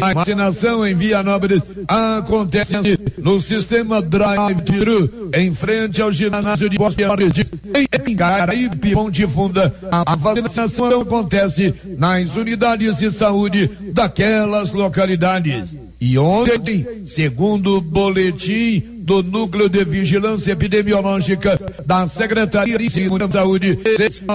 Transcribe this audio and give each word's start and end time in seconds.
A 0.00 0.12
vacinação 0.14 0.86
em 0.86 0.94
Vianópolis 0.94 1.62
acontece 1.88 2.98
no 3.18 3.40
sistema 3.40 4.00
drive-thru, 4.00 5.30
em 5.34 5.52
frente 5.54 6.00
ao 6.00 6.12
ginásio 6.12 6.68
de 6.68 6.78
Bosque 6.78 7.02
em 8.06 8.16
Caraípe, 8.16 8.92
Ponte 8.92 9.26
Funda. 9.26 9.74
A 9.90 10.14
vacinação 10.16 11.00
acontece 11.00 11.74
nas 11.98 12.36
unidades 12.36 12.98
de 12.98 13.10
saúde 13.10 13.70
daquelas 13.92 14.72
localidades. 14.72 15.76
E 16.00 16.18
ontem, 16.18 16.84
segundo 17.04 17.76
o 17.76 17.80
boletim 17.80 18.91
do 19.02 19.22
Núcleo 19.22 19.68
de 19.68 19.84
Vigilância 19.84 20.52
Epidemiológica 20.52 21.60
da 21.84 22.06
Secretaria 22.06 22.78
de 22.78 22.88
Saúde, 22.88 23.78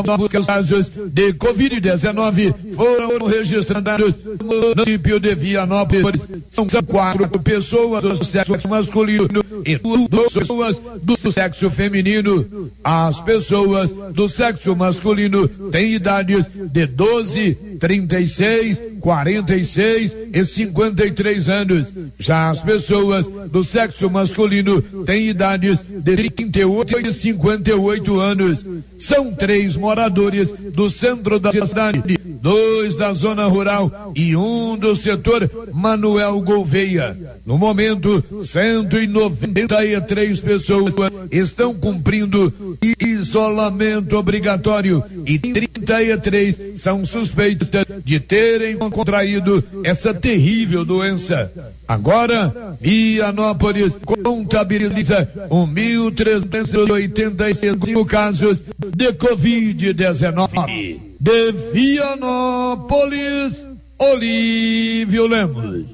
novos 0.05 0.45
casos 0.45 0.89
de 0.89 1.33
Covid-19 1.33 2.73
foram 2.73 3.25
registrados 3.27 4.17
no 4.43 4.61
município 4.61 5.19
de 5.19 5.33
Vianópolis. 5.35 6.27
São 6.49 6.67
quatro 6.85 7.27
pessoas 7.39 8.19
do 8.19 8.25
sexo 8.25 8.67
masculino 8.67 9.27
e 9.65 9.77
duas 9.77 10.33
pessoas 10.33 10.81
do 11.01 11.31
sexo 11.31 11.69
feminino. 11.69 12.71
As 12.83 13.21
pessoas 13.21 13.93
do 14.13 14.27
sexo 14.27 14.75
masculino 14.75 15.47
têm 15.71 15.93
idades 15.93 16.49
de 16.71 16.85
12, 16.85 17.57
36, 17.79 18.83
46 18.99 20.17
e 20.33 20.45
53 20.45 21.49
anos. 21.49 21.93
Já 22.17 22.49
as 22.49 22.61
pessoas 22.61 23.27
do 23.27 23.63
sexo 23.63 24.09
masculino 24.09 24.81
têm 25.05 25.29
idades 25.29 25.81
de 25.81 26.15
38 26.15 27.07
e 27.07 27.13
58 27.13 28.19
anos. 28.19 28.65
São 28.97 29.31
três 29.33 29.77
moradores 29.77 30.51
do 30.51 30.89
centro 30.89 31.39
da 31.39 31.51
cidade, 31.51 32.01
dois 32.41 32.95
da 32.95 33.13
zona 33.13 33.45
rural 33.47 34.11
e 34.15 34.35
um 34.35 34.75
do 34.77 34.95
setor 34.95 35.49
Manuel 35.73 36.41
Gouveia. 36.41 37.39
No 37.45 37.57
momento, 37.57 38.23
193 38.41 40.41
pessoas 40.41 40.95
estão 41.31 41.73
cumprindo 41.73 42.77
isolamento 42.99 44.17
obrigatório 44.17 45.01
e 45.25 45.39
33 45.39 46.73
são 46.75 47.05
suspeitos 47.05 47.66
de 48.03 48.19
terem 48.19 48.75
contraído 48.77 49.63
essa 49.83 50.13
terrível 50.13 50.85
doença. 50.85 51.51
Agora, 51.87 52.77
Vianópolis 52.79 53.97
contabiliza 54.23 55.27
1.385 55.49 58.05
casos 58.05 58.63
de 58.95 59.11
Covid-19. 59.13 60.99
De 61.19 61.51
Vianópolis, 61.73 63.65
Olívio 63.97 65.25
Lemos. 65.27 65.85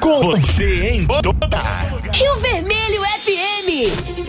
Com 0.00 0.22
você 0.22 0.88
em. 0.88 1.06
Rio 2.12 2.36
Vermelho 2.40 3.02
FM. 3.20 4.25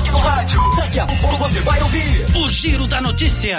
toque 0.00 0.10
no 0.10 0.18
rádio. 0.18 0.60
Daqui 0.76 1.00
a 1.00 1.06
pouco 1.06 1.36
você 1.36 1.60
vai 1.60 1.80
ouvir 1.82 2.26
o 2.36 2.48
Giro 2.48 2.86
da 2.86 3.00
Notícia. 3.00 3.58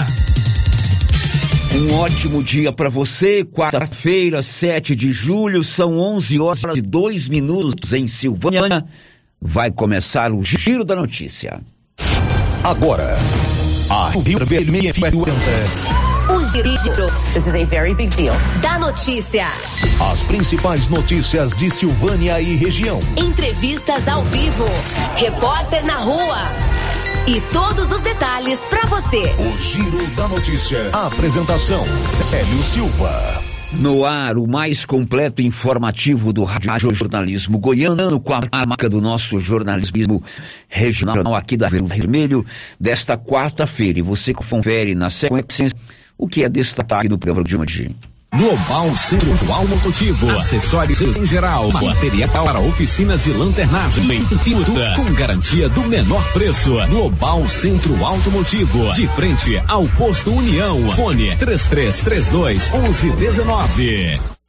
Um 1.74 1.94
ótimo 1.96 2.44
dia 2.44 2.72
para 2.72 2.90
você. 2.90 3.46
Quarta-feira, 3.46 4.42
7 4.42 4.96
de 4.96 5.12
julho, 5.12 5.64
são 5.64 5.98
11 5.98 6.40
horas 6.40 6.62
e 6.76 6.82
2 6.82 7.28
minutos 7.28 7.94
em 7.94 8.08
Silvânia. 8.08 8.86
Vai 9.40 9.72
começar 9.72 10.32
o 10.32 10.44
Giro 10.44 10.84
da 10.84 10.96
Notícia. 10.96 11.62
Agora, 12.64 13.18
a 13.90 14.10
Rio 14.10 14.46
Vermelha 14.46 14.94
40 14.94 16.11
nos. 16.42 16.54
This 17.34 17.48
is 17.48 17.56
a 17.56 17.66
very 17.66 17.94
big 17.94 18.16
deal. 18.16 18.34
Da 18.62 18.80
notícia. 18.80 19.46
As 20.12 20.24
principais 20.24 20.88
notícias 20.88 21.54
de 21.54 21.70
Silvânia 21.70 22.42
e 22.42 22.56
região. 22.56 23.00
Entrevistas 23.18 24.08
ao 24.08 24.24
vivo. 24.24 24.66
Repórter 25.16 25.86
na 25.86 25.98
rua. 25.98 26.38
E 27.28 27.40
todos 27.54 27.92
os 27.92 28.02
detalhes 28.02 28.60
para 28.70 28.88
você. 28.88 29.24
O 29.38 29.60
Giro 29.60 30.06
da 30.16 30.28
Notícia. 30.28 30.90
Apresentação: 30.92 31.84
Célio 32.10 32.64
Silva. 32.64 33.12
No 33.80 34.04
ar, 34.04 34.38
o 34.38 34.46
mais 34.46 34.84
completo 34.84 35.42
informativo 35.42 36.34
do 36.34 36.44
rádio 36.44 36.94
jornalismo 36.94 37.58
goiano, 37.58 38.20
com 38.20 38.34
a 38.34 38.66
marca 38.68 38.90
do 38.90 39.00
nosso 39.00 39.40
jornalismo 39.40 40.22
regional 40.68 41.34
aqui 41.34 41.56
da 41.56 41.70
Rio 41.70 41.86
Vermelho, 41.86 42.46
desta 42.78 43.18
quarta-feira. 43.18 44.00
E 44.00 44.02
você 44.02 44.34
confere 44.34 44.94
na 44.94 45.10
sequência 45.10 45.70
o 46.22 46.28
que 46.28 46.44
é 46.44 46.50
destaque 46.50 47.10
do 47.10 47.18
programa 47.18 47.44
de 47.44 47.58
hoje. 47.58 47.96
Global 48.34 48.90
Centro 48.96 49.52
Automotivo, 49.52 50.30
acessórios 50.30 51.02
em 51.02 51.26
geral, 51.26 51.70
material 51.70 52.30
para 52.30 52.60
oficinas 52.62 53.26
de 53.26 53.34
lanternagem, 53.34 54.24
pintura, 54.42 54.94
com 54.96 55.12
garantia 55.14 55.68
do 55.68 55.82
menor 55.82 56.24
preço. 56.32 56.76
Global 56.88 57.46
Centro 57.50 58.06
Automotivo, 58.06 58.94
de 58.94 59.06
frente 59.10 59.62
ao 59.68 59.86
posto 59.86 60.32
União. 60.32 60.94
Fone 60.94 61.36
3332 61.36 62.72
1119. 62.72 64.41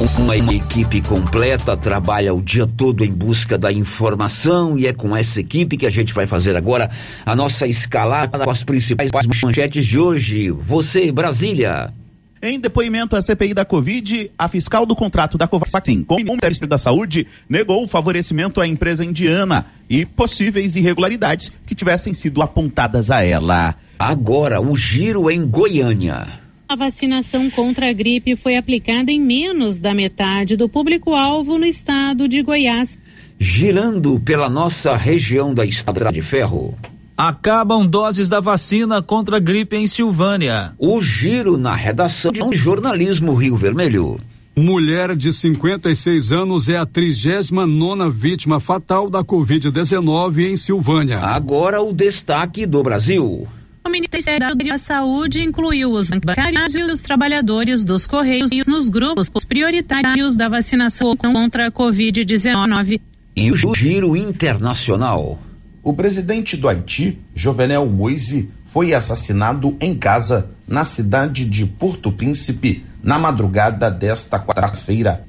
Uma 0.00 0.36
equipe 0.36 1.02
completa 1.02 1.76
trabalha 1.76 2.32
o 2.32 2.40
dia 2.40 2.68
todo 2.68 3.04
em 3.04 3.10
busca 3.10 3.58
da 3.58 3.72
informação 3.72 4.78
e 4.78 4.86
é 4.86 4.92
com 4.92 5.16
essa 5.16 5.40
equipe 5.40 5.76
que 5.76 5.86
a 5.86 5.90
gente 5.90 6.14
vai 6.14 6.24
fazer 6.24 6.56
agora 6.56 6.88
a 7.26 7.34
nossa 7.34 7.66
escalada 7.66 8.38
com 8.38 8.50
as 8.50 8.62
principais 8.62 9.10
manchetes 9.42 9.84
de 9.84 9.98
hoje. 9.98 10.50
Você, 10.50 11.10
Brasília. 11.10 11.92
Em 12.40 12.60
depoimento 12.60 13.16
à 13.16 13.20
CPI 13.20 13.52
da 13.52 13.64
Covid, 13.64 14.30
a 14.38 14.46
fiscal 14.46 14.86
do 14.86 14.94
contrato 14.94 15.36
da 15.36 15.48
Covaxin 15.48 16.04
com 16.04 16.14
o 16.14 16.18
Ministério 16.18 16.68
da 16.68 16.78
Saúde 16.78 17.26
negou 17.48 17.82
o 17.82 17.88
favorecimento 17.88 18.60
à 18.60 18.68
empresa 18.68 19.04
indiana 19.04 19.66
e 19.90 20.06
possíveis 20.06 20.76
irregularidades 20.76 21.50
que 21.66 21.74
tivessem 21.74 22.14
sido 22.14 22.40
apontadas 22.40 23.10
a 23.10 23.24
ela. 23.24 23.74
Agora, 23.98 24.60
o 24.60 24.76
giro 24.76 25.28
em 25.28 25.44
Goiânia. 25.44 26.47
A 26.68 26.76
vacinação 26.76 27.48
contra 27.48 27.88
a 27.88 27.92
gripe 27.94 28.36
foi 28.36 28.58
aplicada 28.58 29.10
em 29.10 29.18
menos 29.18 29.78
da 29.78 29.94
metade 29.94 30.54
do 30.54 30.68
público-alvo 30.68 31.56
no 31.56 31.64
estado 31.64 32.28
de 32.28 32.42
Goiás. 32.42 32.98
Girando 33.38 34.20
pela 34.20 34.50
nossa 34.50 34.94
região 34.94 35.54
da 35.54 35.64
Estrada 35.64 36.12
de 36.12 36.20
Ferro. 36.20 36.76
Acabam 37.16 37.86
doses 37.86 38.28
da 38.28 38.38
vacina 38.38 39.00
contra 39.00 39.38
a 39.38 39.40
gripe 39.40 39.76
em 39.76 39.86
Silvânia. 39.86 40.74
O 40.78 41.00
giro 41.00 41.56
na 41.56 41.74
redação 41.74 42.32
de 42.32 42.54
Jornalismo 42.58 43.32
Rio 43.32 43.56
Vermelho. 43.56 44.20
Mulher 44.54 45.16
de 45.16 45.32
56 45.32 46.32
anos 46.32 46.68
é 46.68 46.76
a 46.76 46.84
39 46.84 48.10
vítima 48.10 48.60
fatal 48.60 49.08
da 49.08 49.24
Covid-19 49.24 50.50
em 50.50 50.56
Silvânia. 50.58 51.20
Agora 51.20 51.80
o 51.80 51.94
destaque 51.94 52.66
do 52.66 52.82
Brasil. 52.82 53.48
O 53.88 53.90
Ministério 53.90 54.54
da 54.54 54.76
Saúde 54.76 55.40
incluiu 55.40 55.92
os 55.92 56.10
bancários 56.10 56.74
e 56.74 56.82
os 56.82 57.00
trabalhadores 57.00 57.86
dos 57.86 58.06
Correios 58.06 58.50
nos 58.66 58.90
grupos 58.90 59.30
prioritários 59.48 60.36
da 60.36 60.46
vacinação 60.46 61.16
contra 61.16 61.68
a 61.68 61.72
Covid-19. 61.72 63.00
E 63.34 63.50
o 63.50 63.74
giro 63.74 64.14
internacional. 64.14 65.38
O 65.82 65.94
presidente 65.94 66.54
do 66.54 66.68
Haiti, 66.68 67.18
Jovenel 67.34 67.86
Moise, 67.86 68.50
foi 68.66 68.92
assassinado 68.92 69.74
em 69.80 69.94
casa 69.94 70.50
na 70.66 70.84
cidade 70.84 71.46
de 71.46 71.64
Porto 71.64 72.12
Príncipe 72.12 72.84
na 73.02 73.18
madrugada 73.18 73.90
desta 73.90 74.38
quarta-feira. 74.38 75.26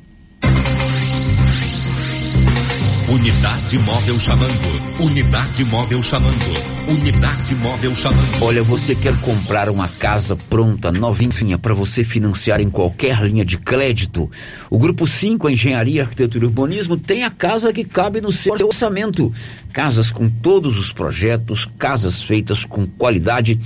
Unidade 3.12 3.80
móvel 3.80 4.20
chamando. 4.20 5.02
Unidade 5.03 5.66
móvel 5.66 6.03
chamando. 6.03 6.92
Unidade 6.92 7.56
móvel 7.56 7.96
chamando. 7.96 8.44
Olha, 8.44 8.62
você 8.62 8.94
quer 8.94 9.20
comprar 9.22 9.68
uma 9.68 9.88
casa 9.88 10.36
pronta, 10.36 10.92
novinha, 10.92 11.58
para 11.58 11.74
você 11.74 12.03
financiar 12.03 12.62
em 12.62 12.69
qualquer 12.69 13.19
linha 13.24 13.44
de 13.44 13.57
crédito? 13.57 14.30
O 14.69 14.78
Grupo 14.78 15.07
5, 15.07 15.50
Engenharia, 15.50 16.04
Arquitetura 16.04 16.45
e 16.45 16.48
Urbanismo, 16.48 16.98
tem 16.98 17.24
a 17.24 17.31
casa 17.31 17.74
que 17.74 17.83
cabe 17.83 18.22
no 18.22 18.31
seu 18.31 18.54
orçamento. 18.54 19.33
Casas 19.74 20.12
com 20.12 20.30
todos 20.30 20.78
os 20.78 20.94
projetos, 20.94 21.68
casas 21.80 22.22
feitas 22.22 22.63
com 22.63 22.86
qualidade 22.86 23.60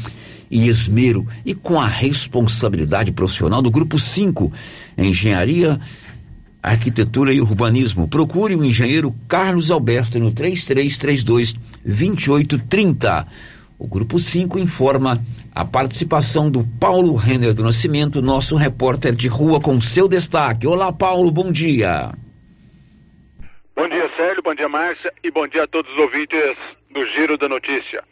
e 0.49 0.69
esmero 0.69 1.27
e 1.45 1.53
com 1.53 1.81
a 1.81 1.87
responsabilidade 1.87 3.11
profissional 3.11 3.61
do 3.61 3.71
Grupo 3.71 3.99
5, 3.99 4.53
Engenharia, 4.97 5.81
Arquitetura 6.63 7.33
e 7.33 7.41
Urbanismo. 7.41 8.07
Procure 8.07 8.55
o 8.55 8.63
engenheiro 8.63 9.13
Carlos 9.27 9.69
Alberto 9.69 10.17
no 10.17 10.33
3332 10.33 11.53
2830. 11.83 13.27
O 13.77 13.85
grupo 13.85 14.17
5 14.17 14.57
informa 14.57 15.21
a 15.53 15.65
participação 15.65 16.49
do 16.49 16.65
Paulo 16.79 17.15
Renner 17.15 17.53
do 17.53 17.63
Nascimento, 17.63 18.21
nosso 18.21 18.55
repórter 18.55 19.13
de 19.13 19.27
rua 19.27 19.59
com 19.59 19.81
seu 19.81 20.07
destaque. 20.07 20.65
Olá, 20.65 20.93
Paulo, 20.93 21.29
bom 21.29 21.51
dia. 21.51 22.13
Bom 23.75 23.89
dia, 23.89 24.09
Célio, 24.15 24.41
bom 24.41 24.55
dia, 24.55 24.69
Márcia, 24.69 25.11
e 25.21 25.29
bom 25.29 25.45
dia 25.45 25.63
a 25.63 25.67
todos 25.67 25.91
os 25.91 25.99
ouvintes 25.99 26.55
do 26.91 27.05
Giro 27.07 27.37
da 27.37 27.49
Notícia. 27.49 28.03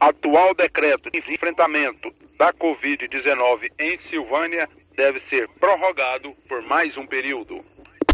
atual 0.00 0.54
decreto 0.54 1.10
de 1.10 1.18
enfrentamento 1.18 2.12
da 2.38 2.52
Covid-19 2.52 3.70
em 3.78 3.98
Silvânia 4.10 4.68
deve 4.98 5.20
ser 5.30 5.48
prorrogado 5.60 6.34
por 6.48 6.60
mais 6.62 6.96
um 6.96 7.06
período. 7.06 7.60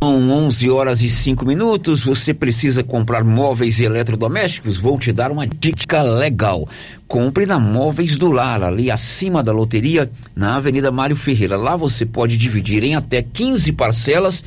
São 0.02 0.30
11 0.30 0.70
horas 0.70 1.00
e 1.00 1.08
5 1.08 1.46
minutos. 1.46 2.04
Você 2.04 2.34
precisa 2.34 2.84
comprar 2.84 3.24
móveis 3.24 3.80
e 3.80 3.86
eletrodomésticos? 3.86 4.76
Vou 4.76 4.98
te 4.98 5.10
dar 5.10 5.30
uma 5.30 5.46
dica 5.46 6.02
legal. 6.02 6.68
Compre 7.08 7.46
na 7.46 7.58
Móveis 7.58 8.18
do 8.18 8.30
Lar, 8.30 8.62
ali 8.62 8.90
acima 8.90 9.42
da 9.42 9.50
loteria, 9.50 10.10
na 10.36 10.56
Avenida 10.56 10.92
Mário 10.92 11.16
Ferreira. 11.16 11.56
Lá 11.56 11.74
você 11.74 12.04
pode 12.04 12.36
dividir 12.36 12.84
em 12.84 12.94
até 12.94 13.22
15 13.22 13.72
parcelas 13.72 14.44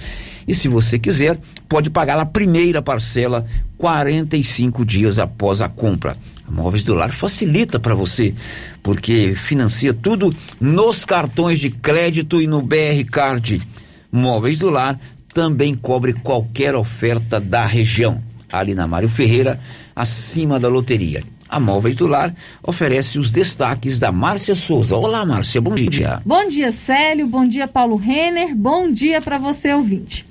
e, 0.48 0.54
se 0.54 0.68
você 0.68 1.00
quiser, 1.00 1.40
pode 1.68 1.90
pagar 1.90 2.19
a 2.19 2.25
primeira 2.25 2.83
parcela 2.83 3.48
45 3.80 4.86
dias 4.86 5.18
após 5.18 5.60
a 5.60 5.68
compra. 5.68 6.16
A 6.47 6.51
Móveis 6.51 6.83
do 6.85 6.95
Lar 6.95 7.11
facilita 7.11 7.77
para 7.79 7.94
você, 7.94 8.33
porque 8.81 9.33
financia 9.35 9.94
tudo 9.94 10.33
nos 10.61 11.03
cartões 11.03 11.59
de 11.59 11.69
crédito 11.69 12.41
e 12.41 12.47
no 12.47 12.61
BR 12.61 13.03
Card. 13.11 13.61
Móveis 14.09 14.59
do 14.59 14.69
Lar 14.69 14.97
também 15.33 15.75
cobre 15.75 16.13
qualquer 16.13 16.73
oferta 16.73 17.39
da 17.39 17.65
região. 17.65 18.23
Ali 18.49 18.73
na 18.73 18.88
Mário 18.88 19.09
Ferreira, 19.09 19.59
acima 19.94 20.57
da 20.57 20.69
loteria. 20.69 21.23
A 21.49 21.59
Móveis 21.59 21.95
do 21.95 22.07
Lar 22.07 22.33
oferece 22.63 23.19
os 23.19 23.31
destaques 23.31 23.99
da 23.99 24.11
Márcia 24.11 24.55
Souza. 24.55 24.95
Olá, 24.95 25.25
Márcia, 25.25 25.61
bom 25.61 25.75
dia. 25.75 26.21
Bom 26.25 26.47
dia, 26.47 26.71
Célio. 26.71 27.27
Bom 27.27 27.47
dia, 27.47 27.67
Paulo 27.67 27.95
Renner. 27.95 28.55
Bom 28.55 28.91
dia 28.91 29.21
para 29.21 29.38
você, 29.38 29.73
ouvinte. 29.73 30.26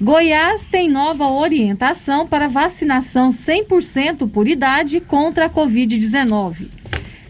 Goiás 0.00 0.66
tem 0.66 0.90
nova 0.90 1.28
orientação 1.28 2.26
para 2.26 2.48
vacinação 2.48 3.30
100% 3.30 4.28
por 4.28 4.48
idade 4.48 5.00
contra 5.00 5.46
a 5.46 5.50
Covid-19. 5.50 6.68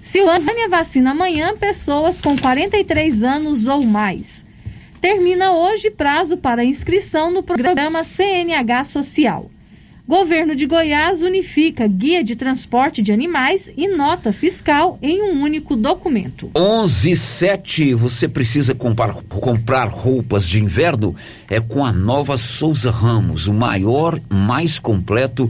Silvânia 0.01 0.69
vacina 0.69 1.11
amanhã 1.11 1.55
pessoas 1.57 2.21
com 2.23 2.37
43 2.39 3.23
anos 3.23 3.69
ou 3.69 3.83
mais. 3.83 4.47
Termina 4.99 5.53
hoje 5.53 5.91
prazo 5.91 6.39
para 6.39 6.65
inscrição 6.65 7.31
no 7.31 7.43
programa 7.43 8.03
CNH 8.03 8.85
Social. 8.85 9.51
Governo 10.07 10.55
de 10.55 10.67
Goiás 10.67 11.23
unifica 11.23 11.87
guia 11.87 12.23
de 12.23 12.37
transporte 12.37 13.01
de 13.01 13.11
animais 13.11 13.73
e 13.75 13.89
nota 13.89 14.35
fiscal 14.35 14.99
em 15.01 15.23
um 15.23 15.41
único 15.41 15.75
documento. 15.75 16.51
117. 16.55 17.95
Você 17.95 18.29
precisa 18.29 18.75
comprar, 18.75 19.15
comprar 19.15 19.89
roupas 19.89 20.47
de 20.47 20.63
inverno? 20.63 21.17
É 21.49 21.59
com 21.59 21.83
a 21.83 21.91
nova 21.91 22.37
Souza 22.37 22.91
Ramos, 22.91 23.47
o 23.47 23.55
maior, 23.55 24.21
mais 24.29 24.79
completo 24.79 25.49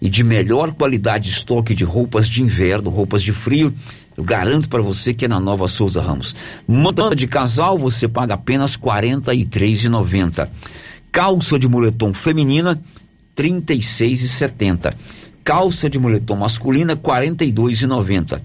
e 0.00 0.08
de 0.08 0.24
melhor 0.24 0.72
qualidade 0.72 1.30
estoque 1.30 1.72
de 1.72 1.84
roupas 1.84 2.28
de 2.28 2.42
inverno, 2.42 2.90
roupas 2.90 3.22
de 3.22 3.32
frio 3.32 3.72
eu 4.16 4.24
garanto 4.24 4.68
para 4.68 4.82
você 4.82 5.14
que 5.14 5.24
é 5.24 5.28
na 5.28 5.40
Nova 5.40 5.66
Souza 5.66 6.00
Ramos. 6.00 6.34
Montando 6.68 7.16
de 7.16 7.26
casal, 7.26 7.78
você 7.78 8.06
paga 8.06 8.34
apenas 8.34 8.74
R$ 8.74 8.82
43,90. 8.82 10.48
Calça 11.10 11.58
de 11.58 11.68
moletom 11.68 12.12
feminina, 12.12 12.82
36,70. 13.36 14.94
Calça 15.44 15.90
de 15.90 15.98
moletom 15.98 16.36
masculina, 16.36 16.94
R$ 16.94 17.00
42,90. 17.00 18.40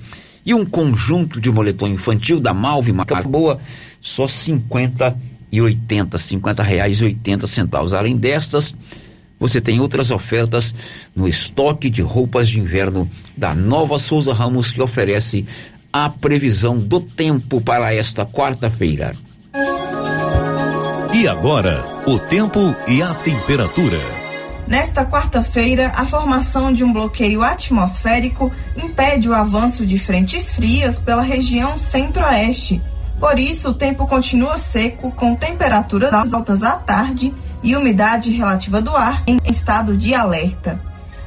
E 0.46 0.54
um 0.54 0.66
conjunto 0.66 1.40
de 1.42 1.52
moletom 1.52 1.88
infantil 1.88 2.40
da 2.40 2.54
Malve, 2.54 2.94
marca 2.94 3.22
boa, 3.22 3.60
só 4.02 4.26
R$ 4.26 4.32
50,80. 4.32 6.18
50 6.18 6.64
reais 6.64 7.02
e 7.02 7.06
80 7.06 7.48
centavos. 7.48 7.94
Além 7.94 8.16
destas, 8.16 8.76
você 9.40 9.62
tem 9.62 9.80
outras 9.80 10.10
ofertas 10.10 10.74
no 11.16 11.28
estoque 11.28 11.90
de 11.90 12.02
roupas 12.02 12.50
de 12.50 12.60
inverno 12.60 13.10
da 13.36 13.54
Nova 13.54 13.98
Souza 13.98 14.34
Ramos, 14.34 14.72
que 14.72 14.82
oferece 14.82 15.46
a 15.94 16.10
previsão 16.10 16.78
do 16.78 17.00
tempo 17.00 17.62
para 17.62 17.94
esta 17.94 18.26
quarta-feira. 18.26 19.16
E 21.14 21.28
agora, 21.28 22.04
o 22.06 22.20
tempo 22.20 22.76
e 22.88 23.02
a 23.02 23.14
temperatura. 23.14 24.17
Nesta 24.68 25.06
quarta-feira, 25.06 25.94
a 25.96 26.06
formação 26.06 26.74
de 26.74 26.84
um 26.84 26.92
bloqueio 26.92 27.42
atmosférico 27.42 28.52
impede 28.76 29.30
o 29.30 29.34
avanço 29.34 29.86
de 29.86 29.98
frentes 29.98 30.52
frias 30.52 31.00
pela 31.00 31.22
região 31.22 31.78
centro-oeste. 31.78 32.82
Por 33.18 33.40
isso, 33.40 33.70
o 33.70 33.74
tempo 33.74 34.06
continua 34.06 34.58
seco, 34.58 35.10
com 35.12 35.36
temperaturas 35.36 36.34
altas 36.34 36.64
à 36.64 36.74
tarde 36.74 37.34
e 37.64 37.78
umidade 37.78 38.30
relativa 38.30 38.82
do 38.82 38.94
ar 38.94 39.24
em 39.26 39.40
estado 39.46 39.96
de 39.96 40.14
alerta. 40.14 40.78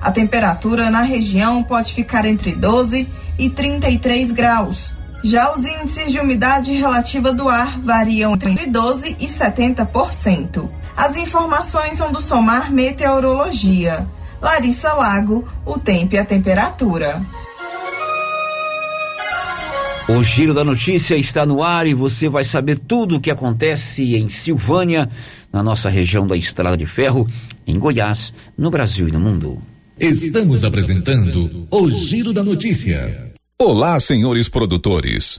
A 0.02 0.10
temperatura 0.10 0.90
na 0.90 1.00
região 1.00 1.62
pode 1.62 1.94
ficar 1.94 2.26
entre 2.26 2.52
12 2.52 3.08
e 3.38 3.48
33 3.48 4.32
graus. 4.32 4.92
Já 5.24 5.50
os 5.50 5.66
índices 5.66 6.12
de 6.12 6.20
umidade 6.20 6.74
relativa 6.74 7.32
do 7.32 7.48
ar 7.48 7.80
variam 7.80 8.34
entre 8.34 8.66
12 8.66 9.16
e 9.18 9.26
70%. 9.26 10.79
As 11.00 11.16
informações 11.16 11.96
são 11.96 12.12
do 12.12 12.20
Somar 12.20 12.70
Meteorologia. 12.70 14.06
Larissa 14.38 14.92
Lago, 14.92 15.48
o 15.64 15.78
tempo 15.78 16.14
e 16.14 16.18
a 16.18 16.26
temperatura. 16.26 17.24
O 20.06 20.22
Giro 20.22 20.52
da 20.52 20.62
Notícia 20.62 21.16
está 21.16 21.46
no 21.46 21.62
ar 21.62 21.86
e 21.86 21.94
você 21.94 22.28
vai 22.28 22.44
saber 22.44 22.78
tudo 22.78 23.16
o 23.16 23.20
que 23.20 23.30
acontece 23.30 24.14
em 24.14 24.28
Silvânia, 24.28 25.08
na 25.50 25.62
nossa 25.62 25.88
região 25.88 26.26
da 26.26 26.36
Estrada 26.36 26.76
de 26.76 26.84
Ferro, 26.84 27.26
em 27.66 27.78
Goiás, 27.78 28.34
no 28.58 28.70
Brasil 28.70 29.08
e 29.08 29.12
no 29.12 29.20
mundo. 29.20 29.62
Estamos 29.98 30.64
apresentando 30.64 31.66
o 31.70 31.90
Giro 31.90 32.30
da 32.30 32.44
Notícia. 32.44 33.32
Olá, 33.58 33.98
senhores 33.98 34.50
produtores. 34.50 35.38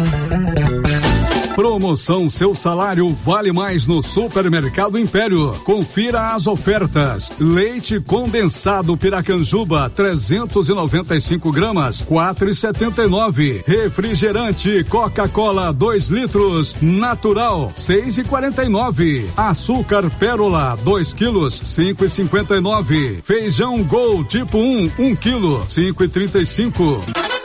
Promoção 1.61 2.27
Seu 2.27 2.55
Salário 2.55 3.07
Vale 3.13 3.51
Mais 3.51 3.85
no 3.85 4.01
Supermercado 4.01 4.97
Império. 4.97 5.53
Confira 5.63 6.33
as 6.33 6.47
ofertas. 6.47 7.31
Leite 7.39 7.99
condensado 7.99 8.97
Piracanjuba, 8.97 9.87
395 9.87 11.51
gramas, 11.51 12.01
4,79. 12.01 13.63
Refrigerante 13.63 14.83
Coca-Cola, 14.85 15.71
2 15.71 16.07
litros, 16.07 16.75
natural, 16.81 17.71
6,49. 17.77 19.27
Açúcar 19.37 20.09
Pérola, 20.17 20.75
2 20.83 21.13
quilos, 21.13 21.61
5,59. 21.61 23.21
Feijão 23.21 23.83
Gol 23.83 24.23
tipo 24.23 24.57
1, 24.57 24.93
1 24.97 25.15
quilo, 25.15 25.63
5,35. 25.67 27.40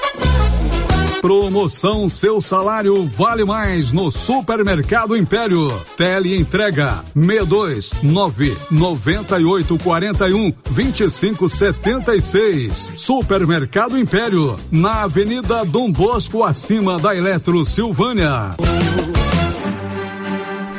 Promoção 1.20 2.08
Seu 2.08 2.40
Salário 2.40 3.04
Vale 3.06 3.44
Mais 3.44 3.92
no 3.92 4.10
Supermercado 4.10 5.16
Império. 5.16 5.68
Tele 5.96 6.36
entrega 6.36 7.02
62 7.14 7.92
9 8.02 8.56
98 8.70 9.78
41 9.78 10.52
25 10.70 11.48
76. 11.48 12.90
Supermercado 12.96 13.98
Império, 13.98 14.56
na 14.70 15.02
Avenida 15.02 15.64
Dom 15.64 15.90
Bosco, 15.90 16.44
acima 16.44 16.98
da 16.98 17.16
Eletro 17.16 17.64
Silvânia. 17.64 18.54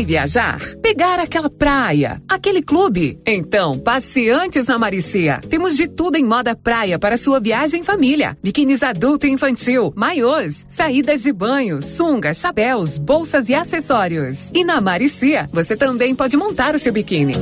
Vai 0.00 0.06
viajar? 0.06 0.58
Pegar 0.80 1.20
aquela 1.20 1.50
praia? 1.50 2.22
Aquele 2.26 2.62
clube? 2.62 3.20
Então, 3.26 3.78
passe 3.78 4.30
antes 4.30 4.66
na 4.66 4.78
Maricia. 4.78 5.40
Temos 5.46 5.76
de 5.76 5.86
tudo 5.86 6.16
em 6.16 6.24
moda 6.24 6.56
praia 6.56 6.98
para 6.98 7.18
sua 7.18 7.38
viagem 7.38 7.82
em 7.82 7.84
família. 7.84 8.34
Biquínis 8.42 8.82
adulto 8.82 9.26
e 9.26 9.30
infantil, 9.30 9.92
maiôs, 9.94 10.64
saídas 10.70 11.22
de 11.22 11.30
banho, 11.34 11.82
sungas, 11.82 12.38
chapéus, 12.38 12.96
bolsas 12.96 13.50
e 13.50 13.54
acessórios. 13.54 14.50
E 14.54 14.64
na 14.64 14.80
Maricia, 14.80 15.50
você 15.52 15.76
também 15.76 16.14
pode 16.14 16.34
montar 16.34 16.74
o 16.74 16.78
seu 16.78 16.94
biquíni. 16.94 17.34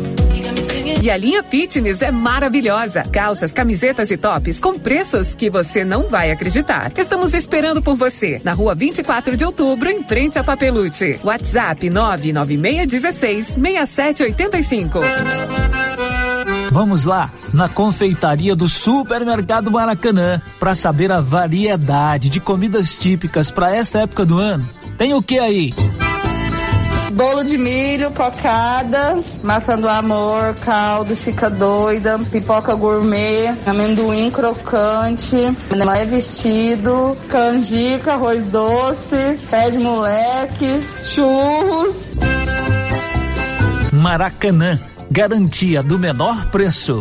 E 1.01 1.11
a 1.11 1.17
linha 1.17 1.45
fitness 1.45 2.03
é 2.03 2.11
maravilhosa. 2.11 3.05
Calças, 3.05 3.53
camisetas 3.53 4.11
e 4.11 4.17
tops 4.17 4.59
com 4.59 4.75
preços 4.75 5.33
que 5.33 5.49
você 5.49 5.85
não 5.85 6.09
vai 6.09 6.33
acreditar. 6.33 6.93
Estamos 6.97 7.35
esperando 7.35 7.81
por 7.81 7.95
você 7.95 8.41
na 8.43 8.53
rua 8.53 8.75
24 8.75 9.37
de 9.37 9.45
outubro, 9.45 9.89
em 9.89 10.03
frente 10.03 10.39
a 10.39 10.45
Papelute. 10.45 11.21
WhatsApp 11.23 11.89
99616 12.57 13.55
6785. 13.55 15.01
Vamos 16.71 17.05
lá, 17.05 17.31
na 17.53 17.69
confeitaria 17.69 18.55
do 18.55 18.69
Supermercado 18.69 19.71
Maracanã, 19.71 20.41
para 20.61 20.75
saber 20.75 21.11
a 21.11 21.21
variedade 21.21 22.29
de 22.29 22.41
comidas 22.41 22.95
típicas 22.95 23.51
para 23.51 23.75
esta 23.75 24.01
época 24.01 24.25
do 24.25 24.39
ano. 24.39 24.69
Tem 24.97 25.15
o 25.15 25.23
que 25.23 25.39
aí? 25.39 25.73
Bolo 27.13 27.43
de 27.43 27.57
milho, 27.57 28.11
cocada, 28.11 29.19
maçã 29.43 29.79
do 29.79 29.89
amor, 29.89 30.55
caldo, 30.65 31.17
chica 31.17 31.49
doida, 31.49 32.19
pipoca 32.31 32.75
gourmet, 32.75 33.57
amendoim 33.67 34.31
crocante, 34.31 35.37
é 35.37 36.05
vestido, 36.05 37.17
canjica, 37.29 38.13
arroz 38.13 38.49
doce, 38.49 39.39
pé 39.51 39.71
de 39.71 39.79
moleque, 39.79 40.83
churros. 41.05 42.15
Maracanã, 43.93 44.79
garantia 45.11 45.83
do 45.83 45.99
menor 45.99 46.51
preço. 46.51 47.01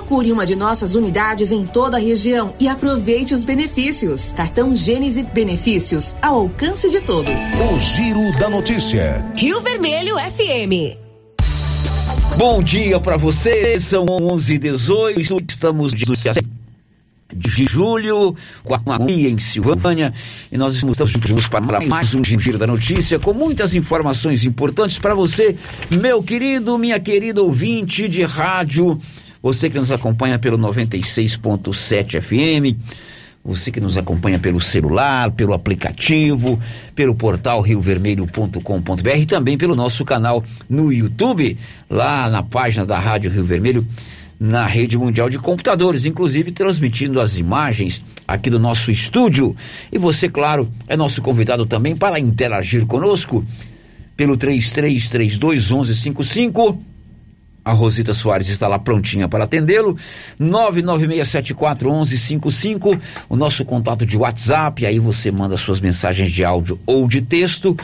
Procure 0.00 0.32
uma 0.32 0.46
de 0.46 0.56
nossas 0.56 0.94
unidades 0.94 1.52
em 1.52 1.66
toda 1.66 1.98
a 1.98 2.00
região 2.00 2.54
e 2.58 2.66
aproveite 2.66 3.34
os 3.34 3.44
benefícios. 3.44 4.32
Cartão 4.32 4.74
Gênese 4.74 5.22
Benefícios 5.22 6.16
ao 6.22 6.36
alcance 6.36 6.88
de 6.88 7.02
todos. 7.02 7.28
O 7.28 7.78
Giro 7.78 8.38
da 8.38 8.48
Notícia. 8.48 9.30
Rio 9.36 9.60
Vermelho 9.60 10.16
FM. 10.16 10.96
Bom 12.38 12.62
dia 12.62 12.98
para 12.98 13.18
você, 13.18 13.78
são 13.78 14.06
11 14.08 14.54
h 14.54 14.70
18 14.70 15.50
estamos 15.50 15.92
de 15.92 16.06
de 17.32 17.66
julho, 17.66 18.34
com 18.64 18.74
a 18.74 18.80
em 19.08 19.38
Silvânia, 19.38 20.14
e 20.50 20.56
nós 20.56 20.74
estamos 20.74 21.10
juntos 21.10 21.46
para 21.46 21.80
mais 21.86 22.14
um 22.14 22.24
Giro 22.24 22.58
da 22.58 22.66
Notícia, 22.66 23.18
com 23.18 23.34
muitas 23.34 23.74
informações 23.74 24.44
importantes 24.44 24.98
para 24.98 25.14
você, 25.14 25.54
meu 25.90 26.22
querido, 26.22 26.76
minha 26.78 26.98
querida 26.98 27.40
ouvinte 27.42 28.08
de 28.08 28.24
rádio, 28.24 29.00
você 29.42 29.70
que 29.70 29.78
nos 29.78 29.90
acompanha 29.90 30.38
pelo 30.38 30.58
96.7 30.58 32.20
FM, 32.20 32.78
você 33.42 33.70
que 33.70 33.80
nos 33.80 33.96
acompanha 33.96 34.38
pelo 34.38 34.60
celular, 34.60 35.30
pelo 35.30 35.54
aplicativo, 35.54 36.60
pelo 36.94 37.14
portal 37.14 37.62
riovermelho.com.br 37.62 39.16
e 39.16 39.26
também 39.26 39.56
pelo 39.56 39.74
nosso 39.74 40.04
canal 40.04 40.44
no 40.68 40.92
YouTube, 40.92 41.56
lá 41.88 42.28
na 42.28 42.42
página 42.42 42.84
da 42.84 42.98
Rádio 42.98 43.30
Rio 43.30 43.44
Vermelho, 43.44 43.86
na 44.38 44.66
rede 44.66 44.96
mundial 44.98 45.30
de 45.30 45.38
computadores, 45.38 46.04
inclusive 46.04 46.52
transmitindo 46.52 47.20
as 47.20 47.38
imagens 47.38 48.02
aqui 48.28 48.50
do 48.50 48.58
nosso 48.58 48.90
estúdio. 48.90 49.56
E 49.90 49.98
você, 49.98 50.28
claro, 50.28 50.70
é 50.86 50.96
nosso 50.96 51.22
convidado 51.22 51.64
também 51.64 51.96
para 51.96 52.20
interagir 52.20 52.86
conosco 52.86 53.44
pelo 54.16 54.36
3332 54.36 55.70
1155 55.70 56.89
a 57.64 57.72
Rosita 57.72 58.12
Soares 58.14 58.48
está 58.48 58.68
lá 58.68 58.78
prontinha 58.78 59.28
para 59.28 59.44
atendê-lo. 59.44 59.96
996741155, 60.40 63.00
o 63.28 63.36
nosso 63.36 63.64
contato 63.64 64.06
de 64.06 64.16
WhatsApp, 64.16 64.86
aí 64.86 64.98
você 64.98 65.30
manda 65.30 65.56
suas 65.56 65.80
mensagens 65.80 66.30
de 66.30 66.44
áudio 66.44 66.80
ou 66.86 67.06
de 67.06 67.20
texto 67.20 67.76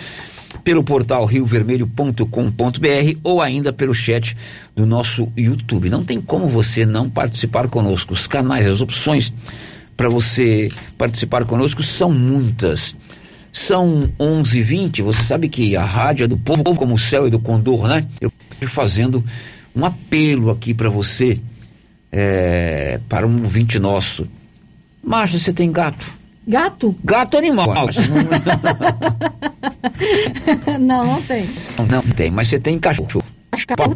pelo 0.65 0.83
portal 0.83 1.25
riovermelho.com.br 1.25 3.19
ou 3.23 3.41
ainda 3.41 3.73
pelo 3.73 3.95
chat 3.95 4.37
do 4.75 4.87
nosso 4.87 5.29
YouTube. 5.37 5.91
Não 5.91 6.05
tem 6.05 6.21
como 6.21 6.49
você 6.49 6.87
não 6.87 7.09
participar 7.09 7.69
conosco. 7.69 8.13
Os 8.13 8.27
canais, 8.27 8.67
as 8.67 8.81
opções 8.81 9.33
para 9.97 10.09
você 10.09 10.71
participar 10.99 11.45
conosco 11.45 11.83
são 11.83 12.13
muitas. 12.13 12.95
São 13.53 14.13
11:20. 14.19 15.03
Você 15.03 15.23
sabe 15.23 15.49
que 15.49 15.77
a 15.77 15.85
rádio 15.85 16.25
é 16.25 16.29
do 16.29 16.37
povo 16.37 16.75
como 16.75 16.95
o 16.95 16.99
céu 16.99 17.27
e 17.27 17.31
do 17.31 17.39
condor, 17.39 17.89
né? 17.89 18.07
Eu 18.21 18.31
fazendo 18.69 19.25
um 19.77 19.85
apelo 19.85 20.51
aqui 20.51 20.73
para 20.73 20.89
você, 20.89 21.39
é, 22.11 22.99
para 23.09 23.27
um 23.27 23.43
ouvinte 23.43 23.79
nosso. 23.79 24.27
Márcia, 25.05 25.39
você 25.39 25.53
tem 25.53 25.71
gato? 25.71 26.11
Gato? 26.49 26.97
Gato 27.05 27.37
animal. 27.37 27.75
não, 30.81 31.05
não 31.05 31.21
tem. 31.23 31.47
Não, 31.79 31.87
não 31.87 32.03
tem, 32.03 32.31
mas 32.31 32.49
você 32.49 32.59
tem 32.59 32.79
cachorro. 32.79 33.23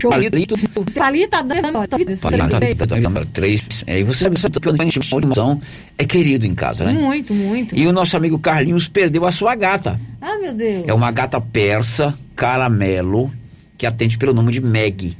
Palito. 0.09 0.57
Palita 0.95 1.43
dando 1.43 3.27
três. 3.27 3.85
Aí 3.87 4.03
você 4.03 4.25
sabe 4.37 4.61
que 4.61 4.69
o 4.69 5.19
animação 5.19 5.61
é 5.97 6.05
querido 6.05 6.47
em 6.47 6.55
casa, 6.55 6.85
né? 6.85 6.93
Muito, 6.93 7.35
muito. 7.35 7.77
E 7.77 7.87
o 7.87 7.93
nosso 7.93 8.17
amigo 8.17 8.39
Carlinhos 8.39 8.89
perdeu 8.89 9.27
a 9.27 9.31
sua 9.31 9.55
gata. 9.55 10.01
Ah, 10.21 10.39
meu 10.39 10.55
Deus. 10.55 10.85
É 10.87 10.95
uma 10.95 11.11
gata 11.11 11.41
persa, 11.41 12.15
caramelo, 12.35 13.33
que 13.77 13.87
atende 13.87 14.19
pelo 14.19 14.35
nome 14.35 14.53
de 14.53 14.61
Meg 14.61 15.17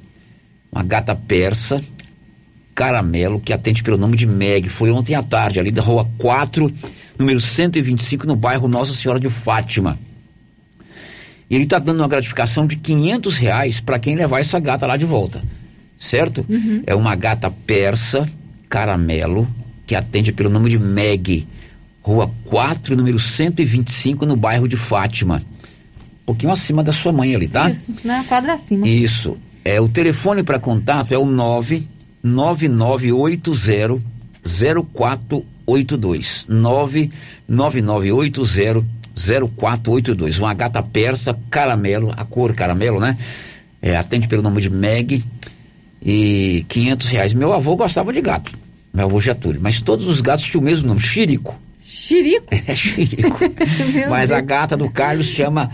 uma 0.73 0.83
gata 0.83 1.15
persa, 1.15 1.83
caramelo, 2.75 3.41
que 3.41 3.53
atende 3.53 3.83
pelo 3.83 3.97
nome 3.97 4.17
de 4.17 4.27
Meg. 4.27 4.69
Foi 4.69 4.91
ontem 4.91 5.15
à 5.15 5.23
tarde, 5.23 5.61
ali 5.61 5.71
da 5.71 5.83
rua 5.83 6.09
4, 6.19 6.73
número 7.19 7.41
125, 7.41 8.27
no 8.27 8.37
bairro 8.37 8.69
Nossa 8.69 8.95
Senhora 8.95 9.21
de 9.21 9.29
Fátima. 9.29 9.99
E 11.49 11.55
ele 11.55 11.65
está 11.65 11.79
dando 11.79 11.99
uma 11.99 12.09
gratificação 12.09 12.67
de 12.67 12.77
500 12.77 13.37
reais 13.37 13.81
para 13.81 13.99
quem 13.99 14.15
levar 14.15 14.39
essa 14.39 14.59
gata 14.61 14.87
lá 14.87 14.97
de 14.97 15.05
volta. 15.05 15.43
Certo? 15.99 16.47
Uhum. 16.49 16.83
É 16.87 16.95
uma 16.95 17.15
gata 17.15 17.51
persa, 17.51 18.27
Caramelo, 18.69 19.49
que 19.87 19.95
atende 19.95 20.33
pelo 20.33 20.49
nome 20.49 20.71
de 20.71 20.79
Meg, 20.79 21.47
Rua 22.01 22.31
4, 22.45 22.97
número 22.97 23.19
125, 23.19 24.25
no 24.25 24.37
bairro 24.37 24.67
de 24.67 24.77
Fátima. 24.77 25.43
Um 26.23 26.27
pouquinho 26.27 26.53
acima 26.53 26.83
da 26.83 26.93
sua 26.93 27.13
mãe 27.13 27.35
ali, 27.35 27.49
tá? 27.49 27.69
Isso, 27.69 28.07
na 28.07 28.25
quadra 28.25 28.55
acima. 28.55 28.89
Isso. 28.89 29.37
É, 29.65 29.81
o 29.81 29.89
telefone 29.89 30.43
para 30.43 30.59
contato 30.59 31.13
é 31.13 31.19
o 31.19 31.25
99980 31.25 34.03
0482. 34.43 36.47
99980 36.49 38.85
0482. 39.15 40.39
Uma 40.39 40.55
gata 40.55 40.83
persa 40.83 41.39
caramelo, 41.51 42.15
a 42.17 42.25
cor 42.25 42.55
caramelo, 42.55 42.99
né? 43.01 43.19
É, 43.83 43.97
atende 43.97 44.27
pelo 44.29 44.43
nome 44.43 44.63
de 44.63 44.71
Meg 44.71 45.23
e 46.03 46.65
500 46.69 47.09
reais. 47.09 47.35
Meu 47.35 47.53
avô 47.53 47.77
gostava 47.77 48.13
de 48.13 48.21
gato, 48.21 48.53
meu 48.93 49.07
avô 49.07 49.21
Getúlio, 49.21 49.61
mas 49.63 49.81
todos 49.81 50.07
os 50.07 50.21
gatos 50.21 50.45
tinham 50.45 50.63
o 50.63 50.65
mesmo 50.65 50.87
nome, 50.87 51.01
Chirico. 51.01 51.59
Xirico? 51.85 52.47
É 52.67 52.75
Chirico. 52.75 53.39
mas 54.09 54.33
a 54.33 54.41
gata 54.41 54.77
do 54.77 54.91
Carlos 54.91 55.27
chama 55.27 55.71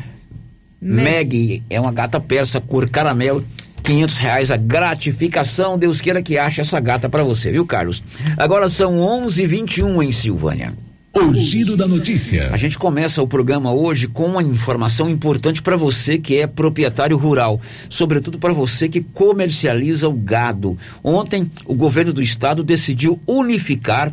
Meg, 0.81 1.63
é 1.69 1.81
uma 1.81 1.93
gata 1.93 2.21
persa, 2.21 2.61
cor 2.61 2.89
caramelo. 2.89 3.45
500 3.87 4.19
reais 4.19 4.51
a 4.51 4.57
gratificação. 4.57 5.79
Deus 5.79 6.01
queira 6.01 6.21
que 6.21 6.37
ache 6.37 6.61
essa 6.61 6.81
gata 6.81 7.09
para 7.09 7.23
você, 7.23 7.53
viu, 7.53 7.65
Carlos? 7.65 8.03
Agora 8.37 8.69
são 8.69 8.99
11:21 8.99 10.03
em 10.03 10.11
Silvânia. 10.11 10.75
O 11.15 11.33
giro 11.33 11.77
da 11.77 11.87
notícia. 11.87 12.51
A 12.53 12.57
gente 12.57 12.77
começa 12.77 13.23
o 13.23 13.29
programa 13.29 13.73
hoje 13.73 14.09
com 14.09 14.27
uma 14.27 14.43
informação 14.43 15.09
importante 15.09 15.63
para 15.63 15.77
você 15.77 16.19
que 16.19 16.37
é 16.37 16.47
proprietário 16.47 17.17
rural, 17.17 17.61
sobretudo 17.89 18.39
para 18.39 18.53
você 18.53 18.89
que 18.89 19.01
comercializa 19.01 20.09
o 20.09 20.13
gado. 20.13 20.77
Ontem, 21.03 21.51
o 21.65 21.75
governo 21.75 22.13
do 22.13 22.21
estado 22.21 22.63
decidiu 22.63 23.19
unificar 23.27 24.13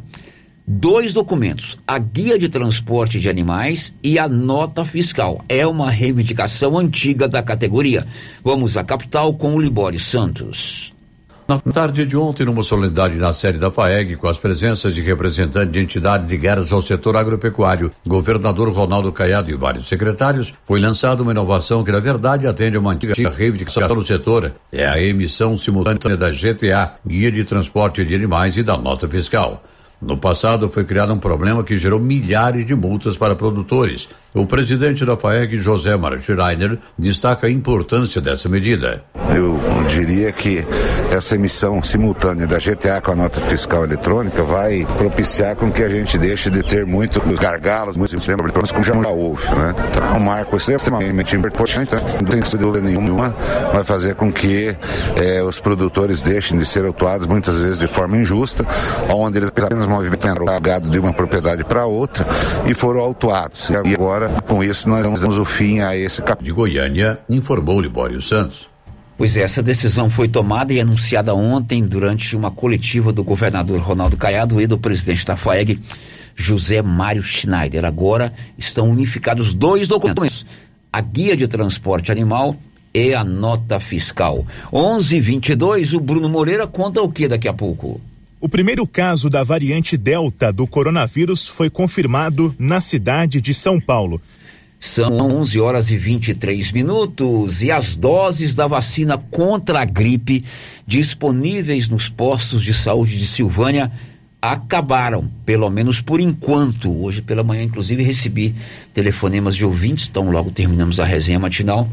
dois 0.66 1.14
documentos: 1.14 1.78
a 1.88 2.00
guia 2.00 2.38
de 2.38 2.50
transporte 2.50 3.20
de 3.20 3.30
animais 3.30 3.94
e 4.02 4.18
a 4.18 4.28
nota 4.28 4.84
fiscal. 4.86 5.44
É 5.48 5.66
uma 5.68 5.90
reivindicação 5.90 6.78
antiga 6.78 7.28
da 7.28 7.44
categoria. 7.44 8.06
Vamos 8.44 8.78
à 8.78 8.84
capital 8.84 9.34
com 9.34 9.56
o 9.56 9.62
Libório 9.62 10.00
Santos. 10.00 10.94
Na 11.46 11.60
tarde 11.60 12.06
de 12.06 12.16
ontem, 12.16 12.46
numa 12.46 12.64
solenidade 12.64 13.16
na 13.16 13.34
sede 13.34 13.58
da 13.58 13.70
FAEG, 13.70 14.16
com 14.16 14.28
as 14.28 14.38
presenças 14.38 14.96
de 14.96 15.02
representantes 15.02 15.74
de 15.74 15.80
entidades 15.80 16.32
ligadas 16.32 16.72
ao 16.72 16.82
setor 16.82 17.18
agropecuário, 17.18 17.92
governador 18.08 18.72
Ronaldo 18.72 19.12
Caiado 19.12 19.52
e 19.52 19.56
vários 19.56 19.88
secretários, 19.88 20.54
foi 20.64 20.80
lançada 20.80 21.22
uma 21.22 21.32
inovação 21.32 21.84
que, 21.84 21.92
na 21.92 22.00
verdade, 22.00 22.48
atende 22.48 22.78
a 22.78 22.80
uma 22.80 22.94
antiga 22.94 23.30
reivindicação 23.30 23.94
do 23.94 24.04
setor. 24.04 24.54
É 24.72 24.88
a 24.88 25.02
emissão 25.04 25.58
simultânea 25.58 26.16
da 26.16 26.32
GTA, 26.32 26.94
Guia 27.06 27.32
de 27.32 27.44
Transporte 27.44 28.06
de 28.06 28.16
Animais 28.16 28.56
e 28.56 28.64
da 28.64 28.78
nota 28.78 29.10
fiscal. 29.10 29.62
No 30.06 30.18
passado, 30.18 30.70
foi 30.70 30.84
criado 30.84 31.14
um 31.14 31.18
problema 31.18 31.64
que 31.64 31.78
gerou 31.78 32.00
milhares 32.00 32.66
de 32.66 32.76
multas 32.76 33.16
para 33.16 33.36
produtores. 33.36 34.10
O 34.34 34.46
presidente 34.46 35.06
da 35.06 35.16
FAEG, 35.16 35.58
José 35.58 35.96
Martirainer, 35.96 36.78
destaca 36.98 37.48
a 37.48 37.50
importância 37.50 38.20
dessa 38.20 38.50
medida. 38.50 39.04
Eu 39.34 39.60
diria 39.88 40.32
que 40.32 40.66
essa 41.12 41.36
emissão 41.36 41.82
simultânea 41.84 42.48
da 42.48 42.58
GTA 42.58 43.00
com 43.00 43.12
a 43.12 43.16
nota 43.16 43.40
fiscal 43.40 43.84
eletrônica 43.84 44.42
vai 44.44 44.86
propiciar 44.98 45.56
com 45.56 45.72
que 45.72 45.84
a 45.84 45.88
gente 45.88 46.18
deixe 46.18 46.50
de 46.50 46.64
ter 46.64 46.86
muitos 46.86 47.22
gargalos, 47.40 47.96
muitos 47.96 48.26
problemas, 48.26 48.72
como 48.72 48.84
já 48.84 48.94
houve. 49.08 49.48
Né? 49.50 49.76
Então, 49.90 50.04
é 50.04 50.18
um 50.18 50.20
marco 50.20 50.58
extremamente 50.58 51.36
importante, 51.36 51.94
né? 51.94 52.02
não 52.20 52.28
tem 52.28 52.42
dúvida 52.60 52.86
nenhuma, 52.86 53.30
vai 53.72 53.84
fazer 53.84 54.16
com 54.16 54.32
que 54.32 54.76
eh, 55.16 55.44
os 55.44 55.60
produtores 55.60 56.22
deixem 56.22 56.58
de 56.58 56.66
ser 56.66 56.86
autuados 56.86 57.28
muitas 57.28 57.60
vezes 57.60 57.80
de 57.80 57.88
forma 57.88 58.18
injusta, 58.18 58.66
onde 59.10 59.38
eles 59.38 59.52
apenas 59.56 59.86
movimentaram 59.94 60.46
gado 60.60 60.90
de 60.90 60.98
uma 60.98 61.14
propriedade 61.14 61.64
para 61.64 61.86
outra 61.86 62.26
e 62.68 62.74
foram 62.74 63.02
autuados. 63.02 63.70
E 63.70 63.76
agora, 63.76 64.30
com 64.48 64.64
isso, 64.64 64.90
nós 64.90 65.04
damos 65.20 65.38
o 65.38 65.46
fim 65.46 65.82
a 65.82 65.96
esse 65.96 66.22
capítulo. 66.22 66.44
De 66.44 66.52
Goiânia, 66.52 67.20
informou 67.30 67.80
Libório 67.80 68.22
Santos. 68.22 68.68
Pois 69.16 69.38
é, 69.38 69.42
essa 69.42 69.62
decisão 69.62 70.10
foi 70.10 70.28
tomada 70.28 70.74
e 70.74 70.82
anunciada 70.82 71.36
ontem 71.36 71.86
durante 71.86 72.36
uma 72.36 72.50
coletiva 72.50 73.14
do 73.14 73.24
governador 73.24 73.80
Ronaldo 73.80 74.18
Caiado 74.18 74.60
e 74.60 74.66
do 74.66 74.78
presidente 74.78 75.26
da 75.26 75.38
FAEG, 75.38 75.80
José 76.36 76.82
Mário 76.82 77.22
Schneider. 77.22 77.86
Agora 77.86 78.34
estão 78.58 78.90
unificados 78.90 79.54
dois 79.54 79.88
documentos: 79.88 80.46
a 80.92 81.00
guia 81.00 81.38
de 81.38 81.48
transporte 81.48 82.12
animal 82.12 82.58
e 82.94 83.14
a 83.14 83.24
nota 83.24 83.80
fiscal. 83.80 84.46
11:22. 84.72 85.94
O 85.94 86.00
Bruno 86.00 86.28
Moreira 86.28 86.66
conta 86.66 87.02
o 87.02 87.12
que 87.12 87.28
daqui 87.28 87.48
a 87.48 87.54
pouco? 87.54 88.02
O 88.44 88.50
primeiro 88.50 88.86
caso 88.86 89.30
da 89.30 89.42
variante 89.42 89.96
Delta 89.96 90.52
do 90.52 90.68
coronavírus 90.68 91.48
foi 91.48 91.70
confirmado 91.70 92.54
na 92.60 92.82
cidade 92.82 93.40
de 93.40 93.54
São 93.54 93.80
Paulo. 93.80 94.22
São 94.78 95.16
11 95.16 95.62
horas 95.62 95.90
e 95.90 95.96
23 95.96 96.74
minutos 96.74 97.64
e 97.64 97.72
as 97.72 97.96
doses 97.96 98.54
da 98.54 98.68
vacina 98.68 99.18
contra 99.18 99.80
a 99.82 99.86
gripe 99.86 100.44
disponíveis 100.86 101.88
nos 101.88 102.10
postos 102.10 102.62
de 102.62 102.74
saúde 102.74 103.18
de 103.18 103.28
Silvânia 103.28 103.90
acabaram, 104.42 105.32
pelo 105.46 105.70
menos 105.70 106.02
por 106.02 106.20
enquanto. 106.20 106.92
Hoje 107.02 107.22
pela 107.22 107.44
manhã, 107.44 107.64
inclusive, 107.64 108.04
recebi 108.04 108.54
telefonemas 108.94 109.56
de 109.56 109.64
ouvintes, 109.64 110.10
então 110.10 110.30
logo 110.30 110.52
terminamos 110.52 111.00
a 111.00 111.06
resenha 111.06 111.40
matinal, 111.40 111.88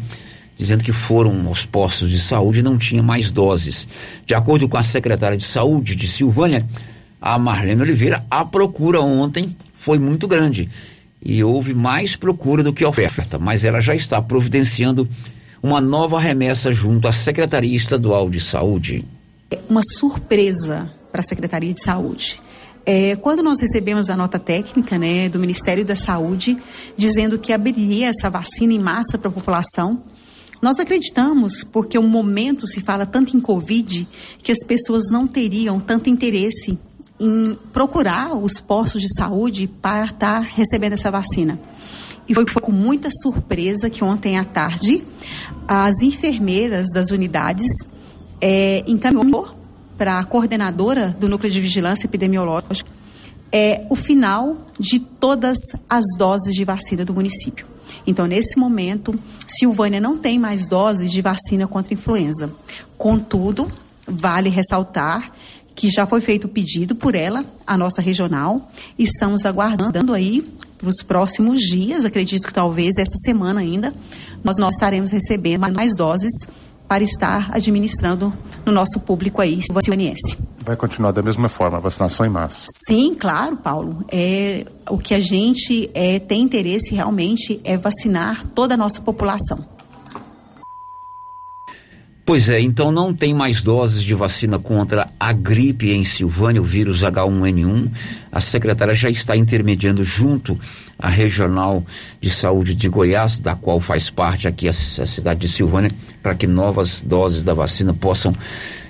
dizendo 0.60 0.84
que 0.84 0.92
foram 0.92 1.46
aos 1.46 1.64
postos 1.64 2.10
de 2.10 2.20
saúde 2.20 2.60
e 2.60 2.62
não 2.62 2.76
tinha 2.76 3.02
mais 3.02 3.30
doses. 3.30 3.88
De 4.26 4.34
acordo 4.34 4.68
com 4.68 4.76
a 4.76 4.82
secretária 4.82 5.34
de 5.34 5.42
saúde 5.42 5.96
de 5.96 6.06
Silvânia, 6.06 6.68
a 7.18 7.38
Marlene 7.38 7.80
Oliveira, 7.80 8.26
a 8.30 8.44
procura 8.44 9.00
ontem 9.00 9.56
foi 9.72 9.98
muito 9.98 10.28
grande 10.28 10.68
e 11.24 11.42
houve 11.42 11.72
mais 11.72 12.14
procura 12.14 12.62
do 12.62 12.74
que 12.74 12.84
oferta, 12.84 13.38
mas 13.38 13.64
ela 13.64 13.80
já 13.80 13.94
está 13.94 14.20
providenciando 14.20 15.08
uma 15.62 15.80
nova 15.80 16.20
remessa 16.20 16.70
junto 16.70 17.08
à 17.08 17.12
Secretaria 17.12 17.74
Estadual 17.74 18.28
de 18.28 18.40
Saúde. 18.40 19.02
Uma 19.66 19.80
surpresa 19.82 20.90
para 21.10 21.20
a 21.20 21.24
Secretaria 21.24 21.72
de 21.72 21.82
Saúde. 21.82 22.38
É, 22.84 23.16
quando 23.16 23.42
nós 23.42 23.60
recebemos 23.60 24.10
a 24.10 24.16
nota 24.16 24.38
técnica 24.38 24.98
né, 24.98 25.30
do 25.30 25.38
Ministério 25.38 25.86
da 25.86 25.96
Saúde 25.96 26.58
dizendo 26.96 27.38
que 27.38 27.52
abriria 27.52 28.08
essa 28.08 28.28
vacina 28.28 28.74
em 28.74 28.78
massa 28.78 29.16
para 29.16 29.28
a 29.28 29.32
população, 29.32 30.02
nós 30.60 30.78
acreditamos, 30.78 31.64
porque 31.64 31.98
o 31.98 32.02
momento 32.02 32.66
se 32.66 32.80
fala 32.80 33.06
tanto 33.06 33.36
em 33.36 33.40
Covid, 33.40 34.06
que 34.42 34.52
as 34.52 34.62
pessoas 34.64 35.10
não 35.10 35.26
teriam 35.26 35.80
tanto 35.80 36.10
interesse 36.10 36.78
em 37.18 37.58
procurar 37.72 38.34
os 38.34 38.60
postos 38.60 39.02
de 39.02 39.14
saúde 39.14 39.66
para 39.66 40.06
estar 40.06 40.40
recebendo 40.40 40.94
essa 40.94 41.10
vacina. 41.10 41.60
E 42.28 42.34
foi, 42.34 42.44
com 42.44 42.72
muita 42.72 43.08
surpresa 43.10 43.90
que 43.90 44.04
ontem 44.04 44.38
à 44.38 44.44
tarde 44.44 45.02
as 45.66 46.02
enfermeiras 46.02 46.88
das 46.92 47.10
unidades 47.10 47.68
é, 48.40 48.84
encaminhou 48.86 49.54
para 49.98 50.18
a 50.18 50.24
coordenadora 50.24 51.08
do 51.08 51.28
Núcleo 51.28 51.52
de 51.52 51.60
Vigilância 51.60 52.06
Epidemiológica 52.06 52.90
é 53.52 53.84
o 53.90 53.96
final 53.96 54.64
de 54.78 55.00
todas 55.00 55.58
as 55.88 56.04
doses 56.16 56.54
de 56.54 56.64
vacina 56.64 57.04
do 57.04 57.12
município. 57.12 57.66
Então, 58.06 58.26
nesse 58.26 58.58
momento, 58.58 59.14
Silvânia 59.46 60.00
não 60.00 60.18
tem 60.18 60.38
mais 60.38 60.66
doses 60.66 61.10
de 61.10 61.20
vacina 61.20 61.66
contra 61.66 61.94
influenza. 61.94 62.52
Contudo, 62.96 63.68
vale 64.06 64.48
ressaltar 64.48 65.32
que 65.74 65.88
já 65.88 66.06
foi 66.06 66.20
feito 66.20 66.44
o 66.44 66.48
pedido 66.48 66.94
por 66.94 67.14
ela, 67.14 67.44
a 67.66 67.76
nossa 67.76 68.02
regional, 68.02 68.70
e 68.98 69.04
estamos 69.04 69.46
aguardando 69.46 70.12
aí 70.12 70.42
para 70.76 70.88
os 70.88 71.02
próximos 71.02 71.62
dias, 71.62 72.04
acredito 72.04 72.48
que 72.48 72.52
talvez 72.54 72.96
essa 72.98 73.16
semana 73.16 73.60
ainda, 73.60 73.94
nós, 74.42 74.56
nós 74.58 74.74
estaremos 74.74 75.10
recebendo 75.10 75.70
mais 75.72 75.96
doses 75.96 76.32
para 76.90 77.04
estar 77.04 77.54
administrando 77.54 78.32
no 78.66 78.72
nosso 78.72 78.98
público 78.98 79.40
aí, 79.40 79.60
silvaniense. 79.62 80.36
Vai 80.64 80.76
continuar 80.76 81.12
da 81.12 81.22
mesma 81.22 81.48
forma, 81.48 81.78
vacinação 81.78 82.26
em 82.26 82.28
massa? 82.28 82.64
Sim, 82.84 83.14
claro, 83.14 83.56
Paulo. 83.56 84.04
É, 84.10 84.64
o 84.90 84.98
que 84.98 85.14
a 85.14 85.20
gente 85.20 85.88
é, 85.94 86.18
tem 86.18 86.42
interesse 86.42 86.92
realmente 86.92 87.60
é 87.62 87.78
vacinar 87.78 88.44
toda 88.56 88.74
a 88.74 88.76
nossa 88.76 89.00
população. 89.00 89.64
Pois 92.30 92.48
é, 92.48 92.60
então 92.60 92.92
não 92.92 93.12
tem 93.12 93.34
mais 93.34 93.64
doses 93.64 94.04
de 94.04 94.14
vacina 94.14 94.56
contra 94.56 95.08
a 95.18 95.32
gripe 95.32 95.90
em 95.90 96.04
Silvânia, 96.04 96.62
o 96.62 96.64
vírus 96.64 97.02
H1N1. 97.02 97.90
A 98.30 98.40
secretária 98.40 98.94
já 98.94 99.10
está 99.10 99.36
intermediando 99.36 100.04
junto 100.04 100.56
à 100.96 101.08
Regional 101.08 101.84
de 102.20 102.30
Saúde 102.30 102.72
de 102.72 102.88
Goiás, 102.88 103.40
da 103.40 103.56
qual 103.56 103.80
faz 103.80 104.10
parte 104.10 104.46
aqui 104.46 104.68
a, 104.68 104.70
a 104.70 104.72
cidade 104.72 105.40
de 105.40 105.48
Silvânia, 105.48 105.90
para 106.22 106.36
que 106.36 106.46
novas 106.46 107.02
doses 107.02 107.42
da 107.42 107.52
vacina 107.52 107.92
possam 107.92 108.32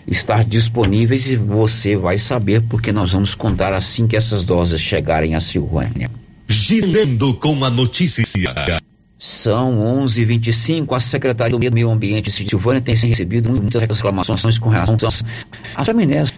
estar 0.06 0.44
disponíveis 0.44 1.26
e 1.30 1.36
você 1.36 1.96
vai 1.96 2.18
saber 2.18 2.60
porque 2.68 2.92
nós 2.92 3.12
vamos 3.12 3.34
contar 3.34 3.72
assim 3.72 4.06
que 4.06 4.16
essas 4.16 4.44
doses 4.44 4.82
chegarem 4.82 5.34
a 5.34 5.40
Silvânia. 5.40 6.10
Girando 6.46 7.32
com 7.32 7.64
a 7.64 7.70
notícia. 7.70 8.22
São 9.22 9.78
11:25. 10.02 10.94
A 10.94 10.98
Secretaria 10.98 11.58
do 11.58 11.74
Meio 11.74 11.90
Ambiente 11.90 12.30
Silvânia 12.30 12.80
tem 12.80 12.94
recebido 12.96 13.50
muitas 13.50 13.82
reclamações 13.82 14.56
com 14.56 14.70
relação 14.70 14.96
às 15.76 15.86
chaminés 15.86 16.32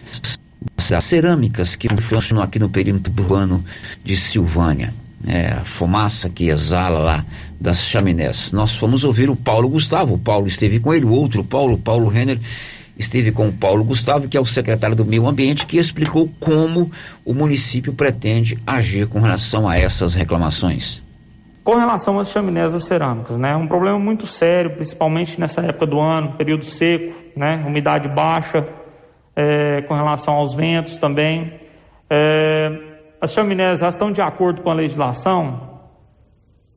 das 0.90 1.05
cerâmicas 1.05 1.77
que 1.77 1.88
funcionam 2.03 2.42
aqui 2.42 2.59
no 2.59 2.68
perímetro 2.68 3.12
urbano 3.16 3.64
de 4.05 4.16
Silvânia. 4.16 4.92
É, 5.25 5.53
a 5.53 5.64
fumaça 5.64 6.29
que 6.29 6.49
exala 6.49 6.99
lá 6.99 7.25
das 7.61 7.85
chaminés. 7.85 8.51
Nós 8.51 8.73
fomos 8.73 9.05
ouvir 9.05 9.31
o 9.31 9.37
Paulo 9.37 9.68
Gustavo. 9.68 10.14
O 10.14 10.18
Paulo 10.18 10.49
esteve 10.49 10.81
com 10.81 10.92
ele, 10.92 11.05
o 11.05 11.12
outro 11.12 11.45
Paulo, 11.45 11.79
Paulo 11.79 12.09
Renner, 12.09 12.40
esteve 12.99 13.31
com 13.31 13.47
o 13.47 13.53
Paulo 13.53 13.85
Gustavo, 13.85 14.27
que 14.27 14.37
é 14.37 14.40
o 14.40 14.45
secretário 14.45 14.97
do 14.97 15.05
Meio 15.05 15.29
Ambiente, 15.29 15.66
que 15.66 15.79
explicou 15.79 16.29
como 16.40 16.90
o 17.25 17.33
município 17.33 17.92
pretende 17.92 18.59
agir 18.66 19.07
com 19.07 19.21
relação 19.21 19.68
a 19.68 19.79
essas 19.79 20.14
reclamações. 20.14 21.01
Com 21.64 21.77
relação 21.77 22.18
às 22.18 22.29
chaminés 22.31 22.72
das 22.72 22.85
cerâmicas, 22.85 23.38
né, 23.38 23.55
um 23.55 23.68
problema 23.68 23.98
muito 23.98 24.27
sério, 24.27 24.75
principalmente 24.75 25.38
nessa 25.40 25.61
época 25.61 25.87
do 25.87 26.01
ano, 26.01 26.37
período 26.37 26.64
seco, 26.64 27.14
né, 27.37 27.64
umidade 27.64 28.09
baixa, 28.09 28.66
é, 29.37 29.83
com 29.83 29.94
relação 29.94 30.35
aos 30.35 30.55
ventos 30.55 30.98
também. 30.98 31.61
É, 32.11 32.68
as 33.20 33.33
chaminés 33.33 33.79
já 33.79 33.88
estão 33.88 34.11
de 34.11 34.20
acordo 34.20 34.62
com 34.62 34.70
a 34.70 34.75
legislação? 34.75 35.70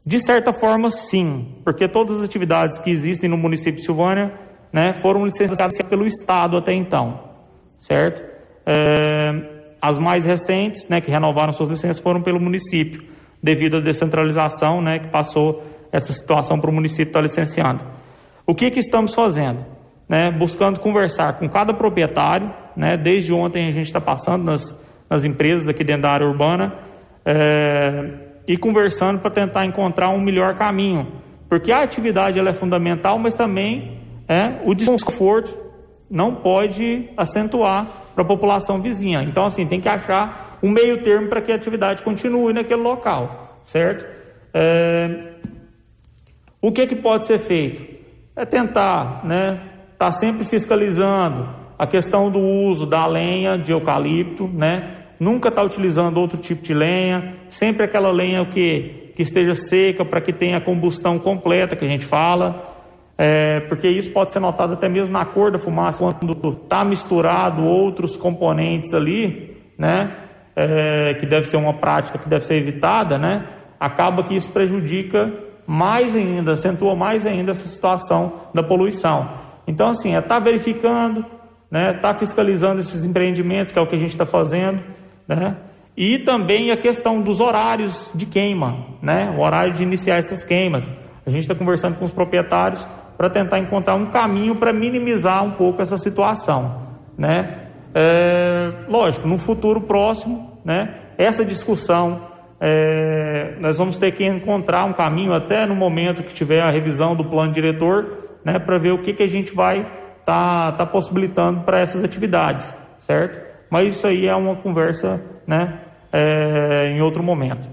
De 0.05 0.19
certa 0.19 0.53
forma, 0.53 0.91
sim, 0.91 1.55
porque 1.63 1.87
todas 1.87 2.17
as 2.17 2.23
atividades 2.23 2.77
que 2.77 2.91
existem 2.91 3.27
no 3.27 3.37
município 3.37 3.77
de 3.77 3.85
Silvânia 3.85 4.33
né, 4.71 4.93
foram 4.93 5.25
licenciadas 5.25 5.75
pelo 5.89 6.05
Estado 6.05 6.57
até 6.57 6.73
então, 6.73 7.31
certo? 7.79 8.21
É, 8.67 9.77
as 9.81 9.97
mais 9.97 10.25
recentes, 10.25 10.87
né, 10.89 11.01
que 11.01 11.09
renovaram 11.09 11.51
suas 11.51 11.69
licenças, 11.69 11.97
foram 11.97 12.21
pelo 12.21 12.39
município, 12.39 13.03
devido 13.41 13.77
à 13.77 13.79
descentralização, 13.79 14.81
né, 14.81 14.99
que 14.99 15.07
passou 15.09 15.63
essa 15.91 16.11
situação 16.13 16.59
para 16.59 16.69
o 16.69 16.73
município 16.73 17.09
estar 17.09 17.21
licenciando. 17.21 17.83
O 18.45 18.53
que, 18.53 18.69
que 18.71 18.79
estamos 18.79 19.13
fazendo? 19.13 19.65
Né, 20.07 20.31
buscando 20.31 20.79
conversar 20.79 21.39
com 21.39 21.49
cada 21.49 21.73
proprietário, 21.73 22.53
né, 22.75 22.97
desde 22.97 23.33
ontem 23.33 23.67
a 23.67 23.71
gente 23.71 23.85
está 23.87 24.01
passando 24.01 24.43
nas, 24.43 24.79
nas 25.09 25.23
empresas 25.23 25.67
aqui 25.67 25.83
dentro 25.83 26.03
da 26.03 26.11
área 26.11 26.27
urbana, 26.27 26.73
é, 27.25 28.25
e 28.47 28.57
conversando 28.57 29.19
para 29.19 29.31
tentar 29.31 29.65
encontrar 29.65 30.09
um 30.09 30.21
melhor 30.21 30.55
caminho, 30.55 31.07
porque 31.49 31.71
a 31.71 31.81
atividade 31.81 32.37
ela 32.37 32.49
é 32.49 32.53
fundamental, 32.53 33.17
mas 33.17 33.33
também 33.35 33.99
é, 34.27 34.61
o 34.65 34.75
desconforto 34.75 35.65
não 36.09 36.35
pode 36.35 37.09
acentuar 37.17 37.87
para 38.13 38.23
a 38.23 38.27
população 38.27 38.81
vizinha. 38.81 39.23
Então, 39.23 39.45
assim, 39.45 39.65
tem 39.67 39.81
que 39.81 39.89
achar 39.89 40.54
um 40.65 40.71
meio 40.71 41.03
termo 41.03 41.29
para 41.29 41.41
que 41.41 41.51
a 41.51 41.55
atividade 41.55 42.01
continue 42.01 42.51
naquele 42.51 42.81
local, 42.81 43.59
certo? 43.65 44.03
É... 44.51 45.33
O 46.59 46.71
que, 46.71 46.87
que 46.87 46.95
pode 46.95 47.25
ser 47.25 47.37
feito? 47.37 47.83
É 48.35 48.45
tentar, 48.45 49.23
né, 49.23 49.61
tá 49.95 50.11
sempre 50.11 50.43
fiscalizando 50.45 51.47
a 51.77 51.85
questão 51.85 52.31
do 52.31 52.39
uso 52.39 52.87
da 52.87 53.05
lenha 53.05 53.57
de 53.57 53.71
eucalipto, 53.71 54.47
né? 54.47 55.03
Nunca 55.19 55.51
tá 55.51 55.61
utilizando 55.61 56.17
outro 56.17 56.39
tipo 56.39 56.63
de 56.63 56.73
lenha, 56.73 57.37
sempre 57.47 57.83
aquela 57.83 58.11
lenha 58.11 58.43
que, 58.47 59.11
que 59.15 59.21
esteja 59.21 59.53
seca 59.53 60.03
para 60.03 60.19
que 60.19 60.33
tenha 60.33 60.59
combustão 60.59 61.19
completa, 61.19 61.75
que 61.75 61.85
a 61.85 61.87
gente 61.87 62.07
fala 62.07 62.73
é, 63.17 63.61
porque 63.61 63.87
isso 63.87 64.11
pode 64.11 64.31
ser 64.31 64.39
notado 64.39 64.73
até 64.73 64.89
mesmo 64.89 65.13
na 65.13 65.25
cor 65.25 65.51
da 65.51 65.59
fumaça, 65.59 66.03
quando 66.03 66.61
está 66.63 66.83
misturado 66.83 67.63
outros 67.63 68.17
componentes 68.17 68.93
ali, 68.93 69.55
né, 69.77 70.24
é, 70.55 71.13
que 71.15 71.25
deve 71.25 71.47
ser 71.47 71.57
uma 71.57 71.73
prática 71.73 72.17
que 72.17 72.29
deve 72.29 72.45
ser 72.45 72.55
evitada, 72.55 73.17
né, 73.17 73.47
acaba 73.79 74.23
que 74.23 74.35
isso 74.35 74.51
prejudica 74.51 75.31
mais 75.67 76.15
ainda, 76.15 76.53
acentua 76.53 76.95
mais 76.95 77.25
ainda 77.25 77.51
essa 77.51 77.67
situação 77.67 78.41
da 78.53 78.63
poluição. 78.63 79.29
Então, 79.67 79.89
assim, 79.89 80.15
é 80.15 80.19
estar 80.19 80.35
tá 80.35 80.39
verificando, 80.39 81.25
né, 81.69 81.93
tá 81.93 82.13
fiscalizando 82.13 82.79
esses 82.79 83.03
empreendimentos, 83.03 83.71
que 83.71 83.79
é 83.79 83.81
o 83.81 83.87
que 83.87 83.95
a 83.95 83.99
gente 83.99 84.11
está 84.11 84.25
fazendo, 84.25 84.83
né, 85.27 85.57
e 85.97 86.19
também 86.19 86.71
a 86.71 86.77
questão 86.77 87.21
dos 87.21 87.39
horários 87.39 88.11
de 88.13 88.25
queima, 88.25 88.85
né, 89.01 89.33
o 89.37 89.41
horário 89.41 89.73
de 89.73 89.83
iniciar 89.83 90.17
essas 90.17 90.43
queimas. 90.43 90.89
A 91.25 91.29
gente 91.29 91.41
está 91.41 91.55
conversando 91.55 91.97
com 91.97 92.05
os 92.05 92.11
proprietários 92.11 92.87
para 93.17 93.29
tentar 93.29 93.59
encontrar 93.59 93.95
um 93.95 94.07
caminho 94.11 94.57
para 94.57 94.71
minimizar 94.71 95.43
um 95.43 95.51
pouco 95.51 95.81
essa 95.81 95.97
situação, 95.97 96.81
né? 97.17 97.64
É, 97.97 98.73
lógico, 98.89 99.25
no 99.25 99.37
futuro 99.37 99.79
próximo, 99.79 100.59
né? 100.65 101.13
Essa 101.17 101.45
discussão 101.45 102.27
é, 102.59 103.55
nós 103.61 103.77
vamos 103.77 103.97
ter 103.97 104.11
que 104.11 104.25
encontrar 104.25 104.83
um 104.83 104.93
caminho 104.93 105.33
até 105.33 105.65
no 105.65 105.75
momento 105.75 106.23
que 106.23 106.33
tiver 106.33 106.61
a 106.61 106.69
revisão 106.69 107.15
do 107.15 107.23
plano 107.23 107.53
diretor, 107.53 108.37
né? 108.43 108.59
Para 108.59 108.77
ver 108.77 108.91
o 108.91 109.01
que 109.01 109.13
que 109.13 109.23
a 109.23 109.27
gente 109.27 109.55
vai 109.55 109.79
estar 109.79 110.71
tá, 110.71 110.71
tá 110.73 110.85
possibilitando 110.85 111.61
para 111.61 111.79
essas 111.79 112.03
atividades, 112.03 112.75
certo? 112.99 113.39
Mas 113.69 113.95
isso 113.95 114.07
aí 114.07 114.27
é 114.27 114.35
uma 114.35 114.57
conversa, 114.57 115.23
né? 115.47 115.79
É, 116.11 116.89
em 116.89 117.01
outro 117.01 117.23
momento. 117.23 117.67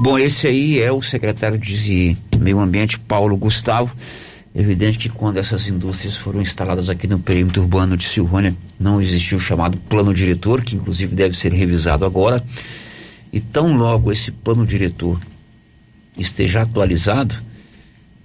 Bom, 0.00 0.16
esse 0.16 0.46
aí 0.46 0.80
é 0.80 0.92
o 0.92 1.02
secretário 1.02 1.58
de 1.58 2.16
Meio 2.38 2.60
Ambiente, 2.60 3.00
Paulo 3.00 3.36
Gustavo. 3.36 3.92
Evidente 4.58 4.98
que 4.98 5.08
quando 5.08 5.36
essas 5.36 5.68
indústrias 5.68 6.16
foram 6.16 6.42
instaladas 6.42 6.90
aqui 6.90 7.06
no 7.06 7.20
perímetro 7.20 7.62
urbano 7.62 7.96
de 7.96 8.08
Silvânia, 8.08 8.56
não 8.76 9.00
existiu 9.00 9.38
o 9.38 9.40
chamado 9.40 9.78
plano 9.78 10.12
diretor, 10.12 10.64
que 10.64 10.74
inclusive 10.74 11.14
deve 11.14 11.38
ser 11.38 11.52
revisado 11.52 12.04
agora. 12.04 12.42
E 13.32 13.38
tão 13.38 13.76
logo 13.76 14.10
esse 14.10 14.32
plano 14.32 14.66
diretor 14.66 15.20
esteja 16.16 16.62
atualizado, 16.62 17.36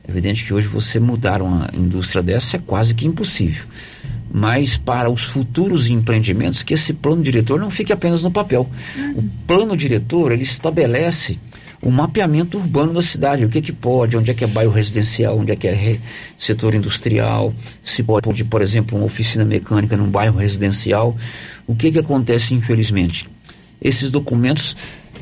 é 0.08 0.10
evidente 0.10 0.44
que 0.44 0.52
hoje 0.52 0.68
você 0.68 1.00
mudar 1.00 1.40
uma 1.40 1.70
indústria 1.72 2.24
dessa 2.24 2.58
é 2.58 2.60
quase 2.60 2.96
que 2.96 3.06
impossível. 3.06 3.66
Mas 4.34 4.76
para 4.76 5.12
os 5.12 5.22
futuros 5.22 5.88
empreendimentos, 5.88 6.64
que 6.64 6.74
esse 6.74 6.94
plano 6.94 7.22
diretor 7.22 7.60
não 7.60 7.70
fique 7.70 7.94
apenas 7.94 8.24
no 8.24 8.32
papel. 8.32 8.68
O 9.16 9.22
plano 9.46 9.78
diretor, 9.78 10.32
ele 10.32 10.42
estabelece 10.42 11.38
o 11.84 11.92
mapeamento 11.92 12.58
urbano 12.58 12.94
da 12.94 13.02
cidade, 13.02 13.44
o 13.44 13.50
que 13.50 13.62
que 13.62 13.74
pode, 13.74 14.16
onde 14.16 14.32
é 14.32 14.34
que 14.34 14.46
é 14.46 14.48
bairro 14.48 14.72
residencial, 14.72 15.38
onde 15.38 15.52
é 15.52 15.56
que 15.56 15.68
é 15.68 16.00
setor 16.38 16.74
industrial, 16.74 17.54
se 17.84 18.02
pode, 18.02 18.46
por 18.46 18.62
exemplo, 18.62 18.98
uma 18.98 19.06
oficina 19.06 19.44
mecânica 19.44 19.98
num 19.98 20.10
bairro 20.10 20.38
residencial. 20.38 21.16
O 21.68 21.76
que 21.76 21.92
que 21.92 22.00
acontece, 22.00 22.54
infelizmente? 22.54 23.28
Esses 23.82 24.10
documentos 24.12 24.78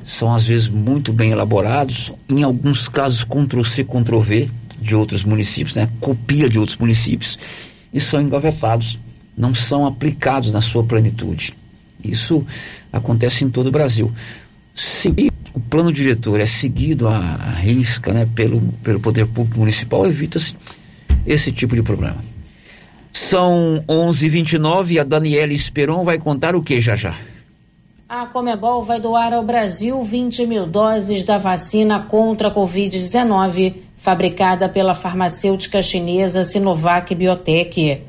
são 0.05 0.33
às 0.33 0.45
vezes 0.45 0.67
muito 0.67 1.11
bem 1.11 1.31
elaborados, 1.31 2.13
em 2.29 2.43
alguns 2.43 2.87
casos 2.87 3.23
Ctrl-C, 3.23 3.83
Ctrl-V 3.83 4.49
de 4.79 4.95
outros 4.95 5.23
municípios, 5.23 5.75
né? 5.75 5.89
copia 5.99 6.47
de 6.47 6.59
outros 6.59 6.77
municípios, 6.77 7.39
e 7.91 7.99
são 7.99 8.21
engavetados, 8.21 8.99
não 9.35 9.55
são 9.55 9.87
aplicados 9.87 10.53
na 10.53 10.61
sua 10.61 10.83
plenitude. 10.83 11.55
Isso 12.03 12.45
acontece 12.93 13.43
em 13.43 13.49
todo 13.49 13.67
o 13.67 13.71
Brasil. 13.71 14.11
Se 14.75 15.09
o 15.53 15.59
plano 15.59 15.91
diretor 15.91 16.39
é 16.39 16.45
seguido 16.45 17.07
à 17.07 17.19
risca 17.35 18.13
né, 18.13 18.27
pelo, 18.33 18.61
pelo 18.83 18.99
poder 18.99 19.27
público 19.27 19.59
municipal, 19.59 20.05
evita-se 20.05 20.55
esse 21.25 21.51
tipo 21.51 21.75
de 21.75 21.83
problema. 21.83 22.17
São 23.11 23.83
11h29 23.87 24.91
e 24.91 24.99
a 24.99 25.03
Daniela 25.03 25.53
Esperon 25.53 26.05
vai 26.05 26.17
contar 26.17 26.55
o 26.55 26.63
que 26.63 26.79
já 26.79 26.95
já? 26.95 27.15
A 28.07 28.25
Comebol 28.25 28.83
vai 28.83 28.99
doar 28.99 29.33
ao 29.33 29.43
Brasil 29.43 30.01
20 30.01 30.45
mil 30.45 30.65
doses 30.65 31.23
da 31.23 31.37
vacina 31.37 32.01
contra 32.01 32.49
a 32.49 32.53
Covid-19, 32.53 33.75
fabricada 33.97 34.67
pela 34.67 34.93
farmacêutica 34.93 35.81
chinesa 35.81 36.43
Sinovac 36.43 37.13
Biotech. 37.15 38.01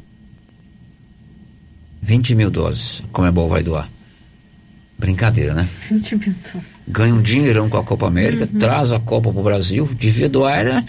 20 2.01 2.35
mil 2.35 2.51
doses, 2.51 3.01
a 3.05 3.13
Comebol 3.13 3.49
vai 3.49 3.63
doar. 3.63 3.89
Brincadeira, 5.03 5.53
né? 5.53 5.69
20 5.91 6.17
mil 6.17 6.35
doses 6.53 6.73
ganha 6.87 7.15
um 7.15 7.23
dinheirão 7.23 7.69
com 7.69 7.77
a 7.77 7.85
Copa 7.85 8.07
América, 8.07 8.49
uhum. 8.51 8.59
traz 8.59 8.93
a 8.93 9.01
Copa 9.01 9.31
para 9.31 9.41
o 9.41 9.45
Brasil, 9.45 9.89
devia 9.99 10.29
doar 10.29 10.59
era 10.59 10.85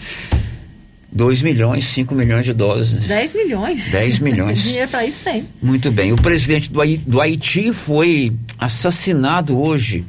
2 1.10 1.42
milhões, 1.42 1.86
5 1.86 2.14
milhões 2.14 2.44
de 2.44 2.52
dólares. 2.52 2.92
10 2.92 3.34
milhões? 3.34 3.88
10 3.88 4.18
milhões. 4.18 4.62
dinheiro 4.62 4.88
para 4.88 5.06
isso 5.06 5.22
tem. 5.22 5.46
Muito 5.62 5.90
bem. 5.90 6.12
O 6.12 6.16
presidente 6.16 6.70
do, 6.70 6.80
Haiti, 6.80 7.04
do 7.08 7.20
Haiti 7.20 7.72
foi 7.72 8.32
assassinado 8.58 9.60
hoje 9.60 10.04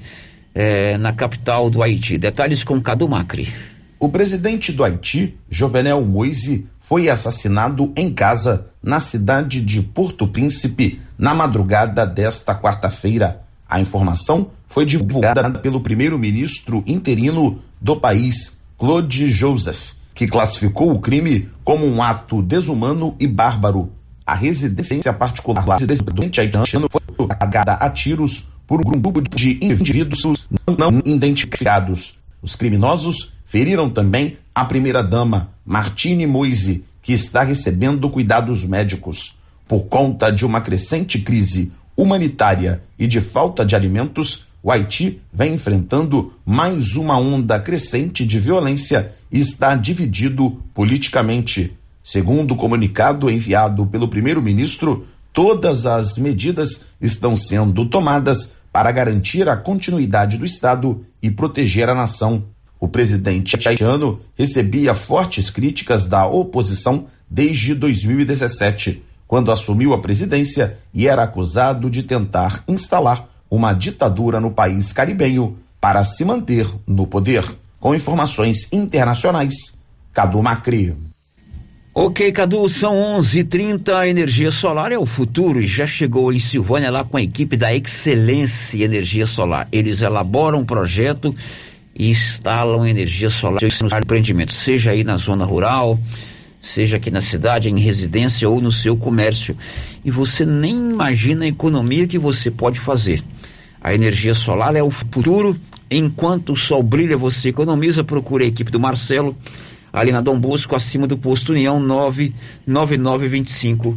é, 0.53 0.97
na 0.97 1.13
capital 1.13 1.69
do 1.69 1.83
Haiti. 1.83 2.17
Detalhes 2.17 2.63
com 2.63 2.81
Cadu 2.81 3.07
Macri. 3.07 3.47
O 3.99 4.09
presidente 4.09 4.71
do 4.71 4.83
Haiti, 4.83 5.35
Jovenel 5.49 6.03
Moise, 6.03 6.67
foi 6.79 7.07
assassinado 7.07 7.93
em 7.95 8.11
casa 8.11 8.67
na 8.81 8.99
cidade 8.99 9.61
de 9.61 9.81
Porto 9.81 10.27
Príncipe 10.27 10.99
na 11.17 11.33
madrugada 11.33 12.05
desta 12.05 12.53
quarta-feira. 12.55 13.44
A 13.67 13.79
informação 13.79 14.51
foi 14.67 14.85
divulgada 14.85 15.49
pelo 15.51 15.81
primeiro-ministro 15.81 16.83
interino 16.85 17.59
do 17.81 17.95
país, 17.95 18.59
Claude 18.77 19.31
Joseph, 19.31 19.93
que 20.13 20.27
classificou 20.27 20.91
o 20.91 20.99
crime 20.99 21.49
como 21.63 21.85
um 21.85 22.01
ato 22.01 22.41
desumano 22.41 23.15
e 23.19 23.27
bárbaro. 23.27 23.91
A 24.25 24.33
residência 24.33 25.13
particular 25.13 25.63
do 25.63 26.23
haitiano 26.23 26.87
foi 26.89 27.01
atacada 27.29 27.73
a 27.73 27.89
tiros 27.89 28.47
por 28.67 28.79
um 28.79 28.99
grupo 28.99 29.21
de 29.21 29.59
indivíduos 29.61 30.47
não 30.77 31.01
identificados. 31.05 32.15
Os 32.41 32.55
criminosos 32.55 33.33
feriram 33.45 33.89
também 33.89 34.37
a 34.53 34.65
primeira-dama, 34.65 35.49
Martine 35.65 36.25
Moise, 36.25 36.85
que 37.01 37.13
está 37.13 37.43
recebendo 37.43 38.09
cuidados 38.09 38.65
médicos. 38.65 39.37
Por 39.67 39.83
conta 39.83 40.31
de 40.31 40.45
uma 40.45 40.61
crescente 40.61 41.19
crise 41.19 41.71
humanitária 41.95 42.81
e 42.97 43.07
de 43.07 43.21
falta 43.21 43.65
de 43.65 43.75
alimentos, 43.75 44.45
o 44.61 44.71
Haiti 44.71 45.21
vem 45.31 45.53
enfrentando 45.53 46.33
mais 46.45 46.95
uma 46.95 47.17
onda 47.17 47.59
crescente 47.59 48.25
de 48.25 48.39
violência 48.39 49.13
e 49.31 49.39
está 49.39 49.75
dividido 49.75 50.63
politicamente. 50.73 51.75
Segundo 52.03 52.53
o 52.53 52.57
comunicado 52.57 53.29
enviado 53.29 53.85
pelo 53.87 54.07
primeiro-ministro, 54.07 55.07
todas 55.31 55.85
as 55.85 56.17
medidas 56.17 56.85
estão 57.01 57.35
sendo 57.35 57.85
tomadas 57.85 58.55
para 58.71 58.91
garantir 58.91 59.47
a 59.47 59.55
continuidade 59.55 60.37
do 60.37 60.45
Estado 60.45 61.05
e 61.21 61.29
proteger 61.31 61.87
a 61.87 61.95
nação. 61.95 62.43
O 62.79 62.87
presidente 62.87 63.55
haitiano 63.67 64.19
recebia 64.37 64.93
fortes 64.93 65.49
críticas 65.49 66.05
da 66.05 66.25
oposição 66.27 67.07
desde 67.29 67.73
2017, 67.73 69.01
quando 69.27 69.51
assumiu 69.51 69.93
a 69.93 70.01
presidência 70.01 70.77
e 70.93 71.07
era 71.07 71.23
acusado 71.23 71.89
de 71.89 72.03
tentar 72.03 72.63
instalar 72.67 73.27
uma 73.49 73.73
ditadura 73.73 74.39
no 74.39 74.51
país 74.51 74.91
caribenho 74.91 75.57
para 75.79 76.03
se 76.03 76.23
manter 76.25 76.67
no 76.87 77.07
poder. 77.07 77.45
Com 77.79 77.93
informações 77.93 78.71
internacionais, 78.71 79.77
Cadu 80.13 80.41
Macri. 80.41 80.95
Ok, 81.93 82.29
Cadu, 82.31 82.67
são 82.67 82.95
11:30. 83.17 83.97
A 83.97 84.07
energia 84.07 84.51
solar 84.51 84.91
é 84.91 84.97
o 84.97 85.05
futuro 85.05 85.61
e 85.61 85.67
já 85.67 85.85
chegou 85.85 86.33
em 86.33 86.39
Silvânia 86.39 86.91
lá 86.91 87.05
com 87.05 87.15
a 87.15 87.21
equipe 87.21 87.55
da 87.55 87.73
Excelência 87.73 88.83
Energia 88.83 89.25
Solar. 89.25 89.67
Eles 89.71 90.01
elaboram 90.01 90.59
um 90.59 90.65
projeto 90.65 91.33
e 91.97 92.09
instalam 92.09 92.85
energia 92.85 93.29
solar 93.29 93.61
nos 93.61 93.93
empreendimentos, 93.93 94.55
seja 94.55 94.91
aí 94.91 95.05
na 95.05 95.15
zona 95.15 95.45
rural, 95.45 95.97
seja 96.65 96.97
aqui 96.97 97.09
na 97.11 97.21
cidade, 97.21 97.69
em 97.69 97.79
residência 97.79 98.49
ou 98.49 98.59
no 98.59 98.71
seu 98.71 98.97
comércio. 98.97 99.55
E 100.03 100.09
você 100.09 100.43
nem 100.45 100.73
imagina 100.73 101.45
a 101.45 101.47
economia 101.47 102.07
que 102.07 102.17
você 102.17 102.49
pode 102.49 102.79
fazer. 102.79 103.23
A 103.79 103.93
energia 103.93 104.33
solar 104.33 104.75
é 104.75 104.81
o 104.81 104.89
futuro. 104.89 105.55
Enquanto 105.89 106.53
o 106.53 106.57
sol 106.57 106.81
brilha, 106.81 107.15
você 107.15 107.49
economiza. 107.49 108.03
Procure 108.03 108.45
a 108.45 108.47
equipe 108.47 108.71
do 108.71 108.79
Marcelo, 108.79 109.37
ali 109.93 110.11
na 110.11 110.21
Dom 110.21 110.39
Bosco, 110.39 110.75
acima 110.75 111.05
do 111.05 111.15
posto 111.17 111.51
União 111.51 111.79
99925 111.79 113.95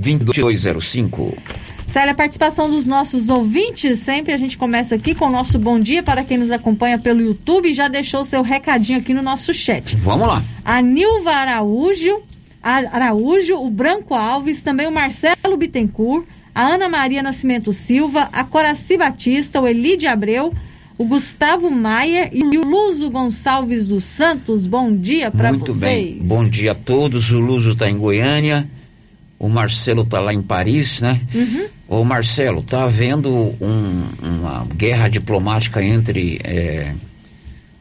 2205. 0.00 1.36
Célia, 1.88 2.12
a 2.12 2.14
participação 2.14 2.70
dos 2.70 2.86
nossos 2.86 3.28
ouvintes, 3.28 3.98
sempre 3.98 4.32
a 4.32 4.36
gente 4.36 4.56
começa 4.56 4.94
aqui 4.94 5.14
com 5.14 5.26
o 5.26 5.30
nosso 5.30 5.58
bom 5.58 5.78
dia 5.78 6.02
para 6.02 6.22
quem 6.22 6.38
nos 6.38 6.50
acompanha 6.50 6.98
pelo 6.98 7.20
YouTube 7.20 7.74
já 7.74 7.88
deixou 7.88 8.24
seu 8.24 8.42
recadinho 8.42 8.98
aqui 8.98 9.12
no 9.12 9.22
nosso 9.22 9.52
chat. 9.52 9.96
Vamos 9.96 10.26
lá. 10.26 10.42
A 10.64 10.80
Nilva 10.80 11.32
Araújo, 11.32 12.22
Araújo, 12.62 13.56
o 13.56 13.68
Branco 13.68 14.14
Alves, 14.14 14.62
também 14.62 14.86
o 14.86 14.92
Marcelo 14.92 15.56
Bittencourt, 15.56 16.24
a 16.54 16.64
Ana 16.64 16.88
Maria 16.88 17.22
Nascimento 17.22 17.72
Silva, 17.72 18.28
a 18.32 18.44
Coraci 18.44 18.96
Batista, 18.96 19.60
o 19.60 19.66
Elide 19.66 20.06
Abreu, 20.06 20.54
o 20.96 21.04
Gustavo 21.04 21.70
Maia 21.70 22.30
e 22.32 22.56
o 22.56 22.62
Luso 22.62 23.10
Gonçalves 23.10 23.86
dos 23.86 24.04
Santos. 24.04 24.66
Bom 24.66 24.94
dia 24.94 25.30
para 25.30 25.50
vocês. 25.50 25.58
Muito 25.58 25.74
bem. 25.74 26.18
Bom 26.22 26.48
dia 26.48 26.72
a 26.72 26.74
todos. 26.74 27.30
O 27.30 27.40
Luso 27.40 27.72
está 27.72 27.90
em 27.90 27.98
Goiânia. 27.98 28.68
O 29.40 29.48
Marcelo 29.48 30.02
está 30.02 30.20
lá 30.20 30.34
em 30.34 30.42
Paris, 30.42 31.00
né? 31.00 31.18
Uhum. 31.34 31.68
Ô 31.88 32.04
Marcelo, 32.04 32.62
tá 32.62 32.84
havendo 32.84 33.30
um, 33.58 34.04
uma 34.22 34.66
guerra 34.66 35.08
diplomática 35.08 35.82
entre 35.82 36.38
é, 36.44 36.92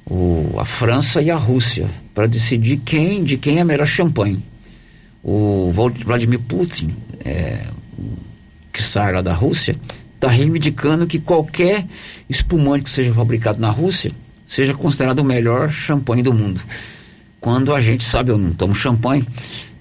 o, 0.06 0.58
a 0.58 0.64
França 0.64 1.22
e 1.22 1.30
a 1.30 1.36
Rússia 1.36 1.90
para 2.16 2.28
decidir 2.28 2.78
quem 2.78 3.26
de 3.26 3.38
quem 3.38 3.60
é 3.60 3.66
melhor 3.66 3.86
champanhe. 3.86 4.42
O 5.22 5.74
Vladimir 5.74 6.40
Putin, 6.40 6.96
é, 7.26 7.66
que 8.72 8.82
sai 8.82 9.12
lá 9.12 9.22
da 9.22 9.34
Rússia, 9.34 9.76
está 10.16 10.30
reivindicando 10.30 11.06
que 11.06 11.20
qualquer 11.20 11.86
espumante 12.30 12.86
que 12.86 12.90
seja 12.90 13.14
fabricado 13.14 13.60
na 13.60 13.70
Rússia 13.70 14.14
seja 14.48 14.74
considerado 14.74 15.20
o 15.20 15.26
melhor 15.26 15.70
champanhe 15.70 16.24
do 16.24 16.34
mundo. 16.34 16.62
Quando 17.42 17.76
a 17.76 17.82
gente 17.82 18.06
sabe, 18.06 18.32
eu 18.32 18.38
não 18.38 18.52
tomo 18.52 18.74
champanhe, 18.74 19.26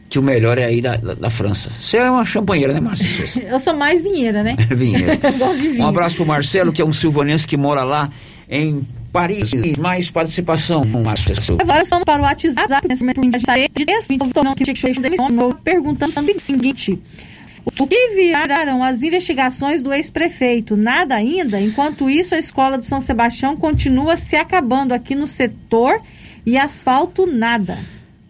que 0.08 0.18
o 0.18 0.22
melhor 0.22 0.58
é 0.58 0.64
aí 0.64 0.80
da, 0.80 0.96
da, 0.96 1.14
da 1.14 1.30
França. 1.30 1.70
Você 1.82 1.98
é 1.98 2.10
uma 2.10 2.24
champanheira, 2.24 2.72
né, 2.72 2.80
Márcia? 2.80 3.08
Eu 3.48 3.60
sou 3.60 3.74
mais 3.74 4.02
vinheira, 4.02 4.42
né? 4.42 4.56
vinheira. 4.70 5.16
Gosto 5.38 5.56
de 5.56 5.68
vinho. 5.68 5.84
Um 5.84 5.86
abraço 5.86 6.16
pro 6.16 6.26
Marcelo, 6.26 6.72
que 6.72 6.80
é 6.80 6.84
um 6.84 6.92
silvanense 6.92 7.46
que 7.46 7.56
mora 7.56 7.84
lá 7.84 8.10
em 8.48 8.86
Paris. 9.12 9.50
Mais 9.78 10.10
participação, 10.10 10.84
Márcia. 10.84 11.34
Agora 11.60 11.82
estamos 11.82 12.04
para 12.04 12.20
o 12.20 12.24
WhatsApp, 12.24 12.88
de 13.74 13.84
texto, 13.84 14.12
então 14.12 14.54
que 14.54 14.64
perguntando 15.62 16.12
o 16.12 16.40
seguinte. 16.40 16.98
O 17.78 17.86
que 17.86 18.14
viraram 18.14 18.82
as 18.82 19.02
investigações 19.02 19.82
do 19.82 19.92
ex-prefeito? 19.92 20.74
Nada 20.74 21.16
ainda? 21.16 21.60
Enquanto 21.60 22.08
isso, 22.08 22.34
a 22.34 22.38
escola 22.38 22.78
de 22.78 22.86
São 22.86 23.00
Sebastião 23.00 23.56
continua 23.56 24.16
se 24.16 24.36
acabando 24.36 24.92
aqui 24.92 25.14
no 25.14 25.26
setor 25.26 26.00
e 26.46 26.56
asfalto 26.56 27.26
nada. 27.26 27.78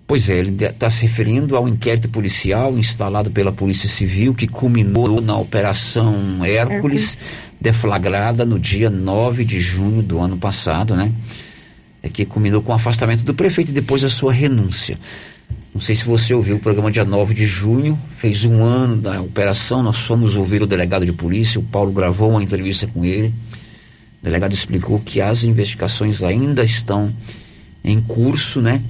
Pois 0.09 0.31
é, 0.31 0.39
ele 0.39 0.65
está 0.65 0.89
se 0.89 1.03
referindo 1.03 1.55
ao 1.55 1.69
inquérito 1.69 2.09
policial 2.09 2.79
instalado 2.79 3.31
pela 3.31 3.53
Polícia 3.53 3.91
Civil 3.91 4.33
que 4.33 4.49
culminou 4.49 5.21
na 5.21 5.37
Operação 5.37 6.43
Hércules, 6.43 7.13
Hércules, 7.13 7.19
deflagrada 7.61 8.43
no 8.47 8.59
dia 8.59 8.89
9 8.89 9.45
de 9.45 9.61
junho 9.61 10.03
do 10.03 10.19
ano 10.19 10.39
passado, 10.39 10.97
né? 10.97 11.13
É 12.03 12.09
que 12.09 12.25
culminou 12.25 12.63
com 12.63 12.73
o 12.73 12.75
afastamento 12.75 13.23
do 13.23 13.35
prefeito 13.35 13.71
e 13.71 13.75
depois 13.75 14.03
a 14.03 14.09
sua 14.09 14.33
renúncia. 14.33 14.99
Não 15.75 15.81
sei 15.83 15.95
se 15.95 16.07
você 16.07 16.33
ouviu 16.33 16.57
o 16.57 16.59
programa 16.59 16.91
dia 16.91 17.05
9 17.05 17.35
de 17.35 17.47
junho, 17.47 17.99
fez 18.17 18.47
um 18.47 18.65
ano 18.65 18.97
da 18.97 19.21
operação, 19.21 19.83
nós 19.83 19.99
fomos 19.99 20.37
ouvir 20.37 20.63
o 20.63 20.67
delegado 20.67 21.05
de 21.05 21.13
polícia, 21.13 21.61
o 21.61 21.63
Paulo 21.63 21.93
gravou 21.93 22.31
uma 22.31 22.43
entrevista 22.43 22.87
com 22.87 23.05
ele. 23.05 23.29
O 24.23 24.25
delegado 24.25 24.55
explicou 24.55 25.01
que 25.01 25.21
as 25.21 25.45
investigações 25.45 26.23
ainda 26.23 26.65
estão 26.65 27.15
em 27.85 28.01
curso, 28.01 28.63
né? 28.63 28.83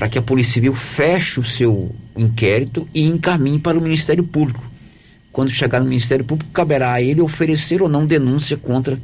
Para 0.00 0.08
que 0.08 0.18
a 0.18 0.22
Polícia 0.22 0.54
Civil 0.54 0.74
feche 0.74 1.38
o 1.38 1.44
seu 1.44 1.94
inquérito 2.16 2.88
e 2.94 3.04
encaminhe 3.04 3.58
para 3.58 3.78
o 3.78 3.82
Ministério 3.82 4.24
Público. 4.24 4.64
Quando 5.30 5.50
chegar 5.50 5.78
no 5.78 5.84
Ministério 5.84 6.24
Público, 6.24 6.50
caberá 6.52 6.94
a 6.94 7.02
ele 7.02 7.20
oferecer 7.20 7.82
ou 7.82 7.88
não 7.88 8.06
denúncia 8.06 8.56
contra 8.56 8.98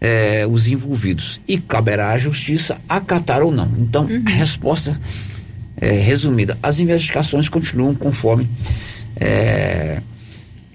eh, 0.00 0.44
os 0.50 0.66
envolvidos. 0.66 1.40
E 1.46 1.58
caberá 1.58 2.10
à 2.10 2.18
Justiça 2.18 2.76
acatar 2.88 3.40
ou 3.40 3.52
não. 3.52 3.72
Então, 3.78 4.06
uhum. 4.06 4.24
a 4.26 4.30
resposta 4.30 5.00
é, 5.76 5.92
resumida. 5.92 6.58
As 6.60 6.80
investigações 6.80 7.48
continuam 7.48 7.94
conforme 7.94 8.48
é, 9.14 10.00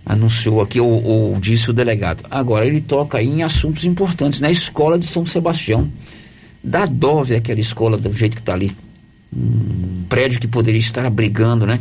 anunciou 0.05 0.61
aqui 0.61 0.79
ou, 0.79 1.03
ou, 1.03 1.39
disse 1.41 1.69
o 1.69 1.73
delegado. 1.73 2.23
Agora, 2.31 2.65
ele 2.65 2.79
toca 2.79 3.17
aí 3.17 3.27
em 3.27 3.43
assuntos 3.43 3.83
importantes, 3.83 4.39
na 4.39 4.49
escola 4.49 4.97
de 4.97 5.07
São 5.07 5.25
Sebastião. 5.25 5.91
Da 6.63 6.85
Dove, 6.85 7.35
aquela 7.35 7.59
escola 7.59 7.97
do 7.97 8.13
jeito 8.13 8.37
que 8.37 8.41
está 8.41 8.53
ali. 8.53 8.71
Um 9.35 10.03
prédio 10.09 10.39
que 10.39 10.47
poderia 10.47 10.79
estar 10.79 11.05
abrigando, 11.05 11.65
né? 11.65 11.79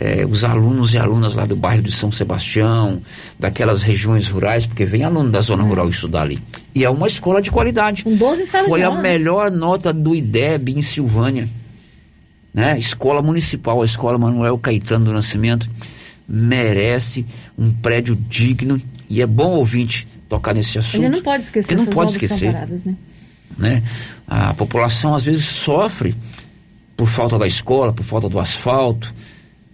É, 0.00 0.24
os 0.24 0.44
alunos 0.44 0.94
e 0.94 0.98
alunas 0.98 1.34
lá 1.34 1.44
do 1.44 1.56
bairro 1.56 1.82
de 1.82 1.90
São 1.90 2.12
Sebastião, 2.12 3.02
daquelas 3.36 3.82
regiões 3.82 4.28
rurais, 4.28 4.64
porque 4.64 4.84
vem 4.84 5.02
aluno 5.02 5.28
da 5.28 5.40
zona 5.40 5.64
rural 5.64 5.88
estudar 5.88 6.22
ali. 6.22 6.38
E 6.72 6.84
é 6.84 6.90
uma 6.90 7.08
escola 7.08 7.42
de 7.42 7.50
qualidade. 7.50 8.04
Um 8.06 8.16
12 8.16 8.46
Foi 8.46 8.82
a 8.84 8.92
melhor 8.92 9.50
nota 9.50 9.92
do 9.92 10.14
IDEB 10.14 10.76
em 10.76 10.82
Silvânia 10.82 11.48
né? 12.52 12.78
Escola 12.78 13.22
Municipal, 13.22 13.80
a 13.82 13.84
Escola 13.84 14.18
Manuel 14.18 14.58
Caetano 14.58 15.04
do 15.04 15.12
Nascimento, 15.12 15.70
merece 16.28 17.24
um 17.56 17.72
prédio 17.72 18.16
digno 18.16 18.80
e 19.08 19.22
é 19.22 19.26
bom 19.26 19.52
ouvinte 19.52 20.08
tocar 20.28 20.54
nesse 20.54 20.78
assunto. 20.78 21.02
Ele 21.02 21.08
não 21.08 21.22
pode 21.22 21.44
esquecer 21.44 21.72
Ele 21.72 21.84
não 21.84 21.86
pode 21.86 22.10
esquecer. 22.10 22.52
Né? 22.52 22.96
né? 23.56 23.82
A 24.26 24.52
população 24.54 25.14
às 25.14 25.24
vezes 25.24 25.44
sofre 25.44 26.14
por 26.98 27.08
falta 27.08 27.38
da 27.38 27.46
escola, 27.46 27.92
por 27.92 28.04
falta 28.04 28.28
do 28.28 28.40
asfalto. 28.40 29.14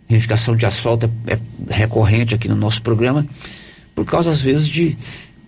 Reivindicação 0.07 0.55
de 0.55 0.67
asfalto 0.67 1.11
é, 1.27 1.33
é 1.33 1.39
recorrente 1.71 2.35
aqui 2.35 2.47
no 2.47 2.55
nosso 2.55 2.83
programa, 2.83 3.27
por 3.95 4.05
causa 4.05 4.31
às 4.31 4.43
vezes 4.43 4.69
de 4.69 4.95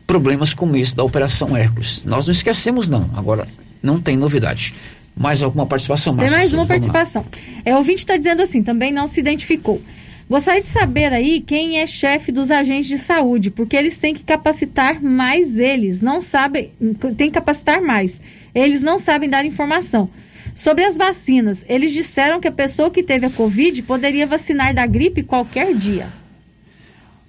problemas 0.06 0.54
como 0.54 0.74
esse 0.74 0.96
da 0.96 1.04
Operação 1.04 1.54
Hércules. 1.54 2.02
Nós 2.06 2.26
não 2.26 2.32
esquecemos 2.32 2.88
não, 2.88 3.10
agora 3.14 3.46
não 3.82 4.00
tem 4.00 4.16
novidade. 4.16 4.74
Mais 5.14 5.42
alguma 5.42 5.66
participação, 5.66 6.16
Tem 6.16 6.30
mais 6.30 6.54
uma 6.54 6.64
participação. 6.64 7.26
É, 7.64 7.74
o 7.74 7.76
ouvinte 7.76 8.00
está 8.00 8.16
dizendo 8.16 8.40
assim, 8.40 8.62
também 8.62 8.90
não 8.90 9.06
se 9.06 9.20
identificou. 9.20 9.82
Gostaria 10.28 10.62
de 10.62 10.68
saber 10.68 11.12
aí 11.12 11.42
quem 11.42 11.78
é 11.78 11.86
chefe 11.86 12.32
dos 12.32 12.50
agentes 12.50 12.86
de 12.88 12.98
saúde, 12.98 13.50
porque 13.50 13.76
eles 13.76 13.98
têm 13.98 14.14
que 14.14 14.24
capacitar 14.24 15.02
mais 15.02 15.58
eles, 15.58 16.00
não 16.00 16.22
sabem, 16.22 16.72
tem 17.16 17.28
que 17.28 17.34
capacitar 17.34 17.82
mais. 17.82 18.20
Eles 18.54 18.82
não 18.82 18.98
sabem 18.98 19.28
dar 19.28 19.44
informação. 19.44 20.08
Sobre 20.56 20.84
as 20.84 20.96
vacinas, 20.96 21.64
eles 21.68 21.92
disseram 21.92 22.40
que 22.40 22.48
a 22.48 22.52
pessoa 22.52 22.90
que 22.90 23.02
teve 23.02 23.26
a 23.26 23.30
Covid 23.30 23.80
poderia 23.82 24.26
vacinar 24.26 24.74
da 24.74 24.84
gripe 24.86 25.22
qualquer 25.22 25.72
dia. 25.74 26.08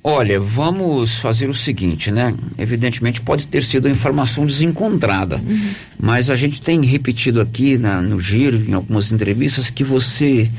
Olha, 0.04 0.40
vamos 0.40 1.18
fazer 1.18 1.50
o 1.50 1.54
seguinte, 1.54 2.10
né? 2.10 2.34
Evidentemente 2.58 3.22
pode 3.22 3.48
ter 3.48 3.64
sido 3.64 3.90
informação 3.90 4.46
desencontrada, 4.46 5.36
uhum. 5.36 5.72
mas 6.00 6.30
a 6.30 6.36
gente 6.36 6.62
tem 6.62 6.84
repetido 6.86 7.42
aqui 7.42 7.78
na, 7.78 8.02
no 8.02 8.20
giro, 8.20 8.58
em 8.58 8.74
algumas 8.74 9.12
entrevistas, 9.12 9.70
que 9.70 9.84
você, 9.84 10.50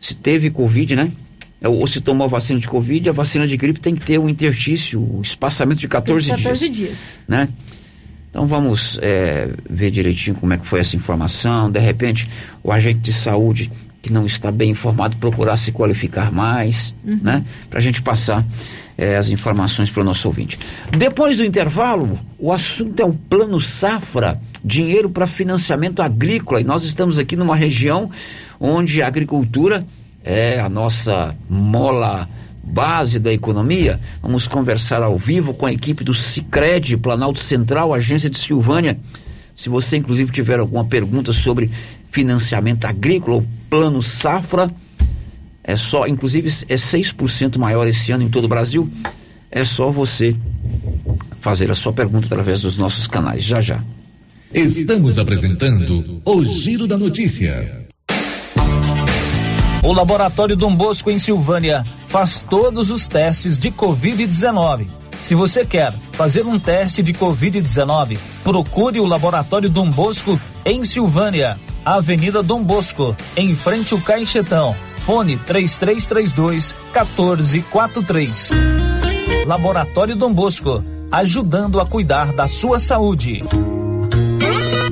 se 0.00 0.16
teve 0.16 0.48
Covid, 0.48 0.94
né? 0.94 1.12
é, 1.64 1.68
ou 1.68 1.86
se 1.86 2.00
tomou 2.02 2.26
a 2.26 2.28
vacina 2.28 2.60
de 2.60 2.68
Covid, 2.68 3.08
a 3.08 3.12
vacina 3.12 3.48
de 3.48 3.56
gripe 3.56 3.80
tem 3.80 3.96
que 3.96 4.04
ter 4.04 4.18
um 4.18 4.28
interstício, 4.28 5.00
um 5.00 5.22
espaçamento 5.22 5.80
de 5.80 5.88
14, 5.88 6.28
14 6.28 6.68
dias. 6.68 6.88
dias. 6.88 6.98
Né? 7.26 7.48
Então 8.34 8.48
vamos 8.48 8.98
é, 9.00 9.48
ver 9.70 9.92
direitinho 9.92 10.34
como 10.34 10.52
é 10.52 10.58
que 10.58 10.66
foi 10.66 10.80
essa 10.80 10.96
informação. 10.96 11.70
De 11.70 11.78
repente, 11.78 12.28
o 12.64 12.72
agente 12.72 12.98
de 12.98 13.12
saúde 13.12 13.70
que 14.02 14.12
não 14.12 14.26
está 14.26 14.50
bem 14.50 14.70
informado 14.70 15.14
procurar 15.18 15.56
se 15.56 15.70
qualificar 15.70 16.32
mais, 16.32 16.92
Uhum. 17.04 17.20
né? 17.22 17.44
Para 17.70 17.78
a 17.78 17.82
gente 17.82 18.02
passar 18.02 18.44
é, 18.98 19.16
as 19.16 19.28
informações 19.28 19.88
para 19.88 20.00
o 20.00 20.04
nosso 20.04 20.26
ouvinte. 20.26 20.58
Depois 20.90 21.38
do 21.38 21.44
intervalo, 21.44 22.18
o 22.36 22.52
assunto 22.52 23.00
é 23.00 23.04
o 23.04 23.12
plano 23.14 23.60
safra, 23.60 24.40
dinheiro 24.64 25.08
para 25.08 25.28
financiamento 25.28 26.02
agrícola. 26.02 26.60
E 26.60 26.64
nós 26.64 26.82
estamos 26.82 27.20
aqui 27.20 27.36
numa 27.36 27.54
região 27.54 28.10
onde 28.58 29.00
a 29.00 29.06
agricultura 29.06 29.86
é 30.24 30.58
a 30.58 30.68
nossa 30.68 31.36
mola 31.48 32.28
base 32.66 33.18
da 33.18 33.32
economia. 33.32 34.00
Vamos 34.22 34.46
conversar 34.46 35.02
ao 35.02 35.18
vivo 35.18 35.54
com 35.54 35.66
a 35.66 35.72
equipe 35.72 36.02
do 36.02 36.14
Sicredi 36.14 36.96
Planalto 36.96 37.38
Central, 37.38 37.92
agência 37.92 38.30
de 38.30 38.38
Silvânia. 38.38 38.98
Se 39.54 39.68
você 39.68 39.96
inclusive 39.96 40.32
tiver 40.32 40.58
alguma 40.58 40.84
pergunta 40.84 41.32
sobre 41.32 41.70
financiamento 42.10 42.84
agrícola 42.86 43.36
ou 43.36 43.46
plano 43.70 44.02
safra, 44.02 44.74
é 45.62 45.76
só, 45.76 46.06
inclusive 46.06 46.48
é 46.68 46.74
6% 46.74 47.58
maior 47.58 47.86
esse 47.86 48.12
ano 48.12 48.22
em 48.22 48.28
todo 48.28 48.44
o 48.44 48.48
Brasil. 48.48 48.90
É 49.50 49.64
só 49.64 49.90
você 49.90 50.36
fazer 51.40 51.70
a 51.70 51.74
sua 51.74 51.92
pergunta 51.92 52.26
através 52.26 52.62
dos 52.62 52.76
nossos 52.76 53.06
canais. 53.06 53.42
Já 53.44 53.60
já. 53.60 53.82
Estamos 54.52 55.18
apresentando 55.18 56.20
o 56.24 56.44
Giro 56.44 56.86
da 56.86 56.96
Notícia. 56.96 57.83
O 59.84 59.92
Laboratório 59.92 60.56
Dom 60.56 60.74
Bosco 60.74 61.10
em 61.10 61.18
Silvânia 61.18 61.84
faz 62.06 62.40
todos 62.40 62.90
os 62.90 63.06
testes 63.06 63.58
de 63.58 63.70
Covid-19. 63.70 64.88
Se 65.20 65.34
você 65.34 65.62
quer 65.62 65.92
fazer 66.12 66.46
um 66.46 66.58
teste 66.58 67.02
de 67.02 67.12
Covid-19, 67.12 68.16
procure 68.42 68.98
o 68.98 69.04
Laboratório 69.04 69.68
Dom 69.68 69.90
Bosco 69.90 70.40
em 70.64 70.82
Silvânia, 70.84 71.60
Avenida 71.84 72.42
Dom 72.42 72.64
Bosco, 72.64 73.14
em 73.36 73.54
frente 73.54 73.92
ao 73.92 74.00
Caixetão. 74.00 74.74
Fone 75.00 75.36
3332 75.36 76.74
1443. 76.94 78.50
Laboratório 79.46 80.16
Dom 80.16 80.32
Bosco, 80.32 80.82
ajudando 81.12 81.78
a 81.78 81.84
cuidar 81.84 82.32
da 82.32 82.48
sua 82.48 82.78
saúde. 82.78 83.44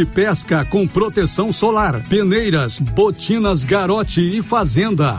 de 0.00 0.06
pesca 0.06 0.64
com 0.64 0.88
proteção 0.88 1.52
solar, 1.52 2.00
peneiras, 2.08 2.80
botinas 2.80 3.64
garote 3.64 4.22
e 4.22 4.42
fazenda. 4.42 5.18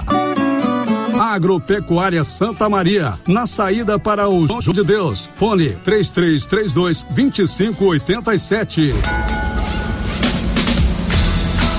Agropecuária 1.20 2.24
Santa 2.24 2.68
Maria, 2.68 3.14
na 3.28 3.46
saída 3.46 4.00
para 4.00 4.28
o 4.28 4.48
João 4.48 4.60
de 4.60 4.84
Deus. 4.84 5.30
Fone 5.36 5.76
3332 5.84 7.04
2587. 7.04 9.51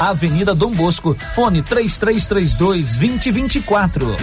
Avenida 0.00 0.54
Dom 0.54 0.70
Bosco, 0.70 1.14
fone 1.34 1.62
3332 1.62 2.94
2024. 2.94 4.16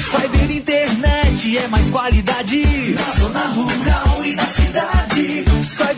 Cyber 0.00 0.50
Internet 0.50 1.58
é 1.58 1.68
mais 1.68 1.90
qualidade 1.90 2.64
na 2.94 3.10
zona 3.20 3.46
rural 3.48 4.24
e 4.24 4.34
na 4.34 4.46
cidade. 4.46 5.44
Cyber 5.62 5.97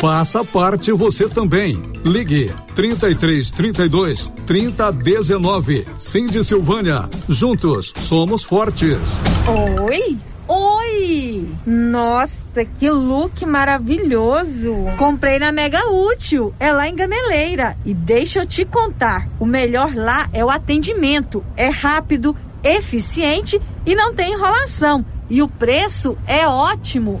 Faça 0.00 0.44
parte 0.44 0.92
você 0.92 1.26
também. 1.26 1.80
Ligue 2.04 2.52
33 2.74 3.50
32 3.50 4.30
30 4.46 4.92
19. 4.92 5.86
Cindy 5.98 6.44
Silvânia. 6.44 7.08
Juntos 7.26 7.94
somos 7.96 8.42
fortes. 8.42 9.18
Oi! 9.88 10.18
Oi! 10.46 11.48
Nossa, 11.66 12.64
que 12.78 12.90
look 12.90 13.44
maravilhoso! 13.46 14.74
Comprei 14.98 15.38
na 15.38 15.50
Mega 15.50 15.90
Útil, 15.90 16.54
é 16.60 16.70
lá 16.72 16.86
em 16.88 16.94
Gameleira. 16.94 17.76
E 17.84 17.94
deixa 17.94 18.40
eu 18.40 18.46
te 18.46 18.66
contar: 18.66 19.26
o 19.40 19.46
melhor 19.46 19.94
lá 19.94 20.28
é 20.32 20.44
o 20.44 20.50
atendimento. 20.50 21.42
É 21.56 21.68
rápido, 21.68 22.36
eficiente 22.62 23.60
e 23.86 23.94
não 23.94 24.14
tem 24.14 24.34
enrolação. 24.34 25.04
E 25.30 25.42
o 25.42 25.48
preço 25.48 26.16
é 26.26 26.46
ótimo. 26.46 27.20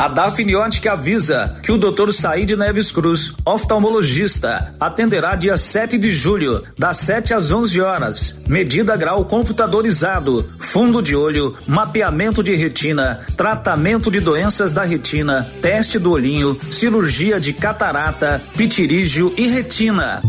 A 0.00 0.08
Dafniótica 0.08 0.92
avisa 0.92 1.58
que 1.62 1.70
o 1.70 1.76
Dr. 1.76 2.10
Said 2.10 2.52
Neves 2.56 2.90
Cruz, 2.90 3.34
oftalmologista, 3.44 4.74
atenderá 4.80 5.36
dia 5.36 5.58
7 5.58 5.98
de 5.98 6.10
julho, 6.10 6.64
das 6.78 6.96
7 6.96 7.34
às 7.34 7.52
11 7.52 7.82
horas. 7.82 8.34
Medida 8.48 8.96
grau 8.96 9.26
computadorizado, 9.26 10.50
fundo 10.58 11.02
de 11.02 11.14
olho, 11.14 11.54
mapeamento 11.66 12.42
de 12.42 12.54
retina, 12.54 13.20
tratamento 13.36 14.10
de 14.10 14.20
doenças 14.20 14.72
da 14.72 14.84
retina, 14.84 15.46
teste 15.60 15.98
do 15.98 16.12
olhinho, 16.12 16.58
cirurgia 16.70 17.38
de 17.38 17.52
catarata, 17.52 18.40
pitirígio 18.56 19.34
e 19.36 19.48
retina. 19.48 20.22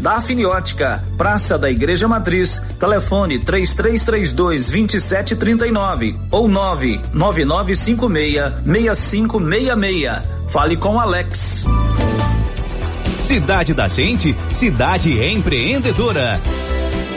Dafniótica, 0.00 1.04
Praça 1.18 1.58
da 1.58 1.70
Igreja 1.70 2.08
Matriz, 2.08 2.60
telefone 2.78 3.38
3332 3.38 4.70
2739 4.70 6.18
ou 6.30 6.48
99956 6.48 8.64
6566. 8.64 10.22
Fale 10.48 10.76
com 10.76 10.98
Alex. 10.98 11.66
Cidade 13.18 13.74
da 13.74 13.86
Gente, 13.86 14.34
cidade 14.48 15.22
empreendedora. 15.22 16.40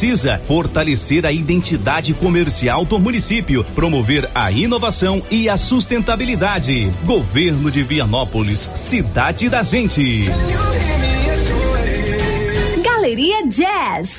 precisa 0.00 0.40
fortalecer 0.46 1.26
a 1.26 1.32
identidade 1.32 2.14
comercial 2.14 2.86
do 2.86 2.98
município, 2.98 3.62
promover 3.74 4.30
a 4.34 4.50
inovação 4.50 5.22
e 5.30 5.46
a 5.46 5.58
sustentabilidade. 5.58 6.90
Governo 7.04 7.70
de 7.70 7.82
Vianópolis, 7.82 8.70
cidade 8.72 9.50
da 9.50 9.62
gente. 9.62 10.24
Galeria 12.82 13.46
Jazz. 13.46 14.10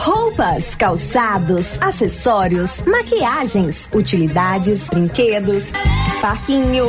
Roupas, 0.00 0.74
calçados, 0.74 1.66
acessórios, 1.78 2.70
maquiagens, 2.86 3.90
utilidades, 3.92 4.88
brinquedos, 4.88 5.70
parquinho. 6.22 6.88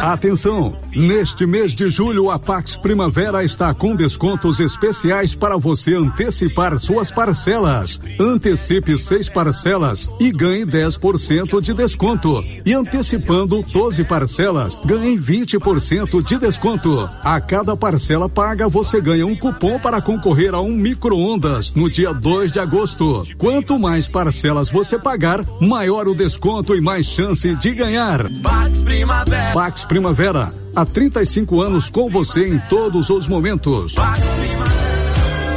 Atenção! 0.00 0.76
Neste 0.94 1.46
mês 1.46 1.74
de 1.74 1.88
julho, 1.90 2.30
a 2.30 2.38
Pax 2.38 2.76
Primavera 2.76 3.44
está 3.44 3.72
com 3.74 3.94
descontos 3.94 4.60
especiais 4.60 5.34
para 5.34 5.56
você 5.56 5.94
antecipar 5.94 6.78
suas 6.78 7.10
parcelas. 7.10 8.00
Antecipe 8.18 8.98
seis 8.98 9.28
parcelas 9.28 10.08
e 10.18 10.30
ganhe 10.30 10.64
10% 10.66 11.60
de 11.60 11.74
desconto. 11.74 12.44
E 12.64 12.74
antecipando 12.74 13.62
12 13.62 14.04
parcelas, 14.04 14.76
ganhe 14.84 15.16
20% 15.16 16.22
de 16.22 16.38
desconto. 16.38 17.08
A 17.22 17.40
cada 17.40 17.76
parcela 17.76 18.28
paga, 18.28 18.68
você 18.68 19.00
ganha 19.00 19.26
um 19.26 19.36
cupom 19.36 19.78
para 19.78 20.00
concorrer 20.00 20.54
a 20.54 20.60
um 20.60 20.72
micro-ondas 20.72 21.74
no 21.74 21.90
dia 21.90 22.12
2 22.12 22.52
de 22.52 22.60
agosto. 22.60 23.26
Quanto 23.38 23.78
mais 23.78 24.08
parcelas 24.08 24.70
você 24.70 24.98
pagar, 24.98 25.44
maior 25.60 26.08
o 26.08 26.14
desconto 26.14 26.74
e 26.74 26.80
mais 26.80 27.06
chance 27.06 27.54
de 27.56 27.72
ganhar. 27.72 28.28
Pax 28.42 28.80
Primavera. 28.80 29.52
Pax 29.52 29.81
Primavera. 29.84 30.52
Há 30.74 30.84
35 30.84 31.60
anos 31.60 31.90
com 31.90 32.08
você 32.08 32.48
em 32.48 32.58
todos 32.68 33.10
os 33.10 33.26
momentos. 33.26 33.94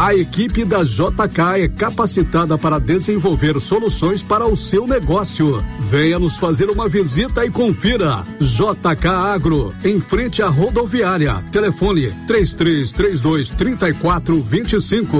A 0.00 0.14
equipe 0.14 0.64
da 0.64 0.84
JK 0.84 1.64
é 1.64 1.68
capacitada 1.68 2.56
para 2.56 2.78
desenvolver 2.78 3.60
soluções 3.60 4.22
para 4.22 4.46
o 4.46 4.56
seu 4.56 4.86
negócio. 4.86 5.60
Venha 5.80 6.20
nos 6.20 6.36
fazer 6.36 6.70
uma 6.70 6.88
visita 6.88 7.44
e 7.44 7.50
confira. 7.50 8.24
JK 8.38 9.08
Agro, 9.08 9.74
em 9.84 10.00
frente 10.00 10.40
à 10.40 10.48
rodoviária. 10.48 11.42
Telefone 11.50 12.12
3332 12.28 13.50
3425. 13.50 15.16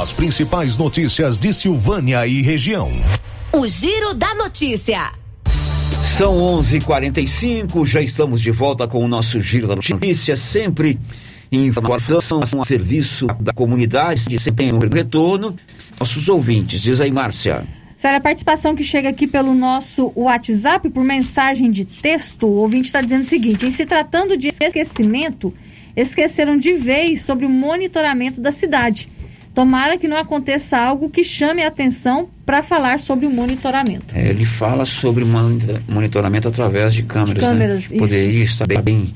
As 0.00 0.12
principais 0.12 0.76
notícias 0.76 1.36
de 1.36 1.52
Silvânia 1.52 2.24
e 2.24 2.40
região. 2.40 2.88
O 3.52 3.66
Giro 3.66 4.14
da 4.14 4.32
Notícia. 4.36 5.10
São 6.04 6.36
11:45, 6.36 7.84
já 7.84 8.00
estamos 8.00 8.40
de 8.40 8.52
volta 8.52 8.86
com 8.86 9.04
o 9.04 9.08
nosso 9.08 9.40
Giro 9.40 9.66
da 9.66 9.74
Notícia, 9.74 10.36
sempre 10.36 11.00
informação 11.52 12.40
a 12.42 12.64
serviço 12.64 13.26
da 13.40 13.52
comunidade, 13.52 14.26
de 14.26 14.38
sempre 14.38 14.68
tem 14.68 14.74
um 14.74 14.78
retorno. 14.78 15.54
Nossos 15.98 16.28
ouvintes, 16.28 16.80
diz 16.80 17.00
aí, 17.00 17.10
Márcia. 17.10 17.66
Sério, 17.96 18.18
a 18.18 18.20
participação 18.20 18.74
que 18.74 18.84
chega 18.84 19.08
aqui 19.08 19.26
pelo 19.26 19.54
nosso 19.54 20.12
WhatsApp 20.14 20.90
por 20.90 21.02
mensagem 21.02 21.70
de 21.70 21.84
texto, 21.84 22.46
o 22.46 22.56
ouvinte 22.56 22.86
está 22.86 23.00
dizendo 23.00 23.22
o 23.22 23.26
seguinte: 23.26 23.64
em 23.64 23.70
se 23.70 23.86
tratando 23.86 24.36
de 24.36 24.48
esquecimento, 24.48 25.54
esqueceram 25.96 26.58
de 26.58 26.74
vez 26.74 27.22
sobre 27.22 27.46
o 27.46 27.48
monitoramento 27.48 28.40
da 28.40 28.52
cidade. 28.52 29.08
Tomara 29.54 29.96
que 29.96 30.08
não 30.08 30.16
aconteça 30.16 30.76
algo 30.76 31.08
que 31.08 31.22
chame 31.22 31.62
a 31.62 31.68
atenção 31.68 32.28
para 32.44 32.60
falar 32.60 32.98
sobre 32.98 33.24
o 33.24 33.30
monitoramento. 33.30 34.12
É, 34.12 34.28
ele 34.28 34.44
fala 34.44 34.84
sobre 34.84 35.24
monitoramento 35.24 36.48
através 36.48 36.92
de 36.92 37.04
câmeras. 37.04 37.34
De 37.34 37.40
câmeras 37.40 37.90
né? 37.90 37.98
Poderia 37.98 38.42
estar 38.42 38.66
bem 38.82 39.14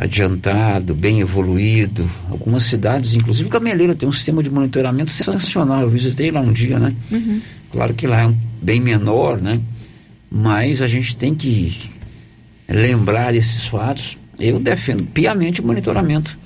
adiantado, 0.00 0.94
bem 0.94 1.20
evoluído. 1.20 2.10
Algumas 2.30 2.62
cidades, 2.62 3.12
inclusive 3.12 3.50
Gameleira, 3.50 3.94
tem 3.94 4.08
um 4.08 4.12
sistema 4.12 4.42
de 4.42 4.48
monitoramento 4.48 5.10
sensacional. 5.10 5.82
Eu 5.82 5.90
visitei 5.90 6.30
lá 6.30 6.40
um 6.40 6.54
dia, 6.54 6.78
né? 6.78 6.94
Uhum. 7.12 7.42
Claro 7.70 7.92
que 7.92 8.06
lá 8.06 8.22
é 8.22 8.26
um, 8.26 8.34
bem 8.62 8.80
menor, 8.80 9.38
né? 9.38 9.60
Mas 10.30 10.80
a 10.80 10.86
gente 10.86 11.14
tem 11.14 11.34
que 11.34 11.76
lembrar 12.66 13.34
desses 13.34 13.66
fatos. 13.66 14.16
Eu 14.38 14.58
defendo 14.58 15.04
piamente 15.04 15.60
o 15.60 15.66
monitoramento. 15.66 16.38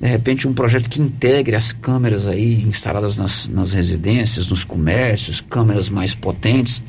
De 0.00 0.06
repente, 0.06 0.46
um 0.46 0.52
projeto 0.52 0.88
que 0.88 1.00
integre 1.00 1.56
as 1.56 1.72
câmeras 1.72 2.28
aí 2.28 2.62
instaladas 2.62 3.18
nas, 3.18 3.48
nas 3.48 3.72
residências, 3.72 4.46
nos 4.46 4.62
comércios, 4.62 5.40
câmeras 5.40 5.88
mais 5.88 6.14
potentes. 6.14 6.80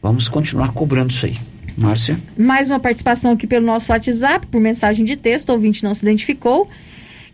Vamos 0.00 0.28
continuar 0.28 0.72
cobrando 0.72 1.10
isso 1.10 1.26
aí. 1.26 1.36
Márcia. 1.76 2.18
Mais 2.36 2.70
uma 2.70 2.80
participação 2.80 3.32
aqui 3.32 3.46
pelo 3.46 3.66
nosso 3.66 3.92
WhatsApp, 3.92 4.46
por 4.46 4.60
mensagem 4.60 5.04
de 5.04 5.14
texto, 5.14 5.50
o 5.50 5.52
ouvinte 5.52 5.84
não 5.84 5.94
se 5.94 6.02
identificou. 6.02 6.68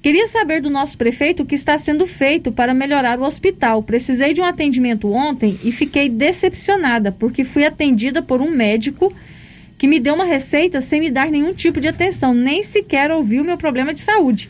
Queria 0.03 0.27
saber 0.27 0.61
do 0.61 0.69
nosso 0.69 0.99
prefeito 0.99 1.45
o 1.45 1.47
que 1.47 1.55
está 1.55 1.79
sendo 1.79 2.09
feito 2.09 2.51
para 2.51 2.75
melhorar 2.75 3.21
o 3.21 3.23
hospital. 3.23 3.85
Precisei 3.85 4.33
de 4.33 4.41
um 4.41 4.45
atendimento 4.45 5.13
ontem 5.13 5.57
e 5.63 5.71
fiquei 5.71 6.09
decepcionada, 6.09 7.13
porque 7.13 7.45
fui 7.45 7.65
atendida 7.65 8.21
por 8.21 8.41
um 8.41 8.51
médico 8.51 9.15
que 9.79 9.87
me 9.87 10.01
deu 10.01 10.15
uma 10.15 10.25
receita 10.25 10.81
sem 10.81 11.01
me 11.01 11.11
dar 11.11 11.31
nenhum 11.31 11.55
tipo 11.55 11.81
de 11.81 11.87
atenção, 11.87 12.35
nem 12.35 12.65
sequer 12.65 13.13
ouviu 13.13 13.43
o 13.43 13.47
meu 13.47 13.57
problema 13.57 13.95
de 13.95 14.01
saúde. 14.01 14.49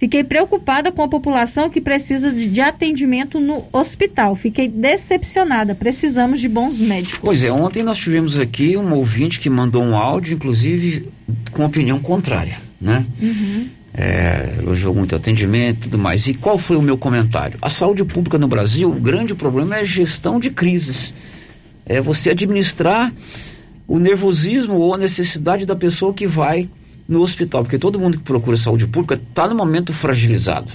Fiquei 0.00 0.24
preocupada 0.24 0.90
com 0.90 1.02
a 1.02 1.08
população 1.08 1.68
que 1.68 1.78
precisa 1.78 2.32
de, 2.32 2.48
de, 2.48 2.60
atendimento 2.62 3.38
no 3.38 3.66
hospital. 3.70 4.34
Fiquei 4.34 4.66
decepcionada. 4.66 5.74
Precisamos 5.74 6.40
de 6.40 6.48
bons 6.48 6.80
médicos. 6.80 7.20
Pois 7.22 7.44
é, 7.44 7.52
ontem 7.52 7.82
nós 7.82 7.98
tivemos 7.98 8.38
aqui 8.38 8.78
um 8.78 8.94
ouvinte 8.94 9.38
que 9.38 9.50
mandou 9.50 9.82
um 9.82 9.94
áudio, 9.94 10.32
inclusive 10.32 11.06
com 11.52 11.66
opinião 11.66 12.00
contrária, 12.00 12.62
né? 12.80 13.04
Uhum. 13.20 13.68
É, 13.92 14.54
elogiou 14.60 14.94
muito 14.94 15.14
atendimento 15.14 15.76
e 15.76 15.82
tudo 15.82 15.98
mais. 15.98 16.26
E 16.26 16.32
qual 16.32 16.56
foi 16.56 16.78
o 16.78 16.82
meu 16.82 16.96
comentário? 16.96 17.58
A 17.60 17.68
saúde 17.68 18.02
pública 18.02 18.38
no 18.38 18.48
Brasil, 18.48 18.88
o 18.88 18.98
grande 18.98 19.34
problema 19.34 19.76
é 19.76 19.80
a 19.80 19.84
gestão 19.84 20.40
de 20.40 20.48
crises. 20.48 21.12
É 21.84 22.00
você 22.00 22.30
administrar 22.30 23.12
o 23.86 23.98
nervosismo 23.98 24.78
ou 24.78 24.94
a 24.94 24.96
necessidade 24.96 25.66
da 25.66 25.76
pessoa 25.76 26.14
que 26.14 26.26
vai 26.26 26.70
no 27.10 27.22
hospital, 27.22 27.64
porque 27.64 27.76
todo 27.76 27.98
mundo 27.98 28.18
que 28.18 28.24
procura 28.24 28.56
saúde 28.56 28.86
pública 28.86 29.14
está 29.14 29.48
no 29.48 29.54
momento 29.56 29.92
fragilizado. 29.92 30.70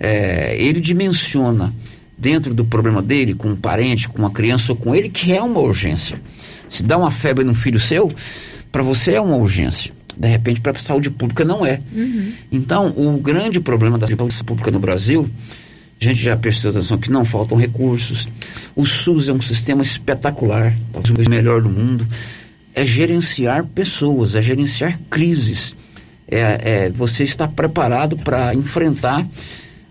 É, 0.00 0.56
ele 0.58 0.80
dimensiona 0.80 1.72
dentro 2.16 2.54
do 2.54 2.64
problema 2.64 3.02
dele, 3.02 3.34
com 3.34 3.50
um 3.50 3.56
parente, 3.56 4.08
com 4.08 4.18
uma 4.18 4.30
criança 4.30 4.72
ou 4.72 4.76
com 4.76 4.94
ele, 4.94 5.10
que 5.10 5.34
é 5.34 5.42
uma 5.42 5.60
urgência. 5.60 6.18
Se 6.66 6.82
dá 6.82 6.96
uma 6.96 7.10
febre 7.10 7.44
num 7.44 7.54
filho 7.54 7.78
seu, 7.78 8.10
para 8.72 8.82
você 8.82 9.12
é 9.12 9.20
uma 9.20 9.36
urgência. 9.36 9.92
De 10.16 10.28
repente, 10.28 10.62
para 10.62 10.72
a 10.72 10.80
saúde 10.80 11.10
pública 11.10 11.44
não 11.44 11.66
é. 11.66 11.78
Uhum. 11.92 12.32
Então, 12.50 12.86
o 12.96 13.18
grande 13.18 13.60
problema 13.60 13.98
da 13.98 14.06
saúde 14.06 14.44
pública 14.44 14.70
no 14.70 14.78
Brasil, 14.78 15.28
a 16.00 16.04
gente 16.04 16.22
já 16.22 16.34
prestou 16.38 16.70
atenção 16.70 16.96
que 16.96 17.10
não 17.10 17.26
faltam 17.26 17.58
recursos. 17.58 18.26
O 18.74 18.86
SUS 18.86 19.28
é 19.28 19.32
um 19.32 19.42
sistema 19.42 19.82
espetacular, 19.82 20.74
talvez 20.90 21.26
o 21.26 21.30
melhor 21.30 21.60
do 21.60 21.68
mundo 21.68 22.06
é 22.74 22.84
gerenciar 22.84 23.64
pessoas, 23.64 24.34
é 24.34 24.42
gerenciar 24.42 24.98
crises. 25.08 25.76
É, 26.26 26.86
é 26.86 26.90
você 26.90 27.22
está 27.22 27.46
preparado 27.46 28.16
para 28.16 28.54
enfrentar 28.54 29.26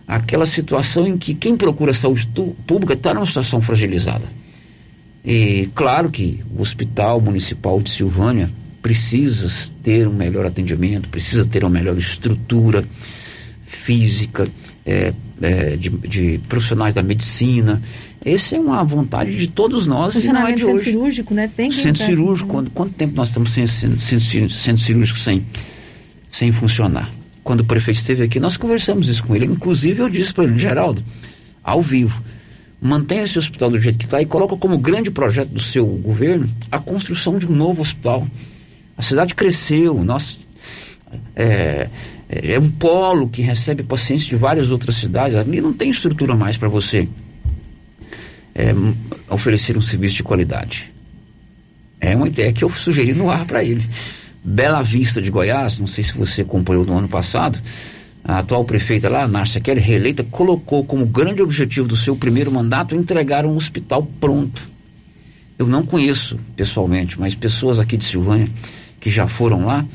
aquela 0.08 0.46
situação 0.46 1.08
em 1.08 1.18
que 1.18 1.34
quem 1.34 1.56
procura 1.56 1.94
saúde 1.94 2.28
pública 2.68 2.94
está 2.94 3.14
numa 3.14 3.26
situação 3.26 3.62
fragilizada. 3.62 4.26
E 5.24 5.70
claro 5.74 6.12
que 6.12 6.44
o 6.56 6.62
Hospital 6.62 7.22
Municipal 7.22 7.80
de 7.82 7.90
Silvânia 7.90 8.50
precisa 8.82 9.72
ter 9.82 10.08
um 10.08 10.14
melhor 10.14 10.46
atendimento, 10.46 11.08
precisa 11.08 11.46
ter 11.46 11.64
uma 11.64 11.70
melhor 11.70 11.98
estrutura 11.98 12.84
física, 13.66 14.50
é, 14.86 15.14
é, 15.42 15.78
de, 15.78 15.90
de, 15.90 16.38
profissionais 16.50 16.94
da 16.94 17.02
medicina. 17.02 17.82
Essa 18.26 18.56
é 18.56 18.60
uma 18.60 18.84
vontade 18.84 19.38
de 19.38 19.48
todos 19.48 19.86
nós 19.86 20.16
e 20.16 20.28
não 20.28 20.48
é 20.48 20.54
de 20.54 20.64
hoje. 20.64 20.92
cirúrgico, 20.92 21.34
né? 21.34 21.50
Tem 21.54 21.70
que 21.70 21.76
centro 21.76 22.04
cirúrgico, 22.04 22.50
quanto, 22.50 22.72
quanto 22.72 22.94
tempo 22.94 23.16
nós 23.16 23.28
estamos 23.28 23.52
sem 23.52 23.68
centro, 23.68 24.00
centro 24.00 24.82
cirúrgico 24.82 25.20
sem, 25.20 25.46
sem 26.32 26.52
funcionar? 26.54 27.12
Quando 27.44 27.60
o 27.62 27.66
prefeito 27.66 27.98
esteve 27.98 28.24
aqui, 28.24 28.40
nós 28.40 28.56
conversamos 28.56 29.10
isso 29.10 29.24
com 29.24 29.36
ele. 29.36 29.46
Inclusive, 29.46 30.02
eu 30.02 30.10
disse 30.10 30.34
para 30.34 30.46
ele, 30.46 30.58
Geraldo, 30.58 31.04
ao 31.62 31.82
vivo, 31.82 32.24
mantenha 32.82 33.24
esse 33.24 33.38
hospital 33.38 33.70
do 33.70 33.78
jeito 33.78 33.98
que 33.98 34.06
está 34.06 34.22
e 34.22 34.26
coloca 34.26 34.56
como 34.56 34.78
grande 34.78 35.12
projeto 35.12 35.50
do 35.50 35.60
seu 35.60 35.86
governo 35.86 36.50
a 36.72 36.80
construção 36.80 37.38
de 37.38 37.46
um 37.46 37.54
novo 37.54 37.82
hospital. 37.82 38.26
A 38.98 39.02
cidade 39.02 39.36
cresceu, 39.36 40.02
nós 40.02 40.40
é, 41.36 41.90
é, 42.30 42.54
é 42.54 42.60
um 42.60 42.70
polo 42.72 43.28
que 43.28 43.42
recebe 43.42 43.84
pacientes 43.84 44.26
de 44.26 44.38
várias 44.38 44.72
outras 44.72 44.96
cidades. 44.96 45.36
Ali 45.36 45.60
não 45.60 45.74
tem 45.74 45.90
estrutura 45.90 46.38
mais 46.38 46.56
para 46.56 46.70
você 46.70 47.10
é, 48.56 48.74
oferecer 49.30 49.78
um 49.78 49.82
serviço 49.82 50.18
de 50.18 50.24
qualidade. 50.24 50.92
É 52.00 52.16
uma 52.16 52.28
ideia 52.28 52.52
que 52.52 52.64
eu 52.64 52.70
sugeri 52.70 53.14
no 53.14 53.30
ar 53.30 53.46
para 53.46 53.64
ele. 53.64 53.84
Bela 54.44 54.82
Vista 54.82 55.22
de 55.22 55.32
Goiás, 55.32 55.80
não 55.80 55.88
sei 55.88 56.04
se 56.04 56.14
você 56.14 56.42
acompanhou 56.42 56.86
no 56.86 56.98
ano 56.98 57.08
passado, 57.08 57.60
a 58.24 58.40
atual 58.40 58.64
prefeita 58.66 59.10
lá, 59.10 59.28
Márcia 59.28 59.62
Kelly, 59.62 59.80
reeleita, 59.80 60.24
colocou 60.24 60.84
como 60.84 61.06
grande 61.06 61.42
objetivo 61.42 61.88
do 61.88 61.96
seu 61.96 62.16
primeiro 62.16 62.52
mandato 62.52 62.96
entregar 62.96 63.46
um 63.46 63.56
hospital 63.56 64.06
pronto. 64.20 64.62
Eu 65.58 65.68
não 65.68 65.86
conheço 65.86 66.40
pessoalmente, 66.56 67.20
mas 67.20 67.36
pessoas 67.36 67.80
aqui 67.80 67.96
de 67.96 68.06
Silvânia 68.06 68.50
que 69.00 69.10
já 69.10 69.28
foram 69.28 69.66
lá 69.66 69.86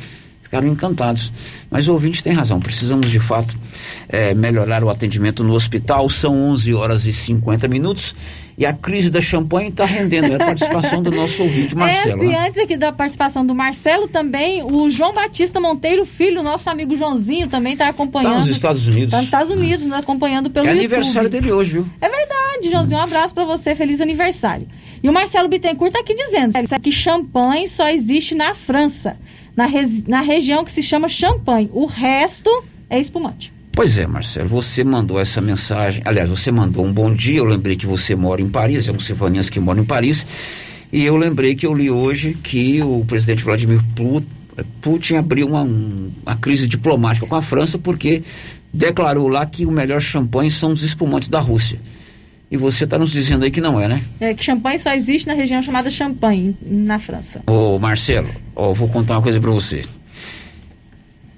ficaram 0.43 0.67
encantados. 0.67 1.31
Mas 1.71 1.89
o 1.89 1.93
ouvinte 1.93 2.23
tem 2.23 2.33
razão, 2.33 2.59
precisamos 2.59 3.11
de 3.11 3.21
fato 3.21 3.57
é, 4.09 4.33
melhorar 4.33 4.83
o 4.83 4.89
atendimento 4.89 5.45
no 5.45 5.53
hospital. 5.53 6.09
São 6.09 6.51
11 6.51 6.73
horas 6.75 7.05
e 7.07 7.13
50 7.13 7.69
minutos 7.69 8.15
e 8.59 8.67
a 8.67 8.73
crise 8.73 9.09
da 9.09 9.21
champanhe 9.21 9.69
está 9.69 9.85
rendendo. 9.85 10.33
É 10.33 10.35
a 10.35 10.39
participação 10.39 11.01
do 11.01 11.13
nosso 11.13 11.41
ouvinte, 11.45 11.77
Marcelo. 11.77 12.25
É, 12.25 12.27
e 12.27 12.29
né? 12.31 12.47
antes 12.49 12.59
aqui 12.59 12.77
da 12.77 12.93
participação 12.93 13.47
do 13.47 13.55
Marcelo 13.55 14.09
também, 14.09 14.65
o 14.65 14.91
João 14.91 15.15
Batista 15.15 15.61
Monteiro, 15.61 16.05
filho, 16.05 16.43
nosso 16.43 16.69
amigo 16.69 16.97
Joãozinho, 16.97 17.47
também 17.47 17.75
está 17.75 17.89
acompanhando. 17.89 18.33
Está 18.33 18.47
nos 18.47 18.57
Estados 18.57 18.87
Unidos. 18.89 19.05
Está 19.05 19.19
nos 19.19 19.27
Estados 19.27 19.51
Unidos, 19.53 19.87
né, 19.87 19.99
acompanhando 19.99 20.51
pelo 20.51 20.67
É 20.67 20.71
YouTube. 20.71 20.87
aniversário 20.87 21.31
dele 21.31 21.53
hoje, 21.53 21.73
viu? 21.75 21.87
É 22.01 22.09
verdade, 22.09 22.69
Joãozinho. 22.69 22.99
Um 22.99 23.03
abraço 23.03 23.33
para 23.33 23.45
você, 23.45 23.77
feliz 23.77 24.01
aniversário. 24.01 24.67
E 25.01 25.09
o 25.09 25.13
Marcelo 25.13 25.49
Bittencourt 25.49 25.91
está 25.91 26.01
aqui 26.01 26.17
dizendo 26.17 26.55
que 26.83 26.91
champanhe 26.91 27.69
só 27.69 27.89
existe 27.89 28.35
na 28.35 28.55
França, 28.55 29.17
na, 29.55 29.67
na 30.09 30.21
região 30.21 30.65
que 30.65 30.73
se 30.73 30.83
chama 30.83 31.09
Champagne. 31.09 31.71
O 31.73 31.87
resto 31.87 32.51
é 32.91 32.99
espumante. 32.99 33.53
Pois 33.79 33.97
é, 33.97 34.09
Marcelo, 34.09 34.49
você 34.49 34.83
mandou 34.83 35.21
essa 35.21 35.41
mensagem. 35.41 36.03
Aliás, 36.05 36.29
você 36.29 36.51
mandou 36.51 36.85
um 36.85 36.93
bom 36.93 37.15
dia. 37.15 37.39
Eu 37.39 37.45
lembrei 37.45 37.77
que 37.77 37.87
você 37.87 38.17
mora 38.17 38.43
em 38.43 38.49
Paris, 38.49 38.89
é 38.89 38.91
um 38.93 38.99
silvaniense 38.99 39.53
que 39.53 39.61
mora 39.61 39.79
em 39.79 39.85
Paris. 39.85 40.27
E 40.93 41.05
eu 41.05 41.17
lembrei 41.17 41.55
que 41.55 41.65
eu 41.65 41.73
li 41.73 41.89
hoje 41.89 42.37
que 42.43 42.83
o 42.83 43.05
presidente 43.07 43.45
Vladimir 43.45 43.81
Pu- 43.95 44.25
Putin 44.81 45.15
abriu 45.15 45.47
uma, 45.47 45.63
um- 45.63 46.11
uma 46.27 46.35
crise 46.35 46.67
diplomática 46.67 47.25
com 47.25 47.37
a 47.37 47.41
França 47.41 47.79
porque 47.79 48.25
declarou 48.75 49.29
lá 49.29 49.47
que 49.47 49.65
o 49.65 49.71
melhor 49.71 50.01
champanhe 50.01 50.51
são 50.51 50.73
os 50.73 50.83
espumantes 50.83 51.29
da 51.29 51.39
Rússia. 51.39 51.79
E 52.51 52.57
você 52.57 52.83
está 52.83 52.99
nos 52.99 53.13
dizendo 53.13 53.45
aí 53.45 53.51
que 53.53 53.61
não 53.61 53.81
é, 53.81 53.87
né? 53.87 54.03
É 54.19 54.35
que 54.35 54.43
champanhe 54.43 54.81
só 54.81 54.93
existe 54.93 55.29
na 55.29 55.35
região 55.35 55.63
chamada 55.63 55.89
Champagne, 55.89 56.57
na 56.67 56.99
França. 56.99 57.43
Ô, 57.47 57.79
Marcelo, 57.79 58.29
ó, 58.57 58.73
vou 58.73 58.89
contar 58.89 59.15
uma 59.15 59.23
coisa 59.23 59.39
para 59.39 59.53
você. 59.53 59.83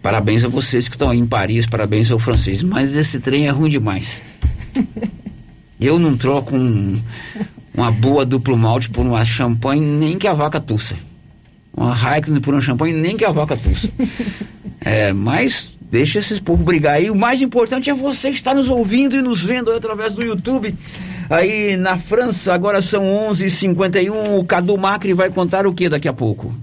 Parabéns 0.03 0.45
a 0.45 0.49
vocês 0.49 0.89
que 0.89 0.95
estão 0.95 1.11
aí 1.11 1.19
em 1.19 1.27
Paris, 1.27 1.67
parabéns 1.67 2.11
ao 2.11 2.19
francês, 2.19 2.63
mas 2.63 2.97
esse 2.97 3.21
trem 3.21 3.47
é 3.47 3.51
ruim 3.51 3.69
demais. 3.71 4.21
Eu 5.81 5.99
não 5.99 6.17
troco 6.17 6.55
um- 6.57 7.01
uma 7.75 7.91
boa 7.91 8.25
duplo 8.27 8.57
malte 8.57 8.91
por 8.91 9.05
uma 9.05 9.25
champanhe 9.25 9.81
nem 9.81 10.19
que 10.19 10.27
a 10.27 10.35
vaca 10.35 10.61
tussa. 10.61 10.95
Uma 11.77 11.95
Heineken 11.97 12.41
por 12.41 12.55
um 12.55 12.61
champanhe 12.61 12.95
nem 12.95 13.17
que 13.17 13.25
a 13.25 13.31
vaca 13.33 13.57
tussa. 13.57 13.89
É, 14.83 15.13
mas 15.13 15.77
deixa 15.93 16.21
esses 16.21 16.41
povos 16.41 16.65
brigar 16.65 16.95
aí. 16.95 17.11
O 17.11 17.15
mais 17.15 17.43
importante 17.43 17.91
é 17.91 17.95
você 17.95 18.31
estar 18.31 18.55
nos 18.55 18.71
ouvindo 18.71 19.15
e 19.15 19.21
nos 19.21 19.43
vendo 19.43 19.71
através 19.71 20.15
do 20.15 20.23
YouTube. 20.23 20.75
Aí 21.29 21.77
na 21.77 21.99
França, 21.99 22.55
agora 22.55 22.81
são 22.81 23.03
11h51. 23.05 24.39
O 24.39 24.43
Cadu 24.47 24.79
Macri 24.79 25.13
vai 25.13 25.29
contar 25.29 25.67
o 25.67 25.75
que 25.75 25.87
daqui 25.87 26.09
a 26.09 26.15
pouco? 26.15 26.55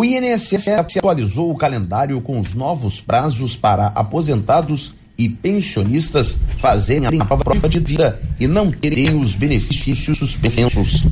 O 0.00 0.04
INSS 0.06 0.68
atualizou 0.68 1.50
o 1.50 1.56
calendário 1.58 2.18
com 2.22 2.38
os 2.38 2.54
novos 2.54 3.02
prazos 3.02 3.54
para 3.54 3.88
aposentados 3.88 4.94
e 5.18 5.28
pensionistas 5.28 6.38
fazerem 6.56 7.20
a 7.20 7.36
prova 7.36 7.68
de 7.68 7.80
vida 7.80 8.18
e 8.40 8.46
não 8.46 8.70
terem 8.70 9.14
os 9.14 9.34
benefícios 9.34 10.16
suspensos. 10.16 11.04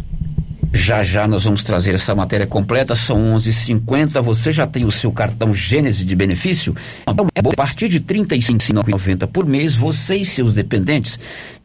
Já 0.72 1.02
já 1.02 1.28
nós 1.28 1.44
vamos 1.44 1.64
trazer 1.64 1.94
essa 1.96 2.14
matéria 2.14 2.46
completa, 2.46 2.94
são 2.94 3.34
11h50. 3.34 4.22
Você 4.22 4.50
já 4.50 4.66
tem 4.66 4.86
o 4.86 4.90
seu 4.90 5.12
cartão 5.12 5.52
Gênese 5.52 6.02
de 6.02 6.16
benefício? 6.16 6.74
Então, 7.06 7.26
a 7.36 7.54
partir 7.54 7.90
de 7.90 7.98
R$ 7.98 8.04
35,90 8.04 9.26
por 9.26 9.44
mês, 9.44 9.74
você 9.74 10.16
e 10.16 10.24
seus 10.24 10.54
dependentes 10.54 11.18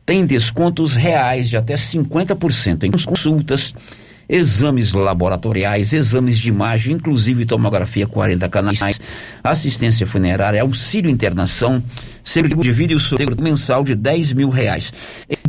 têm 0.05 0.25
descontos 0.25 0.93
reais 0.93 1.47
de 1.47 1.55
até 1.55 1.75
50% 1.75 2.83
em 2.83 2.91
consultas, 2.91 3.73
exames 4.27 4.93
laboratoriais, 4.93 5.93
exames 5.93 6.37
de 6.37 6.49
imagem, 6.49 6.95
inclusive 6.95 7.45
tomografia 7.45 8.07
40 8.07 8.49
canais, 8.49 8.99
assistência 9.43 10.05
funerária, 10.05 10.61
auxílio 10.61 11.09
internação, 11.09 11.83
seguro 12.23 12.61
de 12.61 12.71
vida 12.71 12.93
e 12.93 12.95
o 12.95 12.99
seguro 12.99 13.41
mensal 13.41 13.83
de 13.83 13.95
10 13.95 14.33
mil 14.33 14.49
reais. 14.49 14.93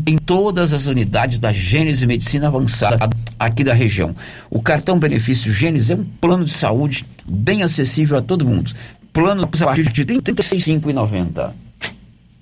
Em 0.06 0.18
todas 0.18 0.72
as 0.72 0.86
unidades 0.86 1.38
da 1.38 1.52
Gênese 1.52 2.06
Medicina 2.06 2.48
Avançada 2.48 3.08
aqui 3.38 3.64
da 3.64 3.72
região. 3.72 4.14
O 4.50 4.60
cartão 4.60 4.98
benefício 4.98 5.52
Gênese 5.52 5.92
é 5.92 5.96
um 5.96 6.04
plano 6.04 6.44
de 6.44 6.52
saúde 6.52 7.04
bem 7.26 7.62
acessível 7.62 8.18
a 8.18 8.22
todo 8.22 8.44
mundo. 8.44 8.72
Plano 9.12 9.44
a 9.44 9.46
partir 9.46 9.90
de 9.92 10.02
R$ 10.02 10.20
35,90. 10.20 11.52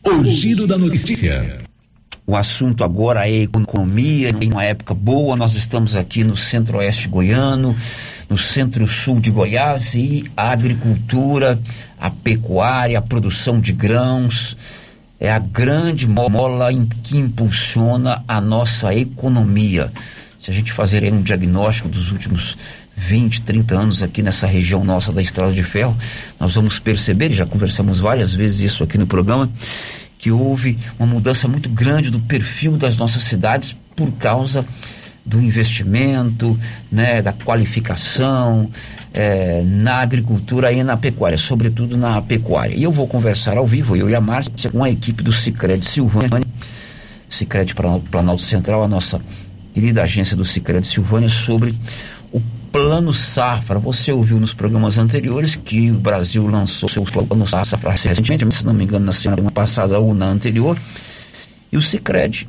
O 0.05 0.24
giro 0.24 0.66
da 0.66 0.76
notícia. 0.76 1.62
O 2.33 2.37
assunto 2.37 2.83
agora 2.83 3.28
é 3.28 3.43
economia, 3.43 4.30
em 4.30 4.51
uma 4.51 4.64
época 4.64 4.95
boa, 4.95 5.37
nós 5.37 5.53
estamos 5.53 5.95
aqui 5.95 6.24
no 6.24 6.35
centro-oeste 6.35 7.07
goiano, 7.07 7.76
no 8.26 8.39
centro-sul 8.39 9.20
de 9.20 9.30
Goiás 9.30 9.95
e 9.95 10.24
a 10.35 10.51
agricultura, 10.51 11.61
a 12.01 12.09
pecuária, 12.09 12.99
a 12.99 13.03
produção 13.03 13.61
de 13.61 13.74
grãos, 13.74 14.57
é 15.20 15.30
a 15.30 15.39
grande 15.39 16.09
mola 16.09 16.70
que 17.03 17.18
impulsiona 17.18 18.24
a 18.26 18.41
nossa 18.41 18.95
economia. 18.95 19.93
Se 20.41 20.51
a 20.51 20.55
gente 20.55 20.72
fazer 20.72 21.05
um 21.12 21.20
diagnóstico 21.20 21.91
dos 21.91 22.11
últimos 22.11 22.57
20, 22.97 23.43
30 23.43 23.78
anos 23.78 24.03
aqui 24.03 24.22
nessa 24.22 24.47
região 24.47 24.83
nossa 24.83 25.12
da 25.12 25.20
Estrada 25.20 25.53
de 25.53 25.62
Ferro, 25.62 25.95
nós 26.41 26.55
vamos 26.55 26.78
perceber, 26.78 27.30
e 27.30 27.35
já 27.35 27.45
conversamos 27.45 28.01
várias 28.01 28.33
vezes 28.33 28.72
isso 28.72 28.83
aqui 28.83 28.97
no 28.97 29.07
programa, 29.07 29.51
que 30.23 30.31
houve 30.31 30.79
uma 31.01 31.07
mudança 31.07 31.49
muito 31.49 31.68
grande 31.68 32.09
do 32.09 32.20
perfil 32.20 32.77
das 32.77 32.97
nossas 32.97 33.25
cidades 33.25 33.75
por 33.97 34.09
causa 34.12 34.64
do 35.27 35.43
investimento, 35.43 36.57
né, 36.91 37.20
da 37.20 37.33
qualificação 37.33 38.70
eh, 39.12 39.62
na 39.64 39.97
agricultura 39.97 40.73
e 40.73 40.85
na 40.85 40.97
pecuária, 40.97 41.37
sobretudo 41.37 41.97
na 41.97 42.23
pecuária. 42.23 42.73
E 42.73 42.85
eu 42.85 42.93
vou 42.93 43.09
conversar 43.09 43.57
ao 43.57 43.66
vivo, 43.66 43.97
eu 43.97 44.09
e 44.09 44.14
a 44.14 44.20
Márcia, 44.20 44.70
com 44.70 44.85
a 44.85 44.91
equipe 44.91 45.25
do 45.25 45.33
Cicred 45.33 45.85
Silvânia, 45.85 46.47
Cicred 47.29 47.75
Planalto, 47.75 48.43
Central, 48.43 48.85
a 48.85 48.89
nossa 48.89 49.20
querida 49.75 50.05
agência 50.05 50.37
do 50.37 50.45
Cicred 50.45 50.87
Silvânia, 50.87 51.29
sobre 51.29 51.75
Plano 52.73 53.12
Safra. 53.12 53.79
Você 53.79 54.11
ouviu 54.11 54.41
nos 54.41 54.55
programas 54.55 54.97
anteriores 54.97 55.55
que 55.55 55.91
o 55.91 55.95
Brasil 55.95 56.47
lançou 56.47 56.89
seu 56.89 57.05
Plano 57.05 57.47
Safra 57.47 57.91
recentemente, 57.91 58.55
se 58.55 58.64
não 58.64 58.73
me 58.73 58.85
engano, 58.85 59.05
na 59.05 59.12
semana 59.12 59.51
passada 59.51 60.01
ou 60.01 60.14
na 60.14 60.27
anterior, 60.27 60.79
e 61.70 61.77
o 61.77 61.83
Cicred 61.83 62.49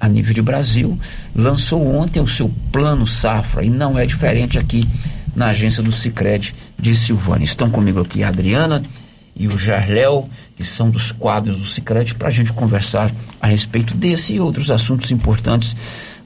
a 0.00 0.08
nível 0.08 0.32
de 0.32 0.40
Brasil, 0.40 0.96
lançou 1.34 1.84
ontem 1.84 2.20
o 2.20 2.28
seu 2.28 2.48
plano 2.70 3.04
safra 3.04 3.64
e 3.64 3.68
não 3.68 3.98
é 3.98 4.06
diferente 4.06 4.58
aqui 4.58 4.88
na 5.34 5.48
agência 5.48 5.82
do 5.82 5.90
Cicred 5.90 6.54
de 6.78 6.94
Silvânia. 6.94 7.44
Estão 7.44 7.68
comigo 7.68 8.00
aqui 8.00 8.22
a 8.22 8.28
Adriana 8.28 8.82
e 9.34 9.48
o 9.48 9.58
Jarléu, 9.58 10.28
que 10.56 10.64
são 10.64 10.90
dos 10.90 11.12
quadros 11.12 11.58
do 11.58 11.66
Cicred, 11.66 12.14
para 12.14 12.28
a 12.28 12.30
gente 12.30 12.52
conversar 12.52 13.10
a 13.40 13.46
respeito 13.48 13.94
desse 13.94 14.34
e 14.34 14.40
outros 14.40 14.70
assuntos 14.70 15.10
importantes 15.10 15.74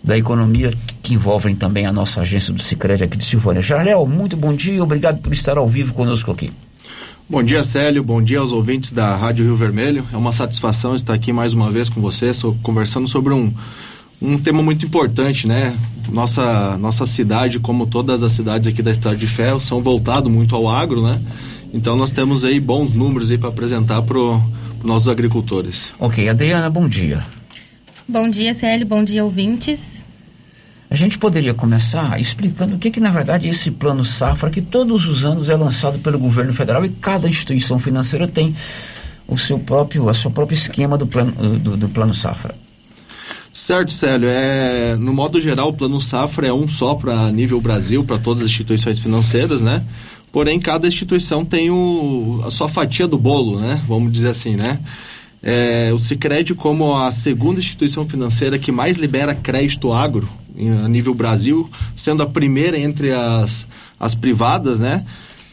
da 0.03 0.17
economia 0.19 0.73
que 1.03 1.15
envolvem 1.15 1.55
também 1.55 1.87
a 1.87 1.93
nossa 1.93 2.21
agência 2.21 2.53
do 2.53 2.61
Cicred 2.63 3.05
aqui 3.05 3.17
de 3.17 3.25
Silvânia. 3.25 3.63
Jarléu, 3.63 4.07
muito 4.07 4.37
bom 4.37 4.53
dia, 4.55 4.83
obrigado 4.83 5.21
por 5.21 5.33
estar 5.33 5.57
ao 5.59 5.69
vivo 5.69 5.95
conosco 5.95 6.31
aqui. 6.31 6.51
Bom 7.31 7.43
dia, 7.43 7.63
Célio. 7.63 8.03
Bom 8.03 8.21
dia 8.21 8.41
aos 8.41 8.53
ouvintes 8.53 8.93
da 8.93 9.17
Rádio 9.17 9.45
Rio 9.47 9.57
Vermelho. 9.57 10.05
É 10.13 10.17
uma 10.17 10.33
satisfação 10.33 10.95
estar 10.95 11.15
aqui 11.15 11.33
mais 11.33 11.55
uma 11.55 11.71
vez 11.71 11.89
com 11.89 12.01
você, 12.01 12.35
so- 12.35 12.55
conversando 12.63 13.09
sobre 13.09 13.33
um, 13.33 13.51
um 14.21 14.37
tema 14.37 14.63
muito 14.63 14.85
importante, 14.85 15.47
né? 15.47 15.75
Nossa, 16.11 16.77
nossa 16.79 17.07
cidade, 17.07 17.59
como 17.59 17.87
todas 17.87 18.23
as 18.23 18.33
cidades 18.33 18.67
aqui 18.67 18.83
da 18.83 18.91
Estrada 18.91 19.17
de 19.17 19.27
Ferro, 19.27 19.61
são 19.61 19.81
voltadas 19.81 20.31
muito 20.31 20.55
ao 20.55 20.69
agro, 20.69 21.01
né? 21.03 21.21
Então 21.73 21.97
nós 21.97 22.11
temos 22.11 22.45
aí 22.45 22.61
bons 22.61 22.93
números 22.93 23.31
aí 23.31 23.39
para 23.39 23.49
apresentar 23.49 24.03
para 24.03 24.19
os 24.19 24.41
nossos 24.85 25.09
agricultores. 25.09 25.91
Ok, 25.99 26.29
Adriana, 26.29 26.69
bom 26.69 26.87
dia. 26.87 27.25
Bom 28.09 28.29
dia, 28.29 28.53
Célio. 28.53 28.87
Bom 28.87 29.05
dia, 29.05 29.25
ouvintes. 29.25 29.83
A 30.91 30.95
gente 30.95 31.19
poderia 31.19 31.55
começar 31.55 32.21
explicando 32.21 32.75
o 32.75 32.79
que, 32.79 32.91
que 32.91 33.01
na 33.01 33.11
verdade 33.11 33.47
é 33.47 33.51
esse 33.51 33.71
plano 33.71 34.05
safra 34.05 34.51
que 34.51 34.61
todos 34.61 35.07
os 35.07 35.25
anos 35.25 35.49
é 35.49 35.57
lançado 35.57 35.99
pelo 36.01 36.19
governo 36.19 36.53
federal 36.53 36.85
e 36.85 36.91
cada 36.91 37.29
instituição 37.29 37.79
financeira 37.79 38.29
tem 38.29 38.55
o 39.27 39.39
seu 39.39 39.59
próprio, 39.59 40.09
a 40.09 40.15
seu 40.15 40.31
próprio 40.31 40.55
esquema 40.55 40.99
do 40.99 41.07
plano, 41.07 41.33
do, 41.59 41.77
do 41.77 41.89
plano 41.89 42.13
safra. 42.13 42.55
Certo, 43.53 43.93
Célio. 43.93 44.29
É, 44.29 44.97
no 44.97 45.13
modo 45.13 45.41
geral, 45.41 45.69
o 45.69 45.73
Plano 45.75 46.01
Safra 46.01 46.47
é 46.47 46.53
um 46.53 46.67
só 46.67 46.95
para 46.95 47.31
nível 47.31 47.61
Brasil, 47.61 48.03
para 48.03 48.19
todas 48.19 48.43
as 48.43 48.49
instituições 48.49 48.99
financeiras, 48.99 49.61
né? 49.61 49.85
Porém, 50.33 50.59
cada 50.59 50.89
instituição 50.89 51.45
tem 51.45 51.71
o, 51.71 52.43
a 52.47 52.51
sua 52.51 52.67
fatia 52.67 53.07
do 53.07 53.19
bolo, 53.19 53.61
né? 53.61 53.83
Vamos 53.87 54.11
dizer 54.11 54.31
assim, 54.31 54.57
né? 54.57 54.81
É, 55.43 55.91
o 55.93 55.99
Sicredi 55.99 56.55
como 56.55 56.97
a 56.97 57.11
segunda 57.11 57.59
instituição 57.59 58.09
financeira 58.09 58.59
que 58.59 58.71
mais 58.71 58.97
libera 58.97 59.35
crédito 59.35 59.93
agro 59.93 60.29
em- 60.57 60.71
a 60.85 60.89
nível 60.89 61.13
Brasil, 61.15 61.69
sendo 61.97 62.23
a 62.23 62.27
primeira 62.27 62.79
entre 62.79 63.13
as, 63.13 63.67
as 63.99 64.15
privadas, 64.15 64.79
né? 64.79 65.05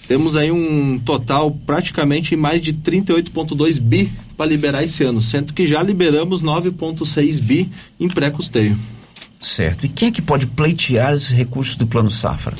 temos 0.08 0.36
aí 0.36 0.52
um 0.52 0.98
total 0.98 1.52
praticamente 1.52 2.36
mais 2.36 2.62
de 2.64 2.74
38,2 2.74 3.80
bi 3.80 4.12
para 4.36 4.48
liberar 4.48 4.84
esse 4.84 5.04
ano, 5.04 5.22
sendo 5.22 5.54
que 5.54 5.68
já 5.68 5.84
liberamos 5.84 6.42
9,6 6.42 7.40
bi 7.40 7.70
em 8.00 8.08
pré-custeio. 8.10 8.76
Certo. 9.40 9.86
E 9.86 9.90
quem 9.90 10.10
é 10.10 10.12
que 10.12 10.22
pode 10.22 10.48
pleitear 10.48 11.14
esses 11.14 11.30
recursos 11.30 11.76
do 11.76 11.86
Plano 11.86 12.10
Safra? 12.10 12.58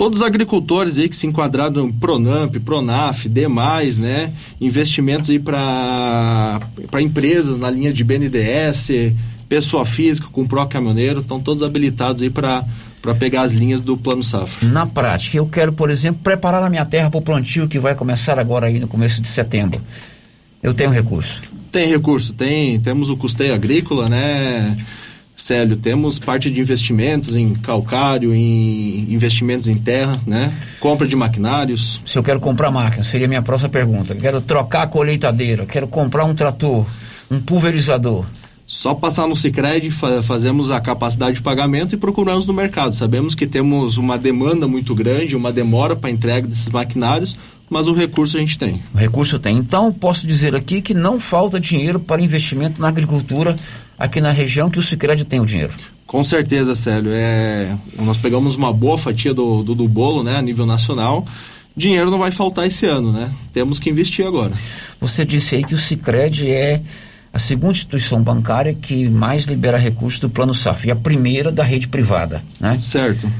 Todos 0.00 0.20
os 0.20 0.26
agricultores 0.26 0.96
aí 0.96 1.10
que 1.10 1.16
se 1.16 1.26
enquadraram 1.26 1.72
no 1.88 1.92
Pronamp, 1.92 2.56
Pronaf, 2.64 3.28
demais, 3.28 3.98
né? 3.98 4.32
Investimentos 4.58 5.28
aí 5.28 5.38
para 5.38 6.58
empresas 7.02 7.58
na 7.58 7.70
linha 7.70 7.92
de 7.92 8.02
BNDES, 8.02 9.12
pessoa 9.46 9.84
física 9.84 10.26
com 10.32 10.46
pró 10.46 10.64
caminhoneiro, 10.64 11.20
estão 11.20 11.38
todos 11.38 11.62
habilitados 11.62 12.22
aí 12.22 12.30
para 12.30 12.64
para 13.02 13.14
pegar 13.14 13.42
as 13.42 13.52
linhas 13.52 13.80
do 13.80 13.96
plano 13.96 14.22
safra. 14.22 14.66
Na 14.68 14.86
prática, 14.86 15.36
eu 15.36 15.46
quero, 15.46 15.72
por 15.72 15.90
exemplo, 15.90 16.20
preparar 16.22 16.62
a 16.62 16.70
minha 16.70 16.84
terra 16.84 17.10
para 17.10 17.18
o 17.18 17.22
plantio 17.22 17.68
que 17.68 17.78
vai 17.78 17.94
começar 17.94 18.38
agora 18.38 18.66
aí 18.66 18.78
no 18.78 18.88
começo 18.88 19.20
de 19.20 19.28
setembro. 19.28 19.80
Eu 20.62 20.72
tenho 20.72 20.90
recurso? 20.90 21.42
Tem 21.72 21.88
recurso, 21.88 22.32
tem. 22.32 22.78
Temos 22.80 23.10
o 23.10 23.16
custeio 23.16 23.54
agrícola, 23.54 24.08
né? 24.08 24.76
Célio, 25.40 25.76
temos 25.76 26.18
parte 26.18 26.50
de 26.50 26.60
investimentos 26.60 27.34
em 27.34 27.54
calcário, 27.54 28.34
em 28.34 29.12
investimentos 29.12 29.68
em 29.68 29.76
terra, 29.76 30.20
né? 30.26 30.52
Compra 30.78 31.06
de 31.08 31.16
maquinários. 31.16 32.00
Se 32.04 32.18
eu 32.18 32.22
quero 32.22 32.40
comprar 32.40 32.70
máquina, 32.70 33.02
seria 33.02 33.26
a 33.26 33.28
minha 33.28 33.42
próxima 33.42 33.70
pergunta. 33.70 34.14
Quero 34.14 34.40
trocar 34.40 34.82
a 34.82 34.86
colheitadeira, 34.86 35.66
quero 35.66 35.88
comprar 35.88 36.24
um 36.24 36.34
trator, 36.34 36.86
um 37.30 37.40
pulverizador. 37.40 38.26
Só 38.66 38.94
passar 38.94 39.26
no 39.26 39.34
Cicred, 39.34 39.90
fa 39.90 40.22
fazemos 40.22 40.70
a 40.70 40.80
capacidade 40.80 41.34
de 41.34 41.42
pagamento 41.42 41.92
e 41.94 41.98
procuramos 41.98 42.46
no 42.46 42.52
mercado. 42.52 42.94
Sabemos 42.94 43.34
que 43.34 43.44
temos 43.44 43.96
uma 43.96 44.16
demanda 44.16 44.68
muito 44.68 44.94
grande, 44.94 45.34
uma 45.34 45.52
demora 45.52 45.96
para 45.96 46.08
entrega 46.08 46.46
desses 46.46 46.68
maquinários, 46.68 47.36
mas 47.70 47.86
o 47.86 47.94
recurso 47.94 48.36
a 48.36 48.40
gente 48.40 48.58
tem. 48.58 48.82
O 48.92 48.98
recurso 48.98 49.38
tem. 49.38 49.56
Então, 49.56 49.92
posso 49.92 50.26
dizer 50.26 50.56
aqui 50.56 50.82
que 50.82 50.92
não 50.92 51.20
falta 51.20 51.60
dinheiro 51.60 52.00
para 52.00 52.20
investimento 52.20 52.80
na 52.80 52.88
agricultura 52.88 53.56
aqui 53.96 54.20
na 54.20 54.32
região 54.32 54.68
que 54.68 54.78
o 54.78 54.82
Cicred 54.82 55.24
tem 55.24 55.40
o 55.40 55.46
dinheiro. 55.46 55.72
Com 56.06 56.24
certeza, 56.24 56.74
Célio. 56.74 57.12
É, 57.14 57.76
nós 57.96 58.16
pegamos 58.16 58.56
uma 58.56 58.72
boa 58.72 58.98
fatia 58.98 59.32
do, 59.32 59.62
do, 59.62 59.74
do 59.76 59.88
bolo, 59.88 60.24
né, 60.24 60.36
a 60.36 60.42
nível 60.42 60.66
nacional 60.66 61.24
dinheiro 61.76 62.10
não 62.10 62.18
vai 62.18 62.30
faltar 62.30 62.66
esse 62.66 62.84
ano, 62.84 63.12
né? 63.12 63.32
Temos 63.52 63.78
que 63.78 63.90
investir 63.90 64.26
agora. 64.26 64.52
Você 65.00 65.24
disse 65.24 65.54
aí 65.54 65.64
que 65.64 65.74
o 65.74 65.78
Cicred 65.78 66.48
é 66.50 66.80
a 67.32 67.38
segunda 67.38 67.72
instituição 67.72 68.22
bancária 68.22 68.74
que 68.74 69.08
mais 69.08 69.44
libera 69.44 69.78
recursos 69.78 70.18
do 70.18 70.28
Plano 70.28 70.54
Safra 70.54 70.88
e 70.88 70.90
a 70.90 70.96
primeira 70.96 71.52
da 71.52 71.62
rede 71.62 71.88
privada, 71.88 72.42
né? 72.58 72.76
Certo. 72.78 73.30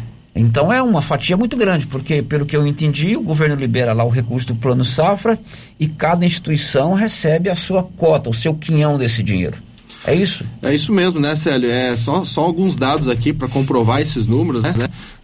Então 0.41 0.73
é 0.73 0.83
uma 0.83 1.03
fatia 1.03 1.37
muito 1.37 1.55
grande, 1.55 1.87
porque 1.87 2.23
pelo 2.23 2.47
que 2.47 2.57
eu 2.57 2.67
entendi, 2.67 3.15
o 3.15 3.21
governo 3.21 3.55
libera 3.55 3.93
lá 3.93 4.05
o 4.05 4.09
recurso 4.09 4.47
do 4.47 4.55
Plano 4.55 4.87
Safra 4.87 5.39
e 5.79 5.87
cada 5.87 6.25
instituição 6.25 6.95
recebe 6.95 7.51
a 7.51 7.55
sua 7.55 7.83
cota, 7.83 8.31
o 8.31 8.35
seu 8.35 8.55
quinhão 8.55 8.97
desse 8.97 9.23
dinheiro. 9.23 9.59
É 10.03 10.15
isso? 10.15 10.43
É 10.63 10.75
isso 10.75 10.91
mesmo, 10.93 11.21
né, 11.21 11.35
Célio? 11.35 11.71
É 11.71 11.95
só, 11.95 12.25
só 12.25 12.41
alguns 12.41 12.75
dados 12.75 13.07
aqui 13.07 13.35
para 13.35 13.49
comprovar 13.49 14.01
esses 14.01 14.27
números, 14.27 14.63
né? 14.63 14.73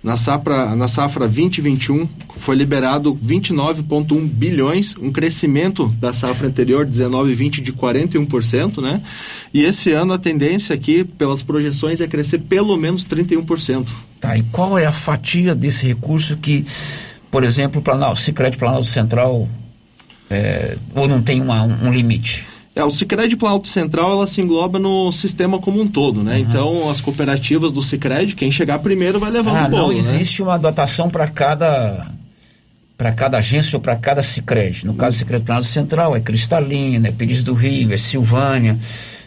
Na 0.07 0.17
safra, 0.17 0.77
na 0.77 0.87
safra 0.87 1.27
2021 1.27 2.09
foi 2.37 2.55
liberado 2.55 3.13
29,1 3.13 4.25
bilhões, 4.25 4.95
um 4.97 5.11
crescimento 5.11 5.89
da 5.99 6.13
safra 6.13 6.47
anterior, 6.47 6.87
19 6.87 7.33
e 7.33 7.35
20, 7.35 7.61
de 7.61 7.73
41%, 7.73 8.81
né? 8.81 9.03
E 9.53 9.65
esse 9.65 9.91
ano 9.91 10.13
a 10.13 10.19
tendência 10.19 10.77
aqui, 10.77 11.03
pelas 11.03 11.43
projeções, 11.43 12.01
é 12.01 12.07
crescer 12.07 12.39
pelo 12.43 12.77
menos 12.77 13.05
31%. 13.05 13.89
Tá, 14.21 14.39
e 14.39 14.45
qual 14.45 14.79
é 14.79 14.87
a 14.87 14.93
fatia 14.93 15.57
desse 15.57 15.85
recurso 15.89 16.37
que, 16.37 16.65
por 17.29 17.43
exemplo, 17.43 17.81
o 17.81 17.83
Planalto, 17.83 18.21
Sicredi 18.21 18.57
Planalto 18.57 18.87
Central, 18.87 19.49
é, 20.31 20.79
ou 20.95 21.09
não 21.09 21.21
tem 21.21 21.43
uma, 21.43 21.65
um 21.65 21.93
limite? 21.93 22.47
É, 22.77 22.85
o 22.85 22.91
Sicredi 22.91 23.39
Planalto 23.39 23.69
Central 23.69 24.13
ela 24.13 24.27
se 24.27 24.43
engloba 24.43 24.79
no 24.79 25.11
sistema 25.11 25.59
como 25.59 25.81
um 25.81 25.89
todo, 25.89 26.23
né? 26.23 26.35
Uhum. 26.35 26.41
Então 26.41 26.91
as 26.91 27.01
cooperativas 27.01 27.73
do 27.73 27.81
Sicredi, 27.81 28.35
quem 28.35 28.51
chegar 28.51 28.81
primeiro 28.81 29.19
vai 29.19 29.31
levando 29.31 29.57
ah, 29.57 29.67
o 29.67 29.71
bolo. 29.71 29.83
Não 29.85 29.89
né? 29.93 29.97
existe 29.97 30.43
né? 30.43 30.49
uma 30.49 30.59
dotação 30.59 31.09
para 31.09 31.27
cada 31.27 32.07
para 32.99 33.13
cada 33.13 33.39
agência 33.39 33.77
ou 33.79 33.81
para 33.81 33.97
cada 33.97 34.23
Sicredi. 34.23 34.85
No 34.85 34.93
caso 34.93 35.25
Planalto 35.25 35.67
Central 35.67 36.15
é 36.15 36.21
Cristalina, 36.21 37.09
é 37.09 37.11
Pires 37.11 37.43
do 37.43 37.55
Rio, 37.55 37.95
é 37.95 37.97
Silvânia. 37.97 38.79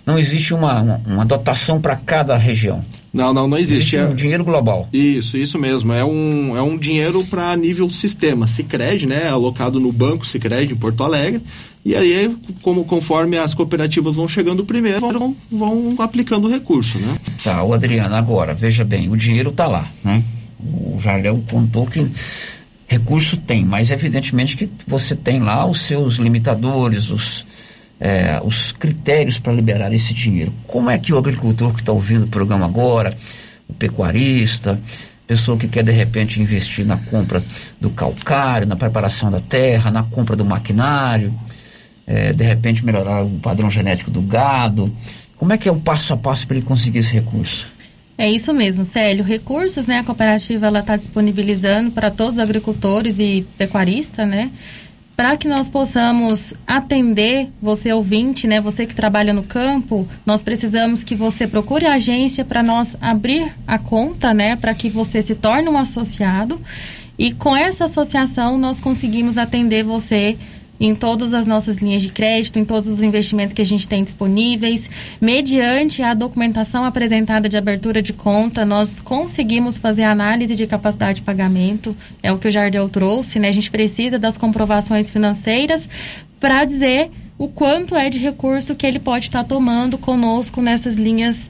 Não 0.05 0.19
existe 0.19 0.53
uma, 0.53 0.81
uma, 0.81 1.01
uma 1.07 1.25
dotação 1.25 1.81
para 1.81 1.95
cada 1.95 2.37
região. 2.37 2.85
Não, 3.13 3.33
não, 3.33 3.47
não 3.47 3.57
existe. 3.57 3.95
Existe 3.95 3.99
um 3.99 4.11
é... 4.11 4.13
dinheiro 4.13 4.43
global. 4.43 4.87
Isso, 4.93 5.37
isso 5.37 5.57
mesmo. 5.57 5.91
É 5.93 6.05
um, 6.05 6.55
é 6.55 6.61
um 6.61 6.77
dinheiro 6.77 7.23
para 7.25 7.55
nível 7.55 7.89
sistema. 7.89 8.47
Sicredi, 8.47 9.07
né? 9.07 9.27
Alocado 9.27 9.79
no 9.79 9.91
Banco 9.91 10.25
Sicredi 10.25 10.73
em 10.73 10.77
Porto 10.77 11.03
Alegre. 11.03 11.41
E 11.83 11.95
aí, 11.95 12.35
como, 12.61 12.83
conforme 12.83 13.37
as 13.37 13.53
cooperativas 13.53 14.17
vão 14.17 14.27
chegando 14.27 14.65
primeiro, 14.65 14.99
vão, 14.99 15.35
vão 15.49 15.95
aplicando 15.99 16.47
o 16.47 16.51
recurso, 16.51 16.97
né? 16.99 17.17
Tá, 17.43 17.63
o 17.63 17.73
Adriano, 17.73 18.15
agora, 18.15 18.53
veja 18.53 18.83
bem, 18.83 19.09
o 19.09 19.15
dinheiro 19.15 19.49
está 19.49 19.65
lá, 19.65 19.87
né? 20.03 20.21
O 20.61 20.99
Jardel 20.99 21.41
contou 21.49 21.87
que 21.87 22.05
recurso 22.85 23.37
tem, 23.37 23.63
mas 23.63 23.91
evidentemente 23.91 24.57
que 24.57 24.69
você 24.85 25.15
tem 25.15 25.39
lá 25.39 25.65
os 25.65 25.81
seus 25.83 26.15
limitadores, 26.15 27.09
os, 27.09 27.45
é, 27.99 28.39
os 28.43 28.71
critérios 28.71 29.37
para 29.37 29.53
liberar 29.53 29.93
esse 29.93 30.13
dinheiro. 30.13 30.53
Como 30.67 30.89
é 30.89 30.97
que 30.97 31.13
o 31.13 31.17
agricultor 31.17 31.73
que 31.73 31.81
está 31.81 31.91
ouvindo 31.91 32.25
o 32.25 32.27
programa 32.27 32.65
agora, 32.65 33.17
o 33.67 33.73
pecuarista, 33.73 34.79
pessoa 35.27 35.57
que 35.57 35.67
quer 35.67 35.83
de 35.83 35.91
repente 35.91 36.41
investir 36.41 36.85
na 36.85 36.97
compra 36.97 37.43
do 37.79 37.89
calcário, 37.89 38.65
na 38.65 38.75
preparação 38.75 39.29
da 39.29 39.39
terra, 39.39 39.91
na 39.91 40.03
compra 40.03 40.35
do 40.35 40.43
maquinário, 40.43 41.33
é, 42.07 42.33
de 42.33 42.43
repente 42.43 42.83
melhorar 42.83 43.23
o 43.23 43.39
padrão 43.39 43.69
genético 43.69 44.09
do 44.09 44.21
gado. 44.21 44.91
Como 45.37 45.53
é 45.53 45.57
que 45.57 45.69
é 45.69 45.71
o 45.71 45.75
passo 45.75 46.13
a 46.13 46.17
passo 46.17 46.47
para 46.47 46.57
ele 46.57 46.65
conseguir 46.65 46.99
esse 46.99 47.13
recurso? 47.13 47.67
É 48.17 48.29
isso 48.29 48.51
mesmo, 48.53 48.83
Célio. 48.83 49.23
Recursos, 49.23 49.85
né? 49.85 49.99
A 49.99 50.03
cooperativa 50.03 50.67
ela 50.67 50.79
está 50.79 50.97
disponibilizando 50.97 51.91
para 51.91 52.11
todos 52.11 52.33
os 52.33 52.39
agricultores 52.39 53.17
e 53.19 53.45
pecuaristas, 53.57 54.27
né? 54.27 54.49
Para 55.19 55.35
que 55.35 55.49
nós 55.49 55.67
possamos 55.67 56.53
atender 56.65 57.49
você 57.61 57.91
ouvinte, 57.91 58.47
né? 58.47 58.61
Você 58.61 58.85
que 58.85 58.95
trabalha 58.95 59.33
no 59.33 59.43
campo, 59.43 60.07
nós 60.25 60.41
precisamos 60.41 61.03
que 61.03 61.13
você 61.13 61.45
procure 61.45 61.85
a 61.85 61.95
agência 61.95 62.45
para 62.45 62.63
nós 62.63 62.95
abrir 63.01 63.53
a 63.67 63.77
conta, 63.77 64.33
né? 64.33 64.55
Para 64.55 64.73
que 64.73 64.89
você 64.89 65.21
se 65.21 65.35
torne 65.35 65.67
um 65.67 65.77
associado. 65.77 66.57
E 67.17 67.33
com 67.33 67.53
essa 67.53 67.83
associação 67.83 68.57
nós 68.57 68.79
conseguimos 68.79 69.37
atender 69.37 69.83
você 69.83 70.37
em 70.79 70.95
todas 70.95 71.33
as 71.33 71.45
nossas 71.45 71.77
linhas 71.77 72.01
de 72.01 72.09
crédito, 72.09 72.57
em 72.57 72.65
todos 72.65 72.87
os 72.87 73.01
investimentos 73.01 73.53
que 73.53 73.61
a 73.61 73.65
gente 73.65 73.87
tem 73.87 74.03
disponíveis. 74.03 74.89
Mediante 75.19 76.01
a 76.01 76.13
documentação 76.13 76.85
apresentada 76.85 77.49
de 77.49 77.57
abertura 77.57 78.01
de 78.01 78.13
conta, 78.13 78.65
nós 78.65 78.99
conseguimos 78.99 79.77
fazer 79.77 80.03
análise 80.03 80.55
de 80.55 80.65
capacidade 80.65 81.19
de 81.19 81.25
pagamento, 81.25 81.95
é 82.23 82.31
o 82.31 82.37
que 82.37 82.47
o 82.47 82.51
Jardel 82.51 82.87
trouxe, 82.87 83.39
né? 83.39 83.49
A 83.49 83.53
gente 83.53 83.69
precisa 83.69 84.17
das 84.17 84.37
comprovações 84.37 85.09
financeiras 85.09 85.87
para 86.39 86.63
dizer 86.63 87.11
o 87.37 87.47
quanto 87.47 87.95
é 87.95 88.09
de 88.09 88.19
recurso 88.19 88.75
que 88.75 88.85
ele 88.85 88.99
pode 88.99 89.25
estar 89.25 89.43
tomando 89.43 89.97
conosco 89.97 90.61
nessas 90.61 90.95
linhas 90.95 91.49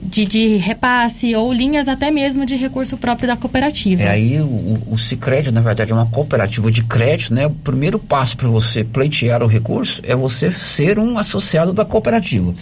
de, 0.00 0.24
de, 0.24 0.56
repasse 0.56 1.34
ou 1.34 1.52
linhas 1.52 1.88
até 1.88 2.10
mesmo 2.10 2.46
de 2.46 2.56
recurso 2.56 2.96
próprio 2.96 3.26
da 3.26 3.36
cooperativa. 3.36 4.02
É 4.02 4.08
aí 4.08 4.40
o, 4.40 4.78
o 4.90 4.98
Cicred, 4.98 5.50
na 5.50 5.60
verdade, 5.60 5.90
é 5.90 5.94
uma 5.94 6.06
cooperativa 6.06 6.70
de 6.70 6.84
crédito, 6.84 7.34
né? 7.34 7.46
O 7.46 7.50
primeiro 7.50 7.98
passo 7.98 8.36
para 8.36 8.48
você 8.48 8.84
pleitear 8.84 9.42
o 9.42 9.46
recurso 9.46 10.00
é 10.04 10.14
você 10.14 10.52
ser 10.52 10.98
um 10.98 11.18
associado 11.18 11.72
da 11.72 11.84
cooperativa. 11.84 12.54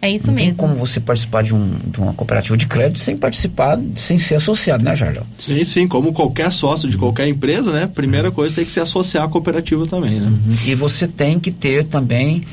É 0.00 0.10
isso 0.10 0.28
Não 0.28 0.34
mesmo. 0.34 0.50
Tem 0.50 0.56
como 0.56 0.74
você 0.76 1.00
participar 1.00 1.42
de, 1.42 1.52
um, 1.52 1.76
de, 1.86 1.98
uma 1.98 2.12
cooperativa 2.12 2.56
de 2.56 2.66
crédito 2.66 2.98
sem 3.00 3.16
participar, 3.16 3.78
sem 3.96 4.18
ser 4.18 4.36
associado, 4.36 4.84
né, 4.84 4.94
Jardim? 4.94 5.22
Sim, 5.38 5.64
sim. 5.64 5.88
Como 5.88 6.12
qualquer 6.12 6.52
sócio 6.52 6.88
de 6.88 6.96
qualquer 6.96 7.26
empresa, 7.26 7.72
né? 7.72 7.90
Primeira 7.92 8.30
coisa 8.30 8.54
tem 8.54 8.64
que 8.64 8.70
se 8.70 8.78
associar 8.78 9.24
à 9.24 9.28
cooperativa 9.28 9.86
também, 9.88 10.20
né? 10.20 10.28
Uhum. 10.28 10.56
E 10.66 10.74
você 10.76 11.08
tem 11.08 11.40
que 11.40 11.50
ter 11.50 11.84
também 11.84 12.44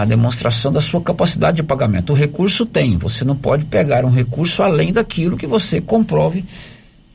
a 0.00 0.06
demonstração 0.06 0.72
da 0.72 0.80
sua 0.80 1.02
capacidade 1.02 1.58
de 1.58 1.62
pagamento. 1.62 2.14
O 2.14 2.16
recurso 2.16 2.64
tem, 2.64 2.96
você 2.96 3.24
não 3.24 3.36
pode 3.36 3.66
pegar 3.66 4.06
um 4.06 4.10
recurso 4.10 4.62
além 4.62 4.90
daquilo 4.90 5.36
que 5.36 5.46
você 5.46 5.82
comprove 5.82 6.44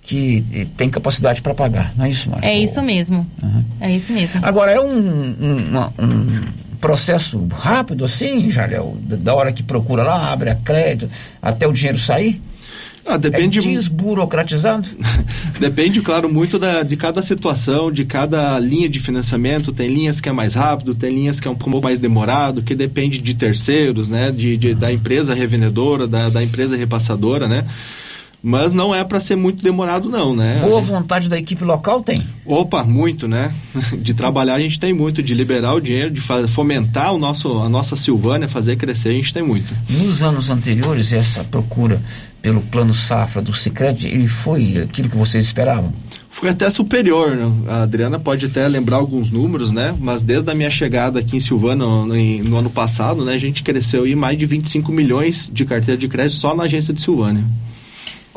que 0.03 0.69
tem 0.77 0.89
capacidade 0.89 1.41
para 1.41 1.53
pagar, 1.53 1.91
não 1.97 2.05
é 2.05 2.09
isso, 2.11 2.29
Mário? 2.29 2.45
É 2.45 2.57
isso 2.57 2.81
mesmo, 2.81 3.27
uhum. 3.43 3.63
é 3.81 3.91
isso 3.91 4.13
mesmo. 4.13 4.39
Agora, 4.41 4.71
é 4.71 4.79
um, 4.79 4.95
um, 4.95 5.85
um 5.99 6.43
processo 6.79 7.45
rápido 7.51 8.05
assim, 8.05 8.49
Jalel, 8.51 8.95
da 9.01 9.33
hora 9.33 9.51
que 9.51 9.63
procura 9.63 10.03
lá, 10.03 10.31
abre 10.31 10.49
a 10.49 10.55
crédito, 10.55 11.11
até 11.41 11.67
o 11.67 11.73
dinheiro 11.73 11.97
sair? 11.97 12.39
Ah, 13.07 13.17
depende. 13.17 13.59
É 13.59 13.61
desburocratizado? 13.61 14.87
depende, 15.59 16.01
claro, 16.01 16.31
muito 16.31 16.59
da, 16.59 16.83
de 16.83 16.97
cada 16.97 17.21
situação, 17.21 17.91
de 17.91 18.03
cada 18.03 18.59
linha 18.59 18.89
de 18.89 18.99
financiamento. 18.99 19.71
Tem 19.71 19.87
linhas 19.87 20.19
que 20.19 20.27
é 20.27 20.31
mais 20.31 20.53
rápido, 20.53 20.93
tem 20.93 21.13
linhas 21.13 21.39
que 21.39 21.47
é 21.47 21.51
um 21.51 21.55
pouco 21.55 21.81
mais 21.81 21.99
demorado, 21.99 22.61
que 22.61 22.75
depende 22.75 23.17
de 23.19 23.33
terceiros, 23.33 24.09
né? 24.09 24.31
De, 24.31 24.57
de 24.57 24.73
da 24.73 24.91
empresa 24.91 25.33
revendedora, 25.33 26.05
da, 26.05 26.29
da 26.29 26.43
empresa 26.43 26.75
repassadora, 26.75 27.47
né? 27.47 27.65
Mas 28.41 28.71
não 28.71 28.93
é 28.93 29.03
para 29.03 29.19
ser 29.19 29.35
muito 29.35 29.63
demorado 29.63 30.09
não, 30.09 30.35
né? 30.35 30.59
Boa 30.61 30.79
vontade 30.81 31.27
da 31.27 31.37
equipe 31.37 31.63
local 31.63 32.01
tem? 32.01 32.23
Opa, 32.45 32.83
muito, 32.83 33.27
né? 33.27 33.51
De 33.97 34.13
trabalhar 34.13 34.55
a 34.55 34.59
gente 34.59 34.79
tem 34.79 34.93
muito, 34.93 35.23
de 35.23 35.33
liberar 35.33 35.73
o 35.73 35.81
dinheiro, 35.81 36.11
de 36.11 36.21
fomentar 36.47 37.13
o 37.13 37.17
nosso, 37.17 37.59
a 37.59 37.69
nossa 37.69 37.95
Silvânia, 37.95 38.47
fazer 38.47 38.75
crescer, 38.77 39.09
a 39.09 39.13
gente 39.13 39.33
tem 39.33 39.43
muito. 39.43 39.73
Nos 39.89 40.23
anos 40.23 40.49
anteriores, 40.49 41.11
essa 41.13 41.43
procura 41.43 42.01
pelo 42.41 42.61
plano 42.61 42.93
safra 42.93 43.41
do 43.41 43.53
Sicredi, 43.53 44.07
ele 44.07 44.27
foi 44.27 44.77
aquilo 44.77 45.09
que 45.09 45.17
vocês 45.17 45.45
esperavam? 45.45 45.91
Foi 46.29 46.49
até 46.49 46.69
superior, 46.69 47.35
né? 47.35 47.51
A 47.67 47.81
Adriana 47.81 48.19
pode 48.19 48.45
até 48.45 48.67
lembrar 48.67 48.97
alguns 48.97 49.31
números, 49.31 49.71
né? 49.71 49.95
Mas 49.99 50.21
desde 50.21 50.49
a 50.51 50.53
minha 50.53 50.69
chegada 50.69 51.19
aqui 51.19 51.35
em 51.35 51.39
Silvânia 51.39 51.85
no, 51.85 52.05
no, 52.05 52.15
no 52.15 52.57
ano 52.57 52.69
passado, 52.69 53.25
né, 53.25 53.33
a 53.33 53.39
gente 53.39 53.63
cresceu 53.63 54.05
em 54.05 54.15
mais 54.15 54.37
de 54.37 54.45
25 54.45 54.91
milhões 54.91 55.49
de 55.51 55.65
carteira 55.65 55.99
de 55.99 56.07
crédito 56.07 56.39
só 56.39 56.55
na 56.55 56.63
agência 56.63 56.93
de 56.93 57.01
Silvânia. 57.01 57.43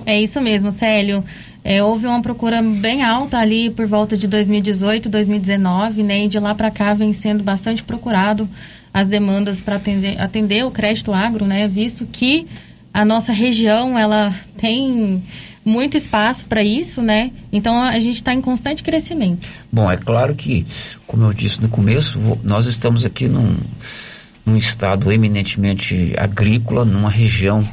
É 0.07 0.21
isso 0.21 0.41
mesmo, 0.41 0.71
Célio. 0.71 1.25
É, 1.63 1.83
houve 1.83 2.07
uma 2.07 2.23
procura 2.23 2.63
bem 2.63 3.03
alta 3.03 3.39
ali 3.39 3.69
por 3.71 3.87
volta 3.87 4.17
de 4.17 4.27
2018, 4.27 5.09
2019, 5.09 6.03
né? 6.03 6.25
E 6.25 6.29
de 6.29 6.39
lá 6.39 6.55
para 6.55 6.71
cá 6.71 6.95
vem 6.95 7.13
sendo 7.13 7.43
bastante 7.43 7.83
procurado 7.83 8.49
as 8.93 9.07
demandas 9.07 9.61
para 9.61 9.77
atender, 9.77 10.21
atender 10.21 10.65
o 10.65 10.71
crédito 10.71 11.13
agro, 11.13 11.45
né? 11.45 11.69
Visto 11.69 12.07
que 12.07 12.47
a 12.93 13.05
nossa 13.05 13.33
região 13.33 13.99
ela 13.99 14.35
tem 14.57 15.23
muito 15.65 15.97
espaço 15.97 16.47
para 16.47 16.63
isso, 16.63 17.03
né? 17.03 17.31
Então 17.53 17.81
a 17.83 17.99
gente 18.01 18.17
está 18.17 18.33
em 18.35 18.41
constante 18.41 18.83
crescimento. 18.83 19.47
Bom, 19.71 19.91
é 19.91 19.97
claro 19.97 20.35
que, 20.35 20.67
como 21.07 21.25
eu 21.25 21.33
disse 21.33 21.61
no 21.61 21.69
começo, 21.69 22.19
nós 22.43 22.67
estamos 22.67 23.05
aqui 23.05 23.29
num, 23.29 23.57
num 24.45 24.57
estado 24.57 25.13
eminentemente 25.13 26.15
agrícola, 26.17 26.85
numa 26.85 27.11
região 27.11 27.67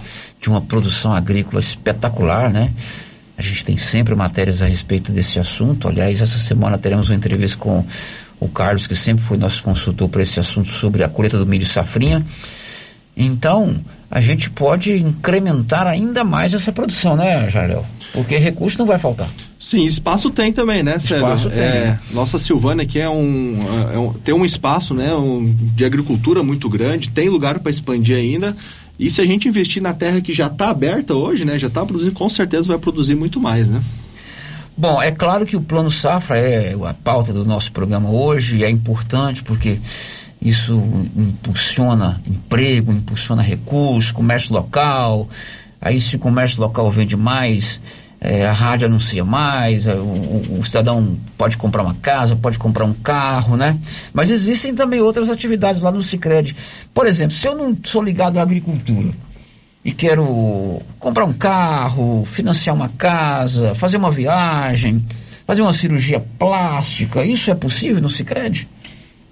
de 0.47 0.49
uma 0.49 0.61
produção 0.61 1.13
agrícola 1.13 1.59
espetacular, 1.59 2.49
né? 2.49 2.71
A 3.37 3.41
gente 3.41 3.65
tem 3.65 3.75
sempre 3.75 4.15
matérias 4.15 4.61
a 4.61 4.65
respeito 4.65 5.11
desse 5.11 5.39
assunto. 5.39 5.87
Aliás, 5.87 6.21
essa 6.21 6.39
semana 6.39 6.77
teremos 6.77 7.09
uma 7.09 7.15
entrevista 7.15 7.57
com 7.57 7.85
o 8.39 8.47
Carlos, 8.47 8.87
que 8.87 8.95
sempre 8.95 9.23
foi 9.23 9.37
nosso 9.37 9.61
consultor 9.61 10.07
para 10.07 10.21
esse 10.23 10.39
assunto 10.39 10.69
sobre 10.69 11.03
a 11.03 11.09
colheita 11.09 11.37
do 11.37 11.45
milho 11.45 11.65
safrinha. 11.65 12.25
Então, 13.15 13.75
a 14.09 14.21
gente 14.21 14.49
pode 14.49 14.95
incrementar 14.95 15.85
ainda 15.85 16.23
mais 16.23 16.53
essa 16.53 16.71
produção, 16.71 17.15
né, 17.15 17.49
Jarel? 17.49 17.85
Porque 18.13 18.37
recurso 18.37 18.77
não 18.77 18.85
vai 18.85 18.97
faltar. 18.97 19.29
Sim, 19.59 19.85
espaço 19.85 20.29
tem 20.29 20.53
também, 20.53 20.81
né, 20.81 20.97
Sérgio? 20.97 21.17
Espaço 21.17 21.49
tem. 21.49 21.63
É, 21.63 21.99
nossa 22.11 22.37
Silvânia 22.37 22.83
aqui 22.83 22.99
é 22.99 23.09
um, 23.09 23.57
é 23.93 23.97
um, 23.97 24.13
tem 24.13 24.33
um 24.33 24.45
espaço 24.45 24.93
né, 24.93 25.13
um, 25.13 25.53
de 25.75 25.83
agricultura 25.83 26.41
muito 26.41 26.69
grande, 26.69 27.09
tem 27.09 27.27
lugar 27.27 27.59
para 27.59 27.69
expandir 27.69 28.15
ainda. 28.15 28.55
E 28.99 29.11
se 29.11 29.21
a 29.21 29.25
gente 29.25 29.47
investir 29.47 29.81
na 29.81 29.93
terra 29.93 30.21
que 30.21 30.33
já 30.33 30.47
está 30.47 30.69
aberta 30.69 31.13
hoje, 31.13 31.45
né, 31.45 31.57
já 31.59 31.67
está 31.67 31.85
produzindo, 31.85 32.13
com 32.13 32.29
certeza 32.29 32.67
vai 32.67 32.77
produzir 32.77 33.15
muito 33.15 33.39
mais, 33.39 33.67
né? 33.67 33.81
Bom, 34.75 35.01
é 35.01 35.11
claro 35.11 35.45
que 35.45 35.55
o 35.57 35.61
Plano 35.61 35.89
Safra 35.89 36.37
é 36.37 36.73
a 36.73 36.93
pauta 36.93 37.33
do 37.33 37.43
nosso 37.43 37.71
programa 37.71 38.09
hoje, 38.09 38.63
é 38.63 38.69
importante 38.69 39.41
porque 39.43 39.79
isso 40.41 40.73
impulsiona 41.15 42.21
emprego, 42.27 42.91
impulsiona 42.91 43.41
recursos, 43.41 44.11
comércio 44.11 44.53
local. 44.53 45.27
Aí 45.81 45.99
se 45.99 46.15
o 46.15 46.19
comércio 46.19 46.61
local 46.61 46.91
vende 46.91 47.15
mais, 47.15 47.81
é, 48.19 48.47
a 48.47 48.51
rádio 48.51 48.87
anuncia 48.87 49.23
mais, 49.23 49.87
é, 49.87 49.93
o, 49.93 50.59
o, 50.59 50.63
cidadão 50.63 51.17
pode 51.37 51.55
comprar 51.57 51.83
uma 51.83 51.93
casa, 51.95 52.35
pode 52.35 52.57
comprar 52.57 52.85
um 52.85 52.93
carro, 52.93 53.55
né? 53.55 53.77
Mas 54.11 54.31
existem 54.31 54.73
também 54.73 54.99
outras 54.99 55.29
atividades 55.29 55.81
lá 55.81 55.91
no 55.91 56.01
Cicred. 56.01 56.55
Por 56.93 57.05
exemplo, 57.05 57.35
se 57.35 57.47
eu 57.47 57.55
não 57.55 57.77
sou 57.83 58.01
ligado 58.01 58.39
à 58.39 58.41
agricultura 58.41 59.09
e 59.85 59.91
quero 59.91 60.81
comprar 60.99 61.25
um 61.25 61.33
carro, 61.33 62.25
financiar 62.25 62.75
uma 62.75 62.89
casa, 62.89 63.75
fazer 63.75 63.97
uma 63.97 64.11
viagem, 64.11 65.05
fazer 65.45 65.61
uma 65.61 65.73
cirurgia 65.73 66.19
plástica, 66.39 67.23
isso 67.23 67.51
é 67.51 67.55
possível 67.55 68.01
no 68.01 68.09
Cicred? 68.09 68.67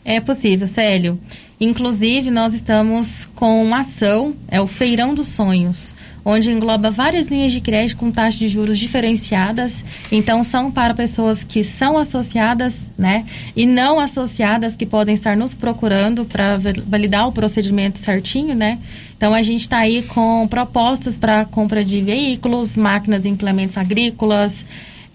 É 0.08 0.20
possível, 0.20 0.68
Célio. 0.68 1.20
Inclusive, 1.60 2.30
nós 2.30 2.54
estamos 2.54 3.28
com 3.34 3.64
uma 3.64 3.80
ação, 3.80 4.36
é 4.48 4.62
o 4.62 4.68
Feirão 4.68 5.16
dos 5.16 5.30
Sonhos, 5.30 5.96
onde 6.24 6.52
engloba 6.52 6.92
várias 6.92 7.26
linhas 7.26 7.52
de 7.52 7.60
crédito 7.60 7.98
com 7.98 8.12
taxas 8.12 8.36
de 8.36 8.48
juros 8.48 8.78
diferenciadas. 8.78 9.84
Então, 10.12 10.44
são 10.44 10.70
para 10.70 10.94
pessoas 10.94 11.44
que 11.44 11.64
são 11.64 11.98
associadas, 11.98 12.78
né? 12.96 13.26
E 13.56 13.66
não 13.66 14.00
associadas 14.00 14.76
que 14.76 14.86
podem 14.86 15.16
estar 15.16 15.36
nos 15.36 15.56
procurando 15.56 16.24
para 16.24 16.56
validar 16.86 17.28
o 17.28 17.32
procedimento 17.32 17.98
certinho, 17.98 18.54
né? 18.54 18.78
Então, 19.18 19.34
a 19.34 19.42
gente 19.42 19.62
está 19.62 19.80
aí 19.80 20.04
com 20.04 20.48
propostas 20.48 21.16
para 21.16 21.46
compra 21.46 21.84
de 21.84 22.00
veículos, 22.02 22.78
máquinas 22.78 23.26
e 23.26 23.30
implementos 23.30 23.76
agrícolas, 23.76 24.64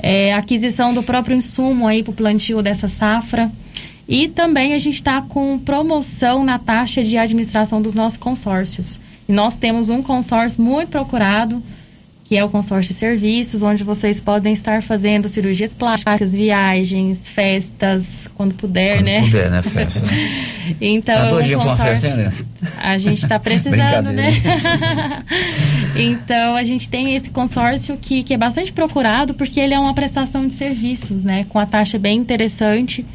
é, 0.03 0.35
aquisição 0.35 0.93
do 0.93 1.03
próprio 1.03 1.37
insumo 1.37 1.87
aí 1.87 2.03
para 2.03 2.11
o 2.11 2.15
plantio 2.15 2.61
dessa 2.61 2.89
safra. 2.89 3.49
E 4.11 4.27
também 4.27 4.75
a 4.75 4.79
gente 4.79 4.97
está 4.97 5.23
com 5.23 5.57
promoção 5.57 6.45
na 6.45 6.59
taxa 6.59 7.05
de 7.05 7.17
administração 7.17 7.81
dos 7.81 7.95
nossos 7.95 8.19
consórcios. 8.19 8.99
E 9.29 9.33
nós 9.33 9.55
temos 9.55 9.89
um 9.89 10.03
consórcio 10.03 10.61
muito 10.61 10.89
procurado, 10.89 11.63
que 12.25 12.37
é 12.37 12.45
o 12.45 12.49
consórcio 12.49 12.93
de 12.93 12.99
serviços, 12.99 13.63
onde 13.63 13.85
vocês 13.85 14.21
podem 14.21 14.53
estar 14.53 14.83
fazendo 14.83 15.29
cirurgias 15.29 15.73
plásticas, 15.73 16.33
viagens, 16.33 17.21
festas, 17.21 18.05
quando 18.35 18.53
puder, 18.53 18.97
quando 18.97 19.07
né? 19.07 19.21
puder, 19.23 19.49
né? 19.49 19.63
Festa, 19.63 20.01
né? 20.01 20.09
então, 20.81 21.15
tá 21.15 21.31
doidinho 21.31 21.61
um 21.61 21.63
consórcio, 21.63 22.11
festa, 22.11 22.17
né? 22.17 22.33
A 22.79 22.99
gente 22.99 23.23
está 23.23 23.39
precisando, 23.41 24.11
né? 24.11 24.33
então, 25.95 26.57
a 26.57 26.65
gente 26.65 26.89
tem 26.89 27.15
esse 27.15 27.31
consórcio 27.31 27.97
que, 27.97 28.25
que 28.25 28.35
é 28.35 28.37
bastante 28.37 28.73
procurado, 28.73 29.35
porque 29.35 29.61
ele 29.61 29.73
é 29.73 29.79
uma 29.79 29.95
prestação 29.95 30.49
de 30.49 30.55
serviços, 30.55 31.23
né? 31.23 31.47
Com 31.49 31.61
a 31.61 31.67
taxa 31.67 31.97
bem 31.97 32.19
interessante 32.19 33.07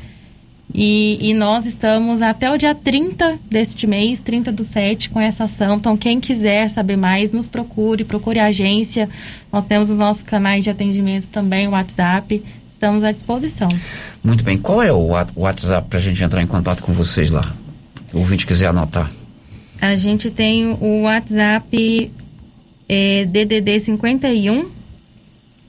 e, 0.78 1.30
e, 1.30 1.34
nós 1.34 1.66
estamos 1.66 2.22
até 2.22 2.52
o 2.52 2.58
dia 2.58 2.76
30 2.76 3.40
deste 3.50 3.88
mês, 3.88 4.20
30 4.20 4.52
do 4.52 4.66
7, 4.66 5.10
com 5.10 5.22
essa 5.22 5.46
ação. 5.46 5.78
Então, 5.78 5.96
quem 5.96 6.20
quiser 6.20 6.70
saber 6.70 6.98
mais, 6.98 7.32
nos 7.32 7.48
procure, 7.48 8.04
procure 8.04 8.40
a 8.40 8.48
agência. 8.48 9.10
Nós 9.54 9.64
temos 9.64 9.90
os 9.90 9.98
nossos 9.98 10.22
canais 10.22 10.66
de 10.66 10.70
atendimento 10.70 11.28
também, 11.28 11.66
o 11.66 11.72
WhatsApp. 11.72 12.44
Estamos 12.68 13.06
à 13.06 13.14
disposição. 13.14 13.70
Muito 14.22 14.44
bem. 14.44 14.58
Qual 14.58 14.84
é 14.84 14.92
o 14.92 15.12
WhatsApp 15.38 15.88
para 15.88 15.98
a 15.98 16.02
gente 16.02 16.22
entrar 16.22 16.42
em 16.42 16.48
contato 16.48 16.84
com 16.84 16.92
vocês 16.92 17.30
lá? 17.30 17.56
O 18.12 18.20
ouvinte 18.20 18.46
quiser 18.46 18.68
anotar. 18.68 19.10
A 19.80 19.96
gente 19.96 20.30
tem 20.30 20.78
o 20.82 21.04
WhatsApp 21.04 22.12
é, 22.90 23.24
DDD 23.24 23.80
51 23.80 24.75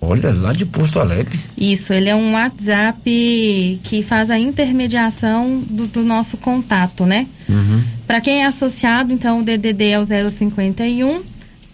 Olha, 0.00 0.32
lá 0.32 0.52
de 0.52 0.66
Porto 0.66 1.00
Alegre. 1.00 1.38
Isso, 1.56 1.92
ele 1.92 2.08
é 2.08 2.14
um 2.14 2.32
WhatsApp 2.32 3.80
que 3.82 4.02
faz 4.02 4.30
a 4.30 4.38
intermediação 4.38 5.60
do, 5.68 5.86
do 5.86 6.02
nosso 6.02 6.36
contato, 6.36 7.04
né? 7.06 7.26
Uhum. 7.48 7.82
Para 8.06 8.20
quem 8.20 8.42
é 8.42 8.46
associado, 8.46 9.12
então 9.12 9.40
o 9.40 9.42
DDD 9.42 9.90
é 9.90 9.98
o 9.98 10.04
051 10.04 11.22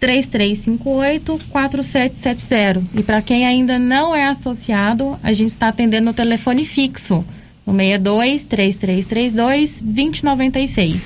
3358 0.01 1.39
4770. 1.49 2.83
E 2.95 3.03
para 3.03 3.23
quem 3.23 3.47
ainda 3.47 3.79
não 3.79 4.15
é 4.15 4.27
associado, 4.27 5.17
a 5.23 5.33
gente 5.33 5.51
está 5.51 5.69
atendendo 5.69 6.07
no 6.07 6.13
telefone 6.13 6.65
fixo, 6.65 7.25
no 7.67 7.73
62 7.73 8.43
3332 8.45 9.75
2096. 9.81 11.03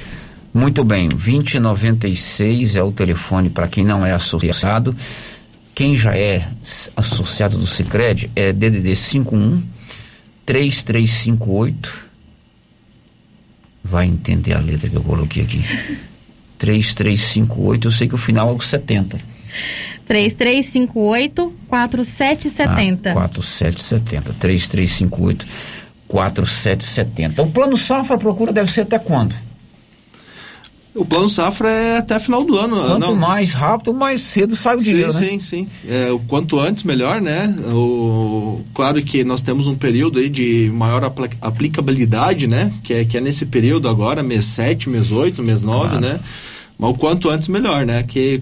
Muito 0.54 0.82
bem, 0.82 1.10
2096 1.10 2.76
é 2.76 2.82
o 2.82 2.90
telefone 2.90 3.50
para 3.50 3.68
quem 3.68 3.84
não 3.84 4.06
é 4.06 4.12
associado. 4.12 4.96
Quem 5.76 5.94
já 5.94 6.16
é 6.16 6.42
associado 6.96 7.58
do 7.58 7.66
Sicredi 7.66 8.30
é 8.34 8.50
DDD 8.50 8.96
51 8.96 9.62
3358 10.46 12.06
vai 13.84 14.06
entender 14.06 14.54
a 14.54 14.58
letra 14.58 14.88
que 14.88 14.96
eu 14.96 15.02
coloquei 15.02 15.42
aqui. 15.42 15.62
3358, 16.56 17.88
eu 17.88 17.92
sei 17.92 18.08
que 18.08 18.14
o 18.14 18.18
final 18.18 18.48
é 18.48 18.52
o 18.52 18.58
70. 18.58 19.20
3358 20.06 21.54
4770. 21.68 23.10
Ah, 23.10 23.12
4770. 23.12 24.32
3358 24.32 25.46
4770. 26.08 27.42
O 27.42 27.50
plano 27.50 27.76
safra 27.76 28.16
procura 28.16 28.50
deve 28.50 28.72
ser 28.72 28.80
até 28.80 28.98
quando? 28.98 29.34
O 30.96 31.04
plano 31.04 31.28
safra 31.28 31.68
é 31.68 31.98
até 31.98 32.18
final 32.18 32.42
do 32.42 32.58
ano. 32.58 32.76
Quanto 32.76 33.00
não. 33.00 33.14
mais 33.14 33.52
rápido, 33.52 33.92
mais 33.92 34.22
cedo 34.22 34.56
sai 34.56 34.76
o 34.76 34.80
dinheiro, 34.80 35.12
sim, 35.12 35.20
né? 35.20 35.28
Sim, 35.28 35.40
sim, 35.40 35.68
é, 35.86 36.10
o 36.10 36.18
quanto 36.18 36.58
antes, 36.58 36.84
melhor, 36.84 37.20
né? 37.20 37.54
O, 37.70 38.62
claro 38.74 39.02
que 39.02 39.22
nós 39.22 39.42
temos 39.42 39.66
um 39.66 39.74
período 39.74 40.18
aí 40.18 40.30
de 40.30 40.70
maior 40.74 41.04
aplicabilidade, 41.40 42.46
né? 42.46 42.72
Que 42.82 42.94
é, 42.94 43.04
que 43.04 43.16
é 43.18 43.20
nesse 43.20 43.44
período 43.44 43.88
agora, 43.88 44.22
mês 44.22 44.46
7, 44.46 44.88
mês 44.88 45.12
8, 45.12 45.42
mês 45.42 45.60
9, 45.60 45.88
claro. 45.88 46.00
né? 46.00 46.20
Mas 46.78 46.90
o 46.90 46.94
quanto 46.94 47.28
antes, 47.28 47.48
melhor, 47.48 47.84
né? 47.84 48.02
Que 48.02 48.40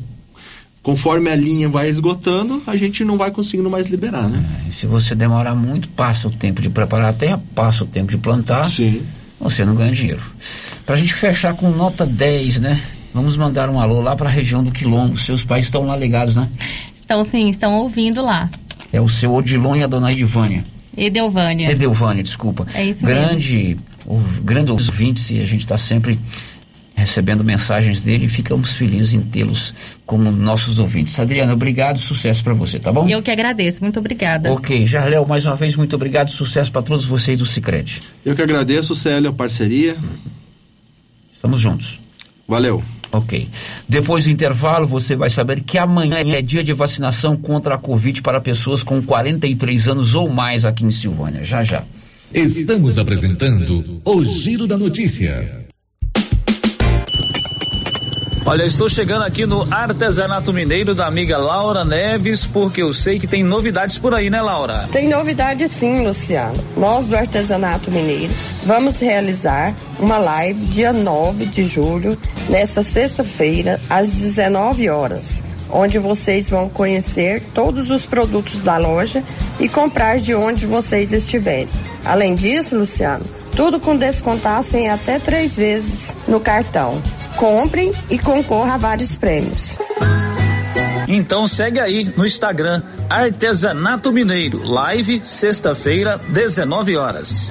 conforme 0.80 1.30
a 1.30 1.34
linha 1.34 1.68
vai 1.68 1.88
esgotando, 1.88 2.62
a 2.66 2.76
gente 2.76 3.05
não 3.05 3.16
vai 3.16 3.32
conseguindo 3.32 3.68
mais 3.68 3.88
liberar, 3.88 4.28
né? 4.28 4.44
É, 4.68 4.70
se 4.70 4.86
você 4.86 5.14
demorar 5.14 5.55
muito, 5.57 5.88
passa 5.88 6.28
o 6.28 6.30
tempo 6.30 6.62
de 6.62 6.70
preparar 6.70 7.11
a 7.11 7.14
terra, 7.14 7.42
passa 7.55 7.82
o 7.82 7.86
tempo 7.86 8.12
de 8.12 8.18
plantar. 8.18 8.70
Sim. 8.70 9.02
Você 9.40 9.64
não 9.64 9.74
ganha 9.74 9.92
dinheiro. 9.92 10.22
Para 10.87 10.97
a 10.97 10.99
gente 10.99 11.14
fechar 11.14 11.55
com 11.55 11.70
nota 11.70 12.05
10, 12.05 12.61
né? 12.61 12.80
Vamos 13.12 13.37
mandar 13.37 13.70
um 13.70 13.80
alô 13.80 14.01
lá 14.01 14.14
para 14.16 14.28
a 14.28 14.32
região 14.32 14.62
do 14.62 14.70
Quilombo. 14.70 15.16
Seus 15.16 15.45
pais 15.45 15.64
estão 15.64 15.87
lá 15.87 15.97
ligados, 15.97 16.35
né? 16.35 16.49
Estão 16.95 17.22
sim, 17.24 17.49
estão 17.49 17.74
ouvindo 17.74 18.22
lá. 18.22 18.51
É 18.93 19.01
o 19.01 19.09
seu 19.09 19.32
Odilon 19.32 19.76
e 19.76 19.82
a 19.82 19.87
dona 19.87 20.12
Edivânia. 20.12 20.64
Edelvânia. 20.97 21.70
Edelvânia, 21.70 22.22
desculpa. 22.22 22.66
É 22.74 22.85
isso 22.85 23.05
grande, 23.05 23.57
mesmo. 23.59 23.82
O, 24.07 24.20
grande 24.43 24.70
ouvintes 24.70 25.30
e 25.30 25.41
a 25.41 25.45
gente 25.45 25.62
está 25.62 25.76
sempre 25.76 26.18
recebendo 26.95 27.43
mensagens 27.43 28.03
dele 28.03 28.26
e 28.26 28.28
ficamos 28.28 28.74
felizes 28.74 29.14
em 29.14 29.20
tê-los 29.20 29.74
como 30.07 30.30
nossos 30.30 30.78
ouvintes. 30.78 31.18
Adriana, 31.18 31.53
obrigado, 31.53 31.99
sucesso 31.99 32.43
para 32.45 32.55
você, 32.55 32.78
tá 32.78 32.93
bom? 32.93 33.09
Eu 33.09 33.22
que 33.22 33.30
agradeço, 33.30 33.82
muito 33.82 33.99
obrigada. 33.99 34.53
Ok, 34.53 34.87
Jarléo, 34.87 35.26
mais 35.26 35.45
uma 35.45 35.57
vez, 35.57 35.74
muito 35.74 35.97
obrigado, 35.97 36.30
sucesso 36.30 36.70
para 36.70 36.82
todos 36.82 37.05
vocês 37.05 37.39
do 37.39 37.47
Cicred. 37.47 38.01
Eu 38.24 38.37
que 38.37 38.43
agradeço, 38.43 38.95
Célio, 38.95 39.30
a 39.30 39.32
parceria. 39.32 39.97
Estamos 41.45 41.61
juntos. 41.61 42.01
Valeu. 42.49 42.82
Ok. 43.12 43.47
Depois 43.86 44.24
do 44.24 44.30
intervalo, 44.30 44.86
você 44.86 45.14
vai 45.14 45.28
saber 45.28 45.61
que 45.61 45.76
amanhã 45.76 46.16
é 46.20 46.40
dia 46.40 46.64
de 46.64 46.72
vacinação 46.72 47.36
contra 47.36 47.74
a 47.74 47.78
Covid 47.78 48.22
para 48.22 48.40
pessoas 48.40 48.82
com 48.82 49.03
43 49.03 49.88
anos 49.88 50.14
ou 50.14 50.26
mais 50.30 50.64
aqui 50.64 50.86
em 50.86 50.90
Silvânia. 50.90 51.45
Já, 51.45 51.62
já. 51.62 51.84
Estamos 52.32 52.97
apresentando 52.97 54.01
o 54.07 54.24
Giro 54.24 54.66
da 54.66 54.78
Notícia. 54.78 55.63
Olha, 58.47 58.66
estou 58.66 58.90
chegando 58.90 59.22
aqui 59.22 59.47
no 59.47 59.66
Artesanato 59.72 60.53
Mineiro 60.53 60.95
da 60.95 61.07
amiga 61.07 61.38
Laura 61.38 61.82
Neves, 61.82 62.47
porque 62.47 62.82
eu 62.82 62.92
sei 62.92 63.18
que 63.18 63.26
tem 63.26 63.42
novidades 63.42 63.99
por 63.99 64.12
aí, 64.12 64.28
né, 64.28 64.42
Laura? 64.42 64.86
Tem 64.92 65.09
novidade 65.09 65.66
sim, 65.66 66.07
Luciano. 66.07 66.62
Nós 66.76 67.07
do 67.07 67.16
Artesanato 67.16 67.90
Mineiro 67.90 68.30
vamos 68.66 69.01
realizar 69.01 69.74
uma 69.99 70.18
live 70.18 70.61
dia 70.66 70.92
9 70.92 71.47
de 71.47 71.64
julho, 71.64 72.18
nesta 72.51 72.82
sexta-feira, 72.82 73.80
às 73.88 74.11
19 74.11 74.90
horas, 74.90 75.42
onde 75.70 75.99
vocês 75.99 76.51
vão 76.51 76.68
conhecer 76.68 77.42
todos 77.55 77.90
os 77.90 78.05
produtos 78.05 78.61
da 78.61 78.76
loja 78.76 79.24
e 79.59 79.70
comprar 79.70 80.18
de 80.18 80.34
onde 80.34 80.66
vocês 80.66 81.14
estiverem. 81.14 81.70
Além 82.05 82.34
disso, 82.34 82.76
Luciano, 82.76 83.24
tudo 83.57 83.80
com 83.80 83.97
descontaço 83.97 84.76
em 84.76 84.90
até 84.90 85.18
três 85.18 85.57
vezes 85.57 86.14
no 86.28 86.40
cartão. 86.40 87.01
Comprem 87.37 87.93
e 88.11 88.18
concorra 88.18 88.74
a 88.74 88.76
vários 88.76 89.16
prêmios. 89.16 89.78
Então 91.07 91.47
segue 91.47 91.78
aí 91.78 92.12
no 92.16 92.26
Instagram 92.26 92.82
Artesanato 93.11 94.11
Mineiro, 94.11 94.66
live 94.66 95.20
sexta-feira, 95.22 96.18
19 96.28 96.97
horas. 96.97 97.51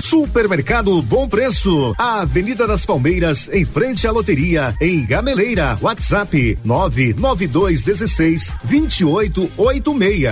Supermercado 0.00 1.00
Bom 1.02 1.28
Preço, 1.28 1.94
a 1.98 2.20
Avenida 2.20 2.66
das 2.66 2.84
Palmeiras, 2.84 3.48
em 3.52 3.64
frente 3.64 4.06
à 4.06 4.12
loteria, 4.12 4.74
em 4.80 5.04
Gameleira. 5.04 5.78
WhatsApp 5.80 6.58
99216 6.64 8.54
2886. 8.64 10.24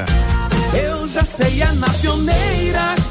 Eu 0.74 1.08
já 1.08 1.24
sei, 1.24 1.62
é 1.62 1.72
na 1.72 1.88
pioneira. 1.88 3.01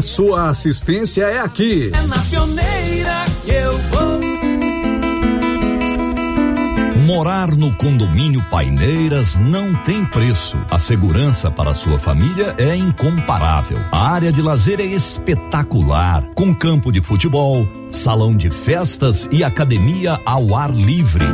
sua 0.00 0.48
assistência 0.48 1.24
é 1.24 1.38
aqui. 1.38 1.90
É 1.94 2.06
na 2.06 2.18
pioneira 2.18 3.24
que 3.44 3.52
eu 3.52 3.78
vou. 3.90 4.16
Morar 7.06 7.54
no 7.54 7.72
condomínio 7.76 8.44
Paineiras 8.50 9.38
não 9.38 9.72
tem 9.84 10.04
preço. 10.04 10.58
A 10.68 10.76
segurança 10.76 11.48
para 11.48 11.72
sua 11.72 12.00
família 12.00 12.56
é 12.58 12.74
incomparável. 12.74 13.78
A 13.92 14.10
área 14.10 14.32
de 14.32 14.42
lazer 14.42 14.80
é 14.80 14.84
espetacular, 14.84 16.24
com 16.34 16.52
campo 16.52 16.90
de 16.90 17.00
futebol, 17.00 17.64
salão 17.92 18.36
de 18.36 18.50
festas 18.50 19.28
e 19.30 19.44
academia 19.44 20.20
ao 20.26 20.56
ar 20.56 20.72
livre. 20.72 21.24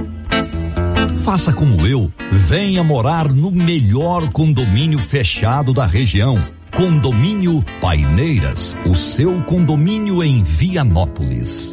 Faça 1.24 1.54
como 1.54 1.86
eu, 1.86 2.12
venha 2.30 2.84
morar 2.84 3.32
no 3.32 3.50
melhor 3.50 4.30
condomínio 4.30 4.98
fechado 4.98 5.72
da 5.72 5.86
região. 5.86 6.38
Condomínio 6.76 7.62
Paineiras, 7.82 8.74
o 8.86 8.96
seu 8.96 9.42
condomínio 9.42 10.22
em 10.22 10.42
Vianópolis. 10.42 11.70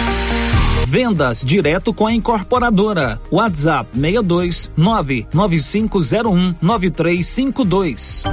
Vendas 0.86 1.42
direto 1.44 1.94
com 1.94 2.06
a 2.06 2.14
incorporadora. 2.14 3.20
WhatsApp 3.32 3.90
62 3.94 4.72
99501 4.76 6.56
9352. 6.62 8.24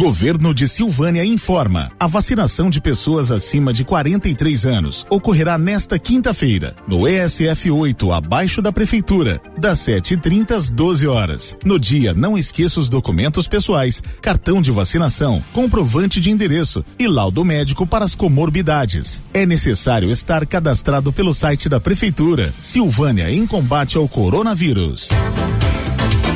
Governo 0.00 0.54
de 0.54 0.66
Silvânia 0.66 1.22
informa: 1.26 1.92
a 2.00 2.06
vacinação 2.06 2.70
de 2.70 2.80
pessoas 2.80 3.30
acima 3.30 3.70
de 3.70 3.84
43 3.84 4.64
anos 4.64 5.06
ocorrerá 5.10 5.58
nesta 5.58 5.98
quinta-feira, 5.98 6.74
no 6.88 7.06
ESF 7.06 7.70
8, 7.70 8.10
abaixo 8.10 8.62
da 8.62 8.72
Prefeitura, 8.72 9.38
das 9.58 9.78
7h30 9.80 10.52
às 10.52 10.70
12 10.70 11.06
horas. 11.06 11.54
No 11.62 11.78
dia, 11.78 12.14
não 12.14 12.38
esqueça 12.38 12.80
os 12.80 12.88
documentos 12.88 13.46
pessoais, 13.46 14.02
cartão 14.22 14.62
de 14.62 14.70
vacinação, 14.70 15.44
comprovante 15.52 16.18
de 16.18 16.30
endereço 16.30 16.82
e 16.98 17.06
laudo 17.06 17.44
médico 17.44 17.86
para 17.86 18.02
as 18.02 18.14
comorbidades. 18.14 19.22
É 19.34 19.44
necessário 19.44 20.10
estar 20.10 20.46
cadastrado 20.46 21.12
pelo 21.12 21.34
site 21.34 21.68
da 21.68 21.78
Prefeitura. 21.78 22.54
Silvânia 22.62 23.30
em 23.30 23.46
combate 23.46 23.98
ao 23.98 24.08
coronavírus. 24.08 25.10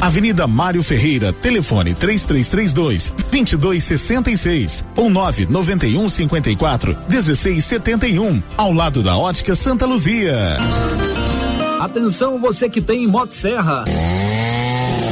Avenida 0.00 0.46
Mário 0.46 0.82
Ferreira, 0.82 1.32
telefone 1.32 1.94
3332 1.94 3.14
2266 3.30 4.84
ou 4.94 5.08
991 5.08 6.08
54 6.08 6.96
1671, 7.08 8.42
ao 8.56 8.72
lado 8.72 9.02
da 9.02 9.16
Ótica 9.16 9.54
Santa 9.54 9.86
Luzia. 9.86 10.56
Atenção 11.80 12.38
você 12.38 12.68
que 12.68 12.80
tem 12.80 13.06
Motosserra. 13.06 13.84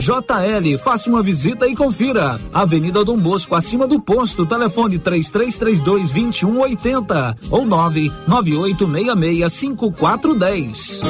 JL, 0.00 0.78
faça 0.78 1.08
uma 1.10 1.22
visita 1.22 1.66
e 1.66 1.74
confira. 1.74 2.38
Avenida 2.52 3.04
Dom 3.04 3.16
Bosco, 3.16 3.54
acima 3.54 3.86
do 3.86 4.00
posto, 4.00 4.44
telefone 4.44 4.98
3332 4.98 6.10
2180 6.10 7.36
ou 7.50 7.64
99866 7.64 9.52
5410. 9.52 11.00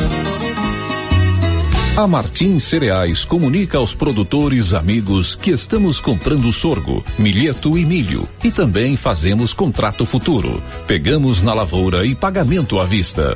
A 1.96 2.06
Martins 2.06 2.64
Cereais 2.64 3.24
comunica 3.24 3.78
aos 3.78 3.94
produtores 3.94 4.74
amigos 4.74 5.34
que 5.34 5.50
estamos 5.50 5.98
comprando 5.98 6.52
sorgo, 6.52 7.02
milheto 7.18 7.78
e 7.78 7.86
milho 7.86 8.28
e 8.44 8.50
também 8.50 8.98
fazemos 8.98 9.54
contrato 9.54 10.04
futuro. 10.04 10.62
Pegamos 10.86 11.42
na 11.42 11.54
lavoura 11.54 12.04
e 12.04 12.14
pagamento 12.14 12.78
à 12.78 12.84
vista. 12.84 13.34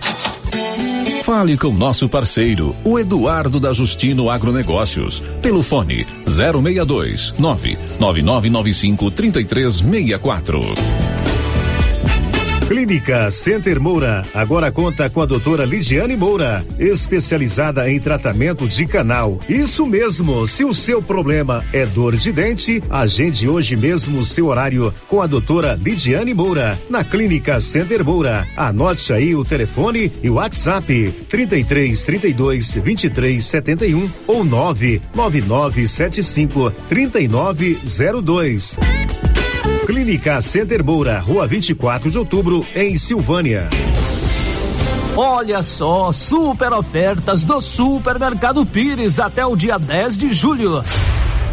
Fale 1.30 1.56
com 1.56 1.72
nosso 1.72 2.08
parceiro, 2.08 2.74
o 2.82 2.98
Eduardo 2.98 3.60
da 3.60 3.72
Justino 3.72 4.28
Agronegócios, 4.28 5.22
pelo 5.40 5.62
fone 5.62 6.04
062 6.26 7.34
99995 7.38 9.12
3364. 9.12 11.29
Clínica 12.70 13.30
Center 13.32 13.80
Moura 13.80 14.24
agora 14.32 14.70
conta 14.70 15.10
com 15.10 15.20
a 15.20 15.26
doutora 15.26 15.64
Ligiane 15.64 16.16
Moura, 16.16 16.64
especializada 16.78 17.90
em 17.90 17.98
tratamento 17.98 18.68
de 18.68 18.86
canal. 18.86 19.40
Isso 19.48 19.84
mesmo, 19.84 20.46
se 20.46 20.64
o 20.64 20.72
seu 20.72 21.02
problema 21.02 21.64
é 21.72 21.84
dor 21.84 22.14
de 22.14 22.30
dente, 22.30 22.80
agende 22.88 23.48
hoje 23.48 23.74
mesmo 23.74 24.20
o 24.20 24.24
seu 24.24 24.46
horário 24.46 24.94
com 25.08 25.20
a 25.20 25.26
doutora 25.26 25.74
Ligiane 25.74 26.32
Moura, 26.32 26.78
na 26.88 27.02
Clínica 27.02 27.60
Center 27.60 28.04
Moura. 28.04 28.46
Anote 28.56 29.12
aí 29.12 29.34
o 29.34 29.44
telefone 29.44 30.12
e 30.22 30.30
o 30.30 30.34
WhatsApp 30.34 31.12
33 31.28 32.04
32 32.04 32.74
23 32.74 33.44
71 33.44 34.08
ou 34.28 34.44
99975 34.44 36.70
3902. 36.88 38.78
Clínica 39.90 40.40
Center 40.40 40.84
Moura, 40.84 41.18
Rua 41.18 41.48
24 41.48 42.12
de 42.12 42.16
Outubro, 42.16 42.64
em 42.76 42.96
Silvânia. 42.96 43.68
Olha 45.16 45.64
só, 45.64 46.12
super 46.12 46.72
ofertas 46.72 47.44
do 47.44 47.60
Supermercado 47.60 48.64
Pires 48.64 49.18
até 49.18 49.44
o 49.44 49.56
dia 49.56 49.80
10 49.80 50.16
de 50.16 50.32
julho. 50.32 50.80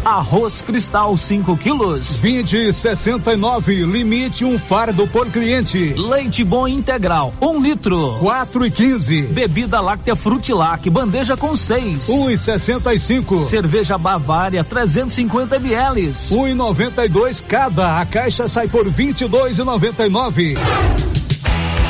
Arroz 0.08 0.62
cristal 0.62 1.14
5 1.14 1.54
quilos. 1.58 2.16
20 2.16 2.72
69, 2.72 3.84
limite 3.84 4.42
um 4.42 4.58
fardo 4.58 5.06
por 5.06 5.30
cliente. 5.30 5.92
Leite 5.98 6.42
bom 6.42 6.66
integral, 6.66 7.34
1 7.38 7.46
um 7.46 7.60
litro. 7.60 8.16
4 8.18 8.64
e 8.64 8.70
15. 8.70 9.22
Bebida 9.24 9.82
láctea 9.82 10.16
Frutilac, 10.16 10.88
bandeja 10.88 11.36
com 11.36 11.54
6. 11.54 12.08
1 12.08 12.30
e 12.30 12.38
65. 12.38 13.44
Cerveja 13.44 13.98
Bavária 13.98 14.64
350 14.64 15.56
ml. 15.56 16.14
1 16.30 16.48
e 16.48 16.54
92 16.54 17.44
cada. 17.46 18.00
A 18.00 18.06
caixa 18.06 18.48
sai 18.48 18.66
por 18.66 18.88
22 18.88 19.58
e 19.58 19.62
99. 19.62 20.54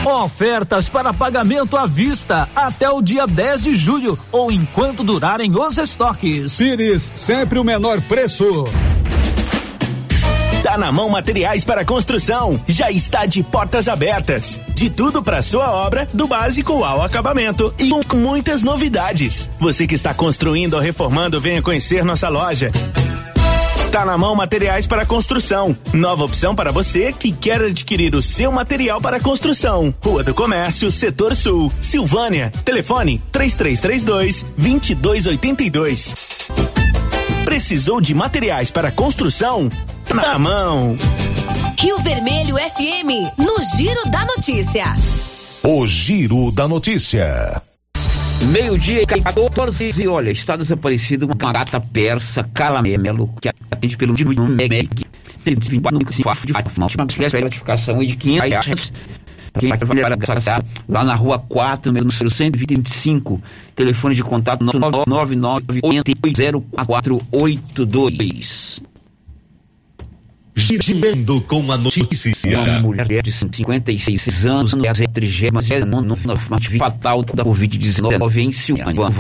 Ofertas 0.04 0.88
para 0.88 1.12
pagamento 1.12 1.76
à 1.76 1.86
vista 1.86 2.48
até 2.54 2.88
o 2.88 3.02
dia 3.02 3.26
10 3.26 3.62
de 3.64 3.74
julho 3.74 4.18
ou 4.30 4.50
enquanto 4.50 5.02
durarem 5.02 5.54
os 5.54 5.76
estoques. 5.76 6.56
Pires, 6.56 7.10
sempre 7.14 7.58
o 7.58 7.64
menor 7.64 8.00
preço. 8.02 8.64
Tá 10.62 10.76
na 10.76 10.90
mão 10.90 11.08
materiais 11.08 11.64
para 11.64 11.84
construção. 11.84 12.60
Já 12.66 12.90
está 12.90 13.26
de 13.26 13.42
portas 13.42 13.88
abertas. 13.88 14.58
De 14.74 14.90
tudo 14.90 15.22
para 15.22 15.42
sua 15.42 15.70
obra, 15.70 16.08
do 16.12 16.26
básico 16.26 16.84
ao 16.84 17.02
acabamento 17.02 17.72
e 17.78 17.90
com 18.04 18.16
muitas 18.16 18.62
novidades. 18.62 19.48
Você 19.58 19.86
que 19.86 19.94
está 19.94 20.12
construindo 20.12 20.74
ou 20.74 20.80
reformando, 20.80 21.40
venha 21.40 21.62
conhecer 21.62 22.04
nossa 22.04 22.28
loja. 22.28 22.70
Tá 23.90 24.04
na 24.04 24.18
mão 24.18 24.34
materiais 24.34 24.86
para 24.86 25.06
construção. 25.06 25.74
Nova 25.94 26.24
opção 26.24 26.54
para 26.54 26.70
você 26.70 27.10
que 27.10 27.32
quer 27.32 27.62
adquirir 27.62 28.14
o 28.14 28.20
seu 28.20 28.52
material 28.52 29.00
para 29.00 29.18
construção. 29.18 29.94
Rua 30.02 30.22
do 30.22 30.34
Comércio, 30.34 30.90
Setor 30.90 31.34
Sul, 31.34 31.72
Silvânia. 31.80 32.52
Telefone 32.64 33.20
3332 33.32 34.44
2282. 34.58 36.14
Precisou 37.46 37.98
de 37.98 38.14
materiais 38.14 38.70
para 38.70 38.92
construção? 38.92 39.70
Na 40.14 40.38
mão. 40.38 40.94
Rio 41.78 41.98
Vermelho 42.00 42.56
FM, 42.56 43.38
no 43.38 43.62
Giro 43.74 44.10
da 44.10 44.24
Notícia. 44.26 44.94
O 45.62 45.86
Giro 45.86 46.52
da 46.52 46.68
Notícia. 46.68 47.62
Meio-dia 48.46 49.02
e 49.02 49.06
14 49.06 50.00
e 50.00 50.08
olha, 50.08 50.30
está 50.30 50.56
desaparecido 50.56 51.26
uma 51.26 51.52
gata 51.52 51.78
persa 51.80 52.44
calamelo 52.44 53.28
que 53.40 53.48
atende 53.48 53.96
pelo 53.96 54.14
número 54.14 54.48
MEG. 54.48 54.88
Tem 55.44 55.56
de 55.56 55.76
identificação 55.76 57.98
de 57.98 58.16
500 58.16 58.48
reais. 58.48 58.92
Quem 59.58 59.70
vai 59.70 59.78
trabalhar 59.78 60.16
lá 60.88 61.04
na 61.04 61.16
rua 61.16 61.38
4, 61.38 61.90
número 61.90 62.30
125, 62.30 63.42
telefone 63.74 64.14
de 64.14 64.22
contato 64.22 64.62
999 64.62 65.80
0482 66.76 68.82
Girando 70.58 71.40
com 71.42 71.70
a 71.70 71.78
notícia. 71.78 72.32
Uma 72.60 72.80
mulher 72.80 73.22
de 73.22 73.30
56 73.30 74.44
anos 74.44 74.74
é 74.84 74.88
a 74.88 74.92
39 74.92 76.78
fatal 76.78 77.22
da 77.22 77.44
Covid-19 77.44 78.36
em 78.36 78.52
Silvânia. 78.52 79.12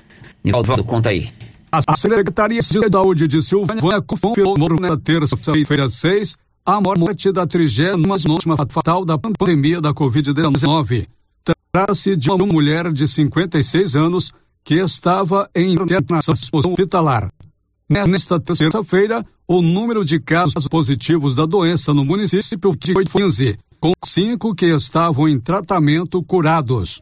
Nivaldo, 0.42 0.84
conta 0.84 1.10
aí. 1.10 1.30
A 1.70 1.96
Secretaria 1.96 2.60
de 2.60 2.90
Saúde 2.90 3.28
de 3.28 3.40
Silvânia 3.40 4.02
confirmou 4.02 4.80
na 4.80 4.96
terça-feira 4.96 5.88
6 5.88 6.36
a 6.66 6.80
morte 6.80 7.30
da 7.30 7.46
trigésima 7.46 8.16
fatal 8.68 9.04
da 9.04 9.16
pandemia 9.16 9.80
da 9.80 9.94
Covid-19. 9.94 11.06
Trata-se 11.72 12.16
de 12.16 12.30
uma 12.30 12.46
mulher 12.46 12.92
de 12.92 13.06
56 13.06 13.94
anos 13.94 14.32
que 14.64 14.74
estava 14.74 15.48
em 15.54 15.74
internação 15.74 16.34
hospitalar. 16.52 17.30
Nesta 17.90 18.38
terça-feira, 18.38 19.22
o 19.46 19.62
número 19.62 20.04
de 20.04 20.20
casos 20.20 20.68
positivos 20.68 21.34
da 21.34 21.46
doença 21.46 21.94
no 21.94 22.04
município 22.04 22.76
foi 22.92 23.06
15, 23.06 23.58
com 23.80 23.92
cinco 24.04 24.54
que 24.54 24.66
estavam 24.66 25.26
em 25.26 25.40
tratamento 25.40 26.22
curados. 26.22 27.00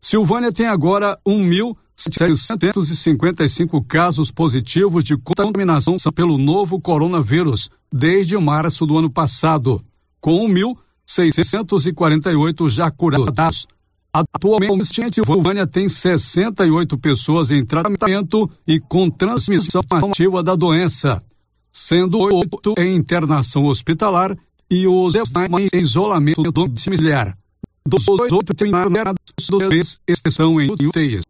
Silvânia 0.00 0.50
tem 0.50 0.66
agora 0.66 1.18
1.655 1.28 3.86
casos 3.86 4.30
positivos 4.30 5.04
de 5.04 5.14
contaminação 5.18 5.96
pelo 6.14 6.38
novo 6.38 6.80
coronavírus 6.80 7.68
desde 7.92 8.38
março 8.38 8.86
do 8.86 8.96
ano 8.96 9.10
passado, 9.10 9.78
com 10.22 10.48
1.648 10.48 12.70
já 12.70 12.90
curados. 12.90 13.66
Atualmente, 14.14 14.86
Silvânia 15.12 15.66
tem 15.66 15.88
68 15.88 16.96
pessoas 16.98 17.50
em 17.50 17.66
tratamento 17.66 18.48
e 18.64 18.78
com 18.78 19.10
transmissão 19.10 19.82
ativa 19.90 20.40
da 20.40 20.54
doença, 20.54 21.20
sendo 21.72 22.20
oito 22.20 22.74
em 22.78 22.94
internação 22.94 23.64
hospitalar 23.64 24.38
e 24.70 24.86
os 24.86 25.16
em 25.16 25.80
isolamento 25.80 26.52
domiciliar. 26.52 27.36
Dos 27.84 28.06
oito 28.08 28.64
internados, 28.64 29.16
dois 29.50 29.98
estão 30.06 30.60
em 30.60 30.70
UTIs. 30.70 31.24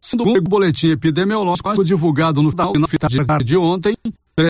Sendo 0.00 0.28
o 0.28 0.40
boletim 0.40 0.90
epidemiológico 0.90 1.82
divulgado 1.82 2.40
no 2.40 2.52
final 2.52 2.72
de 3.42 3.56
ontem, 3.56 3.96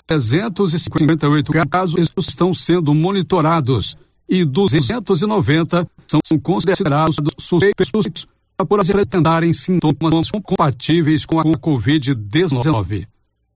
358 0.05 1.51
casos 1.67 2.13
estão 2.19 2.53
sendo 2.53 2.93
monitorados 2.93 3.97
e 4.27 4.43
290 4.43 5.87
são 6.07 6.39
considerados 6.39 7.15
suspeitos 7.39 8.27
por 8.67 8.79
apresentarem 8.79 9.53
sintomas 9.53 10.31
compatíveis 10.43 11.25
com 11.25 11.39
a 11.39 11.43
Covid-19. 11.43 13.07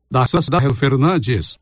Da 0.09 0.25
cidade 0.25 0.73
Fernandes. 0.75 1.57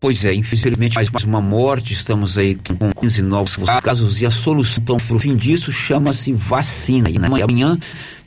Pois 0.00 0.24
é, 0.24 0.32
infelizmente 0.32 0.94
mais 0.94 1.24
uma 1.24 1.40
morte, 1.40 1.92
estamos 1.92 2.38
aí 2.38 2.54
com 2.54 2.92
15 3.00 3.22
novos 3.22 3.56
casos 3.82 4.20
e 4.20 4.26
a 4.26 4.30
solução 4.30 4.96
para 4.96 5.16
o 5.16 5.18
fim 5.18 5.34
disso 5.34 5.72
chama-se 5.72 6.32
vacina. 6.32 7.10
E 7.10 7.16
amanhã, 7.42 7.76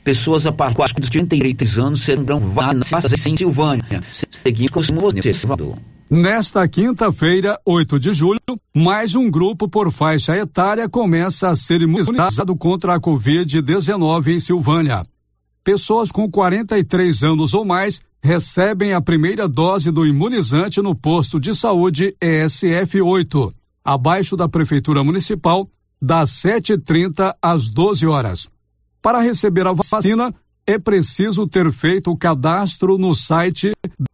pessoas 0.04 0.46
a 0.46 0.52
partir 0.52 1.00
dos 1.00 1.08
33 1.08 1.78
anos 1.78 2.02
serão 2.02 2.40
vacinadas 2.40 3.26
em 3.26 3.36
Silvânia, 3.38 4.02
seguindo 4.10 4.70
com 4.70 4.80
o 4.80 4.82
Nesta 6.10 6.68
quinta-feira, 6.68 7.58
8 7.64 7.98
de 7.98 8.12
julho, 8.12 8.38
mais 8.74 9.14
um 9.14 9.30
grupo 9.30 9.66
por 9.66 9.90
faixa 9.90 10.36
etária 10.36 10.86
começa 10.90 11.48
a 11.48 11.54
ser 11.56 11.80
imunizado 11.80 12.54
contra 12.54 12.96
a 12.96 13.00
Covid-19 13.00 14.26
em 14.26 14.38
Silvânia. 14.38 15.02
Pessoas 15.64 16.10
com 16.10 16.28
43 16.28 17.22
anos 17.22 17.54
ou 17.54 17.64
mais 17.64 18.00
recebem 18.20 18.94
a 18.94 19.00
primeira 19.00 19.48
dose 19.48 19.92
do 19.92 20.04
imunizante 20.04 20.82
no 20.82 20.92
posto 20.92 21.38
de 21.38 21.54
saúde 21.54 22.16
ESF8, 22.20 23.52
abaixo 23.84 24.36
da 24.36 24.48
Prefeitura 24.48 25.04
Municipal, 25.04 25.70
das 26.00 26.30
7h30 26.30 27.36
às 27.40 27.70
12 27.70 28.08
horas. 28.08 28.50
Para 29.00 29.20
receber 29.20 29.68
a 29.68 29.72
vacina, 29.72 30.34
é 30.66 30.80
preciso 30.80 31.46
ter 31.46 31.70
feito 31.70 32.10
o 32.10 32.16
cadastro 32.16 32.98
no 32.98 33.14
site 33.14 33.70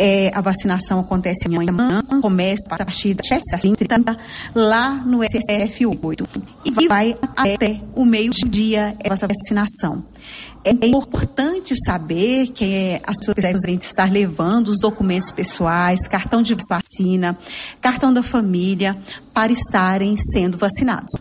É, 0.00 0.30
a 0.32 0.40
vacinação 0.40 1.00
acontece 1.00 1.48
amanhã, 1.48 2.02
começa 2.22 2.66
a 2.70 2.76
partir 2.76 3.14
das 3.14 3.26
7h30 3.26 4.16
lá 4.54 4.94
no 4.94 5.18
SF8 5.18 6.24
e 6.64 6.86
vai 6.86 7.16
até 7.36 7.80
o 7.96 8.04
meio-dia 8.04 8.96
essa 9.00 9.26
vacinação. 9.26 10.04
É 10.64 10.86
importante 10.86 11.74
saber 11.84 12.48
que 12.48 13.00
as 13.04 13.16
pessoas 13.16 13.60
devem 13.62 13.76
estar 13.76 14.10
levando 14.10 14.68
os 14.68 14.78
documentos 14.78 15.32
pessoais, 15.32 16.06
cartão 16.06 16.42
de 16.42 16.54
vacina, 16.54 17.36
cartão 17.80 18.12
da 18.12 18.22
família, 18.22 18.96
para 19.34 19.50
estarem 19.50 20.14
sendo 20.16 20.58
vacinados. 20.58 21.12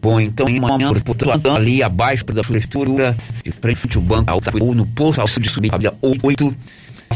Bom, 0.00 0.20
então 0.20 0.46
amanhã, 0.46 0.92
portanto, 0.94 1.50
ali 1.50 1.82
abaixo 1.82 2.24
da 2.26 2.42
prefeitura, 2.42 3.16
de 3.44 3.50
frente 3.50 3.96
ao 3.96 4.02
banco, 4.02 4.32
ou 4.60 4.74
no 4.74 4.86
posto 4.86 5.40
de 5.40 5.48
subir, 5.48 5.70
8, 6.00 6.56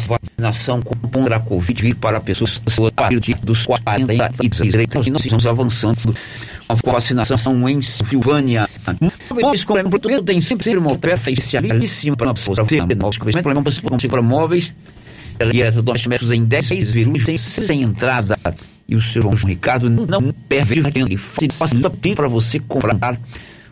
vacinação 0.06 0.82
contra 0.82 1.36
a 1.36 1.40
Covid 1.40 1.94
para 1.94 2.20
pessoas 2.20 2.60
a 2.88 2.90
partir 2.90 3.34
dos 3.40 3.64
40 3.66 4.12
e 4.12 5.10
nós 5.10 5.24
estamos 5.24 5.47
avançando 5.47 6.14
a 6.68 6.74
vacinação 6.74 7.68
em 7.68 7.80
Silvânia. 7.80 8.68
Móveis 9.30 9.64
com 9.64 9.90
português 9.90 10.20
tem 10.22 10.40
sempre 10.40 10.76
uma 10.76 10.93
oferta 10.93 11.30
especialíssima 11.30 12.16
para 12.16 12.34
pessoas. 12.34 12.59
Você 12.59 14.09
para 14.09 14.22
móveis, 14.22 14.74
dos 15.82 16.06
metros 16.06 16.30
em 16.30 16.44
10 16.44 16.68
vezes 16.68 17.40
sem 17.40 17.82
entrada. 17.82 18.38
E 18.88 18.94
o 18.94 19.00
João 19.00 19.34
Ricardo 19.34 19.90
não 19.90 20.32
perde 20.48 20.82
e 21.10 21.50
facilita 21.50 21.90
para 22.14 22.28
você 22.28 22.60
comprar 22.60 23.18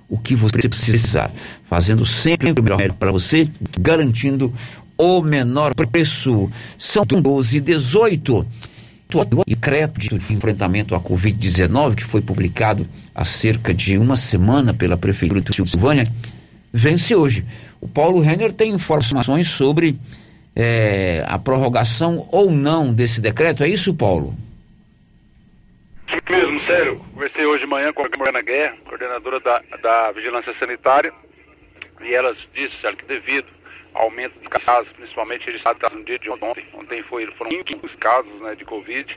o 0.08 0.18
que 0.18 0.34
você 0.34 0.68
precisar, 0.68 1.30
fazendo 1.68 2.04
sempre 2.04 2.52
o 2.52 2.62
melhor 2.62 2.92
para 2.92 3.10
você, 3.10 3.48
garantindo 3.78 4.52
o 4.98 5.22
menor 5.22 5.74
preço. 5.74 6.50
São 6.76 7.04
12 7.04 7.56
e 7.56 7.60
18. 7.60 8.46
O 9.14 9.44
decreto 9.46 10.00
de 10.00 10.14
enfrentamento 10.32 10.94
à 10.94 11.00
Covid-19, 11.00 11.94
que 11.94 12.04
foi 12.04 12.20
publicado 12.20 12.86
há 13.14 13.24
cerca 13.24 13.72
de 13.72 13.96
uma 13.96 14.16
semana 14.16 14.74
pela 14.74 14.96
Prefeitura 14.96 15.40
de 15.40 15.54
Silvânia, 15.54 16.10
vence 16.72 17.14
hoje. 17.14 17.44
O 17.80 17.86
Paulo 17.86 18.20
Renner 18.20 18.52
tem 18.52 18.72
informações 18.72 19.48
sobre 19.48 19.98
é, 20.56 21.24
a 21.26 21.38
prorrogação 21.38 22.28
ou 22.30 22.50
não 22.50 22.92
desse 22.92 23.20
decreto. 23.20 23.64
É 23.64 23.68
isso, 23.68 23.94
Paulo? 23.94 24.34
Sim 26.08 26.18
mesmo, 26.30 26.60
sério. 26.66 27.00
Conversei 27.12 27.44
hoje 27.46 27.64
de 27.64 27.70
manhã 27.70 27.92
com 27.92 28.02
a 28.02 28.08
Mariana 28.18 28.42
Guerra, 28.42 28.76
coordenadora 28.84 29.40
da, 29.40 29.62
da 29.82 30.12
Vigilância 30.12 30.54
Sanitária, 30.58 31.12
e 32.00 32.14
elas 32.14 32.36
disseram 32.54 32.96
que 32.96 33.04
devido 33.04 33.46
aumento 33.94 34.38
de 34.40 34.48
casos, 34.48 34.92
principalmente 34.92 35.46
registrados 35.46 35.92
no 35.92 36.04
dia 36.04 36.18
de 36.18 36.28
ontem. 36.30 36.66
Ontem 36.74 37.02
foi, 37.04 37.26
foram 37.32 37.50
15 37.50 37.96
casos 37.96 38.40
né, 38.40 38.54
de 38.54 38.64
Covid. 38.64 39.16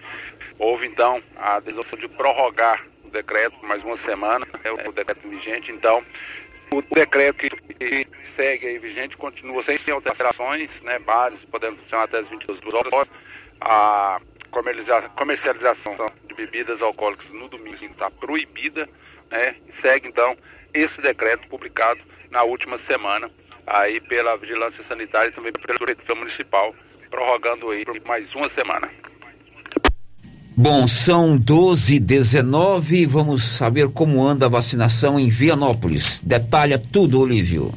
Houve 0.59 0.87
então 0.87 1.21
a 1.35 1.59
decisão 1.59 1.83
de 1.99 2.07
prorrogar 2.07 2.85
o 3.03 3.09
decreto 3.09 3.55
mais 3.65 3.83
uma 3.83 3.97
semana, 3.99 4.45
é 4.63 4.71
o 4.71 4.91
decreto 4.91 5.27
vigente. 5.27 5.71
Então, 5.71 6.03
o 6.73 6.81
decreto 6.93 7.45
que 7.55 8.07
segue 8.35 8.67
aí 8.67 8.77
vigente 8.77 9.17
continua 9.17 9.63
sem 9.63 9.77
alterações, 9.91 10.69
né, 10.81 10.99
bares 10.99 11.39
podendo 11.51 11.77
funcionar 11.77 12.03
até 12.03 12.19
as 12.19 12.29
22 12.29 12.59
horas. 12.73 13.09
A 13.61 14.19
comercialização 15.15 15.95
de 16.27 16.33
bebidas 16.35 16.81
alcoólicas 16.81 17.29
no 17.31 17.47
domingo 17.47 17.83
está 17.83 18.11
proibida, 18.11 18.87
né, 19.31 19.55
segue 19.81 20.07
então 20.07 20.37
esse 20.73 21.01
decreto 21.01 21.47
publicado 21.47 21.99
na 22.29 22.43
última 22.43 22.77
semana 22.87 23.31
aí 23.65 23.99
pela 24.01 24.37
Vigilância 24.37 24.83
Sanitária 24.87 25.29
e 25.29 25.33
também 25.33 25.51
pela 25.51 25.77
Prefeitura 25.77 26.19
Municipal, 26.19 26.75
prorrogando 27.09 27.71
aí 27.71 27.83
por 27.83 27.99
mais 28.05 28.33
uma 28.35 28.49
semana. 28.51 28.89
Bom, 30.59 30.87
são 30.87 31.37
12 31.37 31.99
19 31.99 33.05
Vamos 33.05 33.43
saber 33.43 33.89
como 33.89 34.25
anda 34.25 34.47
a 34.47 34.49
vacinação 34.49 35.19
em 35.19 35.29
Vianópolis. 35.29 36.19
Detalha 36.25 36.79
tudo, 36.79 37.19
Olívio. 37.19 37.71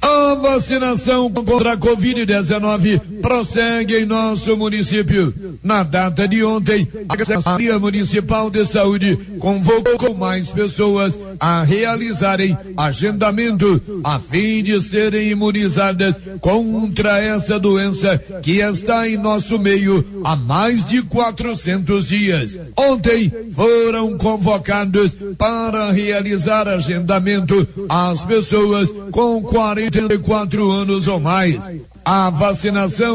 A 0.00 0.34
vacinação 0.34 1.30
contra 1.30 1.74
a 1.74 1.76
Covid-19 1.76 3.20
prossegue 3.20 3.98
em 3.98 4.04
nosso 4.04 4.56
município. 4.56 5.58
Na 5.62 5.82
data 5.82 6.26
de 6.26 6.42
ontem, 6.42 6.88
a 7.08 7.16
Secretaria 7.24 7.78
Municipal 7.78 8.50
de 8.50 8.64
Saúde 8.64 9.16
convocou 9.38 10.14
mais 10.14 10.50
pessoas 10.50 11.18
a 11.38 11.62
realizarem 11.62 12.56
agendamento 12.76 13.80
a 14.02 14.18
fim 14.18 14.62
de 14.62 14.80
serem 14.80 15.30
imunizadas 15.30 16.20
contra 16.40 17.18
essa 17.18 17.58
doença 17.58 18.18
que 18.42 18.58
está 18.58 19.08
em 19.08 19.16
nosso 19.16 19.58
meio 19.58 20.22
há 20.24 20.34
mais 20.34 20.84
de 20.84 21.02
400 21.02 22.06
dias. 22.06 22.58
Ontem 22.76 23.32
foram 23.52 24.16
convocados 24.16 25.16
para 25.38 25.92
realizar 25.92 26.66
agendamento 26.68 27.66
as 27.88 28.24
pessoas 28.24 28.92
com 29.10 29.42
44 29.72 30.70
anos 30.70 31.08
ou 31.08 31.18
mais. 31.18 31.58
A 32.04 32.30
vacinação 32.30 33.14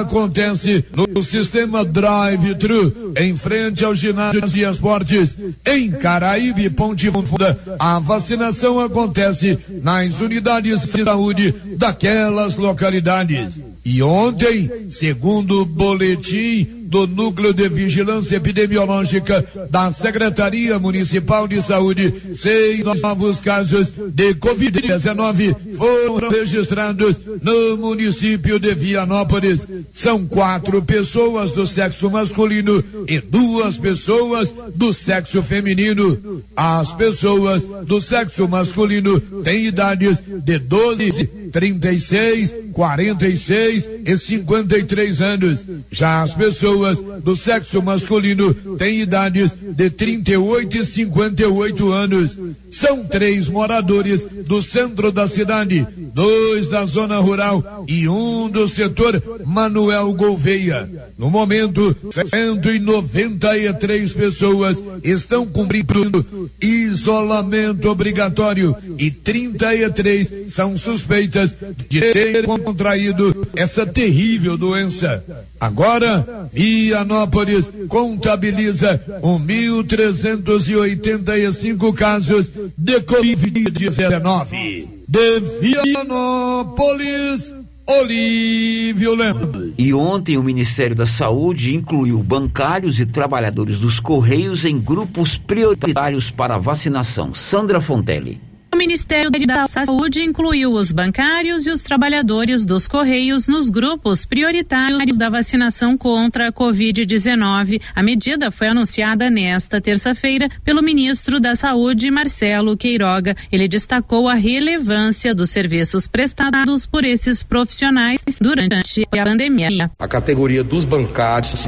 acontece 0.00 0.84
no 1.14 1.22
sistema 1.22 1.84
drive-thru, 1.84 3.12
em 3.16 3.36
frente 3.36 3.84
ao 3.84 3.94
ginásio 3.94 4.40
de 4.42 4.64
esportes. 4.64 5.36
Em 5.64 5.90
Caraíbe 5.90 6.68
Ponte 6.70 7.10
Funda, 7.10 7.58
a 7.78 7.98
vacinação 8.00 8.80
acontece 8.80 9.58
nas 9.82 10.20
unidades 10.20 10.92
de 10.92 11.04
saúde 11.04 11.54
daquelas 11.76 12.56
localidades. 12.56 13.60
E 13.84 14.02
ontem, 14.02 14.86
segundo 14.90 15.62
o 15.62 15.64
boletim 15.64 16.77
do 16.88 17.06
Núcleo 17.06 17.52
de 17.52 17.68
Vigilância 17.68 18.36
Epidemiológica 18.36 19.44
da 19.70 19.92
Secretaria 19.92 20.78
Municipal 20.78 21.46
de 21.46 21.60
Saúde, 21.60 22.34
seis 22.34 22.82
novos 22.82 23.40
casos 23.40 23.92
de 23.92 24.34
Covid-19 24.34 25.74
foram 25.74 26.30
registrados 26.30 27.20
no 27.42 27.76
município 27.76 28.58
de 28.58 28.74
Vianópolis. 28.74 29.68
São 29.92 30.26
quatro 30.26 30.80
pessoas 30.80 31.52
do 31.52 31.66
sexo 31.66 32.10
masculino 32.10 32.82
e 33.06 33.20
duas 33.20 33.76
pessoas 33.76 34.54
do 34.74 34.94
sexo 34.94 35.42
feminino. 35.42 36.42
As 36.56 36.90
pessoas 36.94 37.66
do 37.84 38.00
sexo 38.00 38.48
masculino 38.48 39.20
têm 39.42 39.66
idades 39.66 40.22
de 40.42 40.58
12, 40.58 41.28
36, 41.52 42.54
46 42.72 43.88
e 44.04 44.16
53 44.16 45.22
anos. 45.22 45.64
Já 45.90 46.22
as 46.22 46.34
pessoas 46.34 47.00
do 47.22 47.36
sexo 47.36 47.80
masculino 47.82 48.54
têm 48.76 49.00
idades 49.00 49.54
de 49.54 49.90
38 49.90 50.78
e 50.78 50.84
58 50.84 51.92
anos. 51.92 52.38
São 52.70 53.04
três 53.04 53.48
moradores 53.48 54.26
do 54.46 54.62
centro 54.62 55.10
da 55.10 55.26
cidade, 55.26 55.84
dois 56.14 56.68
da 56.68 56.84
zona 56.84 57.18
rural 57.18 57.84
e 57.88 58.08
um 58.08 58.48
do 58.48 58.68
setor 58.68 59.20
Manuel 59.44 60.12
Gouveia. 60.12 60.88
No 61.16 61.30
momento, 61.30 61.96
193 62.10 64.12
pessoas 64.12 64.82
estão 65.02 65.46
cumprindo 65.46 66.50
isolamento 66.60 67.88
obrigatório 67.88 68.76
e 68.98 69.10
33 69.10 70.44
são 70.48 70.76
suspeitas 70.76 71.37
de 71.46 72.00
ter 72.00 72.46
contraído 72.46 73.46
essa 73.54 73.86
terrível 73.86 74.56
doença. 74.56 75.22
Agora, 75.60 76.48
Vianópolis 76.52 77.70
contabiliza 77.88 79.00
1.385 79.22 81.94
casos 81.94 82.50
de 82.76 83.00
Covid-19. 83.00 84.88
De 85.08 85.40
Vianópolis, 85.60 87.54
Olívio 87.86 89.14
Lemos. 89.14 89.72
E 89.78 89.94
ontem 89.94 90.36
o 90.36 90.42
Ministério 90.42 90.94
da 90.94 91.06
Saúde 91.06 91.74
incluiu 91.74 92.22
bancários 92.22 93.00
e 93.00 93.06
trabalhadores 93.06 93.80
dos 93.80 93.98
Correios 93.98 94.66
em 94.66 94.78
grupos 94.78 95.38
prioritários 95.38 96.30
para 96.30 96.58
vacinação. 96.58 97.32
Sandra 97.32 97.80
Fontelli. 97.80 98.38
Ministério 98.78 99.28
da 99.44 99.66
Saúde 99.66 100.22
incluiu 100.22 100.72
os 100.72 100.92
bancários 100.92 101.66
e 101.66 101.70
os 101.70 101.82
trabalhadores 101.82 102.64
dos 102.64 102.86
Correios 102.86 103.48
nos 103.48 103.70
grupos 103.70 104.24
prioritários 104.24 105.16
da 105.16 105.28
vacinação 105.28 105.98
contra 105.98 106.46
a 106.46 106.52
Covid-19. 106.52 107.82
A 107.92 108.02
medida 108.04 108.52
foi 108.52 108.68
anunciada 108.68 109.28
nesta 109.28 109.80
terça-feira 109.80 110.48
pelo 110.64 110.80
ministro 110.80 111.40
da 111.40 111.56
Saúde, 111.56 112.08
Marcelo 112.08 112.76
Queiroga. 112.76 113.34
Ele 113.50 113.66
destacou 113.66 114.28
a 114.28 114.34
relevância 114.34 115.34
dos 115.34 115.50
serviços 115.50 116.06
prestados 116.06 116.86
por 116.86 117.04
esses 117.04 117.42
profissionais 117.42 118.22
durante 118.40 119.04
a 119.10 119.24
pandemia. 119.24 119.90
A 119.98 120.06
categoria 120.06 120.62
dos 120.62 120.84
bancários 120.84 121.64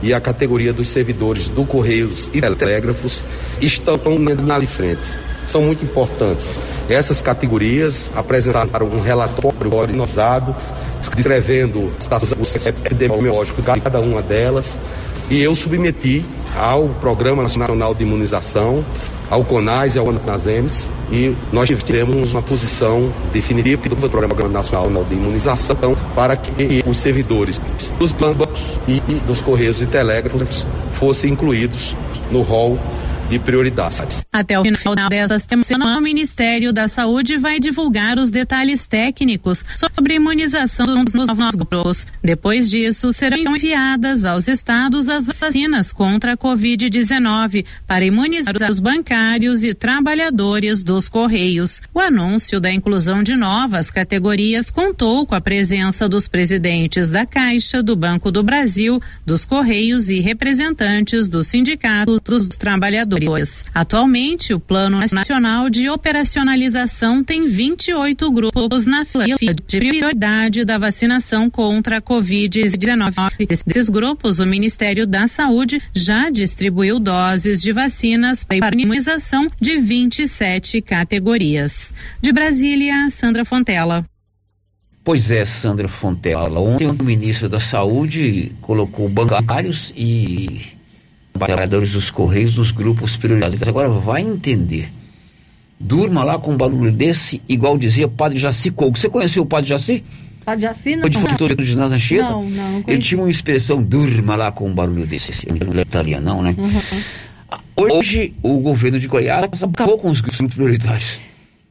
e 0.00 0.14
a 0.14 0.20
categoria 0.20 0.72
dos 0.72 0.88
servidores 0.88 1.48
do 1.48 1.66
Correios 1.66 2.30
e 2.32 2.40
Telégrafos 2.40 3.24
estão 3.60 3.98
na 4.16 4.64
frente 4.64 5.31
são 5.46 5.62
muito 5.62 5.84
importantes. 5.84 6.48
Essas 6.88 7.20
categorias 7.20 8.10
apresentaram 8.14 8.86
um 8.86 9.00
relatório 9.00 9.74
organizado, 9.74 10.54
descrevendo 11.14 11.80
o 11.80 11.92
status 11.98 12.32
epidemiológico 12.66 13.62
de 13.62 13.80
cada 13.80 14.00
uma 14.00 14.22
delas, 14.22 14.78
e 15.30 15.40
eu 15.40 15.54
submeti 15.54 16.24
ao 16.56 16.88
Programa 17.00 17.42
Nacional 17.42 17.94
de 17.94 18.02
Imunização, 18.02 18.84
ao 19.30 19.44
CONAS 19.44 19.94
e 19.94 19.98
ao 19.98 20.04
CONASEMS, 20.04 20.90
e 21.10 21.34
nós 21.50 21.70
tivemos 21.70 22.32
uma 22.32 22.42
posição 22.42 23.10
definitiva 23.32 23.88
do 23.88 23.96
Programa 23.96 24.34
Nacional 24.48 25.04
de 25.04 25.14
Imunização 25.14 25.96
para 26.14 26.36
que 26.36 26.84
os 26.86 26.98
servidores 26.98 27.58
dos 27.98 28.12
bancos 28.12 28.78
e 28.86 29.00
dos 29.26 29.40
Correios 29.40 29.80
e 29.80 29.86
Telégrafos 29.86 30.66
fossem 30.92 31.32
incluídos 31.32 31.96
no 32.30 32.42
rol 32.42 32.78
de 33.32 33.38
prioridades. 33.38 34.22
Até 34.30 34.60
o 34.60 34.62
final 34.62 35.08
dessa 35.08 35.38
semana, 35.38 35.96
o 35.96 36.02
Ministério 36.02 36.70
da 36.70 36.86
Saúde 36.86 37.38
vai 37.38 37.58
divulgar 37.58 38.18
os 38.18 38.30
detalhes 38.30 38.86
técnicos 38.86 39.64
sobre 39.90 40.16
imunização 40.16 41.02
dos 41.02 41.14
novos 41.14 41.54
grupos. 41.54 42.06
Depois 42.22 42.68
disso, 42.68 43.10
serão 43.10 43.38
enviadas 43.38 44.26
aos 44.26 44.48
estados 44.48 45.08
as 45.08 45.24
vacinas 45.24 45.94
contra 45.94 46.34
a 46.34 46.36
Covid-19 46.36 47.64
para 47.86 48.04
imunizar 48.04 48.54
os 48.70 48.78
bancários 48.78 49.64
e 49.64 49.72
trabalhadores 49.72 50.82
dos 50.82 51.08
Correios. 51.08 51.80
O 51.94 52.00
anúncio 52.00 52.60
da 52.60 52.70
inclusão 52.70 53.22
de 53.22 53.34
novas 53.34 53.90
categorias 53.90 54.70
contou 54.70 55.24
com 55.26 55.34
a 55.34 55.40
presença 55.40 56.06
dos 56.06 56.28
presidentes 56.28 57.08
da 57.08 57.24
Caixa, 57.24 57.82
do 57.82 57.96
Banco 57.96 58.30
do 58.30 58.42
Brasil, 58.42 59.00
dos 59.24 59.46
Correios 59.46 60.10
e 60.10 60.20
representantes 60.20 61.28
do 61.28 61.42
Sindicato 61.42 62.20
dos 62.22 62.48
Trabalhadores. 62.48 63.21
Atualmente, 63.74 64.54
o 64.54 64.60
Plano 64.60 65.00
Nacional 65.12 65.68
de 65.68 65.88
Operacionalização 65.88 67.22
tem 67.22 67.46
28 67.46 68.30
grupos 68.30 68.86
na 68.86 69.04
fila 69.04 69.26
de 69.26 69.78
prioridade 69.78 70.64
da 70.64 70.78
vacinação 70.78 71.50
contra 71.50 71.98
a 71.98 72.02
Covid-19. 72.02 73.46
Desses 73.46 73.88
grupos, 73.88 74.38
o 74.38 74.46
Ministério 74.46 75.06
da 75.06 75.28
Saúde 75.28 75.80
já 75.94 76.30
distribuiu 76.30 76.98
doses 76.98 77.60
de 77.60 77.72
vacinas 77.72 78.44
para 78.44 78.74
imunização 78.74 79.48
de 79.60 79.78
27 79.78 80.80
categorias. 80.80 81.92
De 82.20 82.32
Brasília, 82.32 83.08
Sandra 83.10 83.44
Fontela. 83.44 84.04
Pois 85.04 85.32
é, 85.32 85.44
Sandra 85.44 85.88
Fontela. 85.88 86.60
Ontem 86.60 86.86
o 86.86 87.02
ministro 87.02 87.48
da 87.48 87.58
Saúde 87.58 88.52
colocou 88.60 89.08
bancários 89.08 89.92
e 89.96 90.60
trabalhadores 91.32 91.92
dos 91.92 92.10
Correios 92.10 92.56
nos 92.56 92.70
grupos 92.70 93.16
prioritários. 93.16 93.66
Agora 93.66 93.88
vai 93.88 94.22
entender. 94.22 94.90
Durma 95.78 96.22
lá 96.22 96.38
com 96.38 96.52
um 96.52 96.56
barulho 96.56 96.92
desse, 96.92 97.42
igual 97.48 97.76
dizia 97.76 98.06
o 98.06 98.10
padre 98.10 98.38
Jaci 98.38 98.70
Couco. 98.70 98.98
Você 98.98 99.08
conheceu 99.08 99.42
o 99.42 99.46
padre 99.46 99.70
Jaci? 99.70 100.04
Padre 100.44 100.62
Jaci 100.62 100.96
não. 100.96 101.02
Foi 101.02 101.48
de 101.48 101.54
do 101.56 101.64
ginásio 101.64 101.96
Anchieta? 101.96 102.30
Não, 102.30 102.48
não. 102.48 102.84
Ele 102.86 102.98
tinha 102.98 103.20
uma 103.20 103.30
expressão, 103.30 103.82
durma 103.82 104.36
lá 104.36 104.52
com 104.52 104.68
um 104.68 104.74
barulho 104.74 105.06
desse. 105.06 105.46
Não 105.48 105.80
é 106.16 106.20
não, 106.20 106.42
né? 106.42 106.54
Uhum. 106.56 107.58
Hoje, 107.76 108.34
o 108.42 108.58
governo 108.58 109.00
de 109.00 109.08
Goiás 109.08 109.62
acabou 109.62 109.98
com 109.98 110.10
os 110.10 110.20
grupos 110.20 110.54
prioritários. 110.54 111.18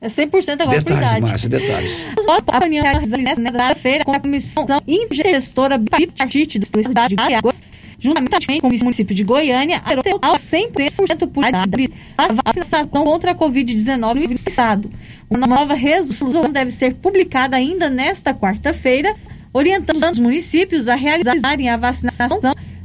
É 0.01 0.07
100% 0.07 0.61
agora 0.61 0.81
Detalhes, 0.81 1.21
Márcio, 1.21 1.49
detalhes. 1.49 2.03
A 2.47 2.59
reunião 2.59 2.83
na 3.39 3.75
feira 3.75 4.03
com 4.03 4.13
a 4.13 4.19
comissão 4.19 4.65
intergestora 4.87 5.77
bipartite 5.77 6.57
da 6.57 6.65
cidade 6.65 7.15
de 7.15 7.15
Goiás 7.15 7.61
juntamente 8.01 8.59
com 8.59 8.67
o 8.67 8.69
município 8.69 9.15
de 9.15 9.23
Goiânia, 9.23 9.81
adotou 9.85 10.19
100% 10.19 11.27
por 11.27 11.45
a 11.45 12.27
vacinação 12.43 12.83
contra 12.85 13.31
a 13.31 13.35
Covid-19 13.35 14.27
no 14.27 14.33
estado. 14.33 14.91
Uma 15.29 15.45
nova 15.45 15.75
resolução 15.75 16.51
deve 16.51 16.71
ser 16.71 16.95
publicada 16.95 17.55
ainda 17.55 17.89
nesta 17.89 18.33
quarta-feira, 18.33 19.15
orientando 19.53 20.03
os 20.11 20.19
municípios 20.19 20.87
a 20.87 20.95
realizarem 20.95 21.69
a 21.69 21.77
vacinação 21.77 22.39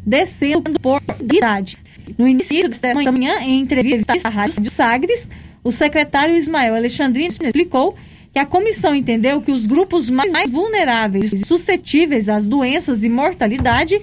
descendo 0.04 0.78
por 0.78 1.02
idade. 1.20 1.78
No 2.16 2.28
início 2.28 2.68
desta 2.68 2.94
manhã, 2.94 3.40
em 3.40 3.60
entrevista 3.60 4.12
à 4.22 4.28
Rádio 4.28 4.70
Sagres, 4.70 5.28
o 5.64 5.72
secretário 5.72 6.36
Ismael 6.36 6.76
Alexandrino 6.76 7.28
explicou 7.28 7.96
que 8.32 8.38
a 8.38 8.44
comissão 8.44 8.94
entendeu 8.94 9.40
que 9.40 9.50
os 9.50 9.64
grupos 9.64 10.10
mais, 10.10 10.30
mais 10.30 10.50
vulneráveis 10.50 11.32
e 11.32 11.44
suscetíveis 11.44 12.28
às 12.28 12.46
doenças 12.46 13.02
e 13.02 13.08
mortalidade 13.08 13.98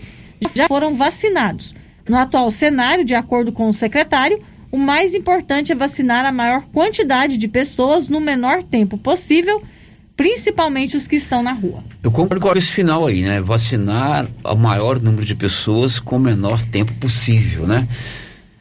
já 0.56 0.68
foram 0.68 0.95
vacinados. 0.95 1.76
No 2.07 2.18
atual 2.18 2.49
cenário, 2.52 3.06
de 3.06 3.15
acordo 3.15 3.52
com 3.52 3.70
o 3.70 3.74
secretário, 3.74 4.41
o 4.72 4.78
mais 4.78 5.14
importante 5.14 5.72
é 5.72 5.76
vacinar 5.76 6.26
a 6.26 6.32
maior 6.32 6.64
quantidade 6.74 7.38
de 7.38 7.48
pessoas 7.48 8.10
no 8.10 8.20
menor 8.20 8.64
tempo 8.64 8.98
possível, 8.98 9.61
principalmente 10.18 10.98
os 10.98 11.07
que 11.07 11.15
estão 11.15 11.44
na 11.44 11.53
rua. 11.53 11.84
Eu 12.02 12.11
concordo 12.11 12.41
com 12.41 12.57
esse 12.57 12.72
final 12.72 13.06
aí, 13.06 13.22
né? 13.22 13.40
Vacinar 13.40 14.28
o 14.44 14.56
maior 14.56 14.99
número 14.99 15.26
de 15.26 15.36
pessoas 15.36 15.99
com 15.99 16.18
o 16.18 16.20
menor 16.20 16.61
tempo 16.64 16.94
possível, 16.95 17.68
né? 17.68 17.88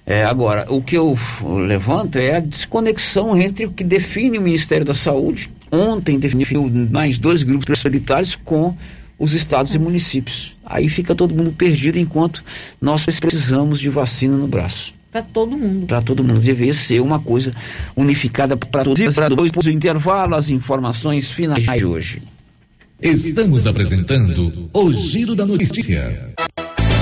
É, 0.04 0.24
agora, 0.24 0.66
o 0.68 0.82
que 0.82 0.96
eu 0.96 1.16
levanto 1.42 2.16
é 2.16 2.36
a 2.36 2.40
desconexão 2.40 3.40
entre 3.40 3.66
o 3.66 3.72
que 3.72 3.84
define 3.84 4.36
o 4.36 4.42
Ministério 4.42 4.84
da 4.84 4.94
Saúde, 4.94 5.50
ontem 5.70 6.18
definiu 6.18 6.68
mais 6.90 7.18
dois 7.18 7.42
grupos 7.42 7.80
prioritários 7.80 8.34
com 8.34 8.76
os 9.18 9.32
estados 9.32 9.74
e 9.74 9.78
municípios. 9.78 10.54
Aí 10.72 10.88
fica 10.88 11.14
todo 11.14 11.34
mundo 11.34 11.52
perdido 11.52 11.98
enquanto 11.98 12.42
nós 12.80 13.04
precisamos 13.04 13.78
de 13.78 13.90
vacina 13.90 14.36
no 14.36 14.46
braço. 14.46 14.94
Para 15.12 15.22
todo 15.22 15.58
mundo. 15.58 15.86
Para 15.86 16.00
todo 16.00 16.24
mundo. 16.24 16.40
Deveria 16.40 16.72
ser 16.72 17.00
uma 17.00 17.20
coisa 17.20 17.54
unificada 17.94 18.56
para 18.56 18.82
todos. 18.82 18.98
Depois 18.98 19.52
do 19.52 19.70
intervalo, 19.70 20.34
as 20.34 20.48
informações 20.48 21.30
finais 21.30 21.62
de 21.62 21.84
hoje. 21.84 22.22
Estamos 22.98 23.66
apresentando 23.66 24.70
o 24.72 24.92
Giro 24.92 25.34
da 25.34 25.44
Notícia. 25.44 26.32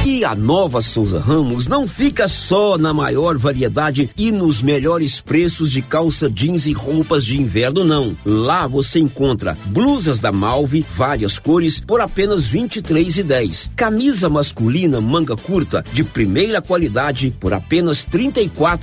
E 0.05 0.25
a 0.25 0.35
nova 0.35 0.81
Souza 0.81 1.21
Ramos 1.21 1.67
não 1.67 1.87
fica 1.87 2.27
só 2.27 2.79
na 2.79 2.91
maior 2.91 3.37
variedade 3.37 4.09
e 4.17 4.33
nos 4.33 4.63
melhores 4.63 5.21
preços 5.21 5.71
de 5.71 5.83
calça 5.83 6.31
jeans 6.31 6.67
e 6.67 6.73
roupas 6.73 7.23
de 7.23 7.39
inverno, 7.39 7.85
não. 7.85 8.17
Lá 8.25 8.67
você 8.67 8.99
encontra 8.99 9.55
blusas 9.67 10.19
da 10.19 10.33
Malve, 10.33 10.83
várias 10.97 11.39
cores, 11.39 11.81
por 11.81 12.01
apenas 12.01 12.47
R$ 12.47 12.61
23,10. 12.61 13.73
Camisa 13.77 14.31
masculina 14.31 15.03
manga 15.03 15.37
curta 15.37 15.85
de 15.93 16.03
primeira 16.03 16.63
qualidade 16.63 17.35
por 17.39 17.53
apenas 17.53 18.07
R$ 18.11 18.33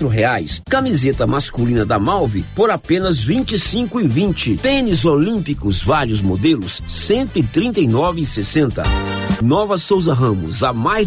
reais. 0.07 0.61
Camiseta 0.69 1.26
masculina 1.26 1.84
da 1.84 1.98
Malve 1.98 2.45
por 2.53 2.69
apenas 2.69 3.22
R$ 3.22 3.38
25,20. 3.38 4.60
Tênis 4.60 5.03
olímpicos 5.03 5.84
vários 5.84 6.22
modelos 6.22 6.77
R$ 6.77 6.85
139,60. 6.88 8.85
Nova 9.44 9.77
Souza 9.77 10.14
Ramos, 10.14 10.64
há 10.64 10.73
mais 10.73 11.07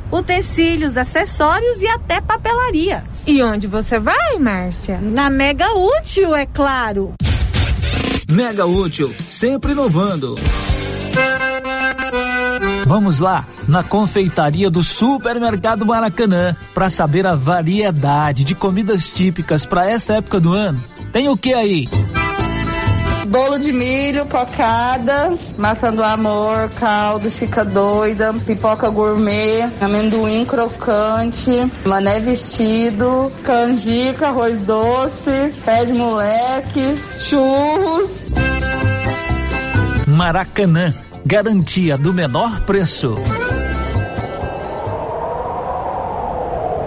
utensílios, 0.11 0.97
acessórios 0.97 1.81
e 1.81 1.87
até 1.87 2.19
papelaria. 2.19 3.03
E 3.25 3.41
onde 3.41 3.67
você 3.67 3.99
vai, 3.99 4.37
Márcia? 4.39 4.99
Na 5.01 5.29
Mega 5.29 5.73
Útil, 5.73 6.35
é 6.35 6.45
claro. 6.45 7.13
Mega 8.29 8.65
Útil, 8.65 9.13
sempre 9.19 9.71
inovando. 9.73 10.35
Vamos 12.85 13.19
lá, 13.19 13.45
na 13.67 13.83
confeitaria 13.83 14.69
do 14.69 14.83
Supermercado 14.83 15.85
Maracanã, 15.85 16.55
para 16.73 16.89
saber 16.89 17.25
a 17.25 17.35
variedade 17.35 18.43
de 18.43 18.53
comidas 18.53 19.07
típicas 19.07 19.65
para 19.65 19.89
esta 19.89 20.15
época 20.15 20.39
do 20.39 20.53
ano. 20.53 20.83
Tem 21.11 21.29
o 21.29 21.37
que 21.37 21.53
aí? 21.53 21.87
Bolo 23.31 23.57
de 23.57 23.71
milho, 23.71 24.25
cocada, 24.25 25.33
maçã 25.57 25.93
do 25.93 26.03
amor, 26.03 26.69
caldo, 26.77 27.29
chica 27.29 27.63
doida, 27.63 28.33
pipoca 28.45 28.89
gourmet, 28.89 29.71
amendoim 29.79 30.43
crocante, 30.43 31.49
mané 31.85 32.19
vestido, 32.19 33.31
canjica, 33.45 34.27
arroz 34.27 34.63
doce, 34.63 35.53
pé 35.63 35.85
de 35.85 35.93
moleque, 35.93 36.97
churros. 37.19 38.27
Maracanã, 40.05 40.93
garantia 41.25 41.97
do 41.97 42.13
menor 42.13 42.65
preço. 42.65 43.15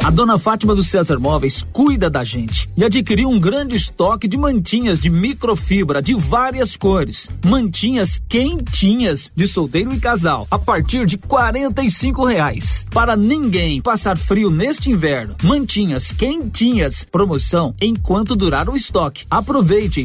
A 0.04 0.10
dona 0.10 0.38
Fátima 0.38 0.74
do 0.74 0.82
César 0.82 1.18
Móveis 1.18 1.64
cuida 1.72 2.10
da 2.10 2.22
gente 2.22 2.68
e 2.76 2.84
adquiriu 2.84 3.26
um 3.26 3.40
grande 3.40 3.74
estoque 3.74 4.28
de 4.28 4.36
mantinhas 4.36 5.00
de 5.00 5.08
microfibra 5.08 6.02
de 6.02 6.12
várias 6.12 6.76
cores. 6.76 7.30
Mantinhas 7.42 8.20
quentinhas 8.28 9.32
de 9.34 9.48
solteiro 9.48 9.94
e 9.94 9.98
casal 9.98 10.46
a 10.50 10.58
partir 10.58 11.06
de 11.06 11.16
quarenta 11.16 11.82
e 11.82 11.88
reais. 12.26 12.84
Para 12.92 13.16
ninguém 13.16 13.80
passar 13.80 14.18
frio 14.18 14.50
neste 14.50 14.90
inverno. 14.90 15.36
Mantinhas 15.42 16.12
quentinhas. 16.12 17.06
Promoção 17.10 17.74
enquanto 17.80 18.36
durar 18.36 18.68
o 18.68 18.76
estoque. 18.76 19.24
Aproveite. 19.30 20.04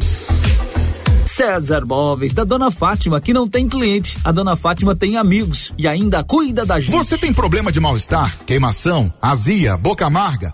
César 1.30 1.86
Móveis, 1.86 2.34
da 2.34 2.44
Dona 2.44 2.72
Fátima, 2.72 3.22
que 3.22 3.34
não 3.34 3.48
tem 3.48 3.68
cliente. 3.70 4.18
A 4.24 4.32
Dona 4.32 4.56
Fátima 4.56 4.96
tem 4.96 5.16
amigos 5.16 5.72
e 5.78 5.88
ainda 5.88 6.24
cuida 6.24 6.66
da 6.66 6.80
gente. 6.80 6.92
Você 6.92 7.18
tem 7.18 7.32
problema 7.32 7.72
de 7.72 7.80
mal-estar, 7.80 8.40
queimação, 8.46 9.14
azia, 9.22 9.78
boca 9.78 10.06
amarga, 10.06 10.54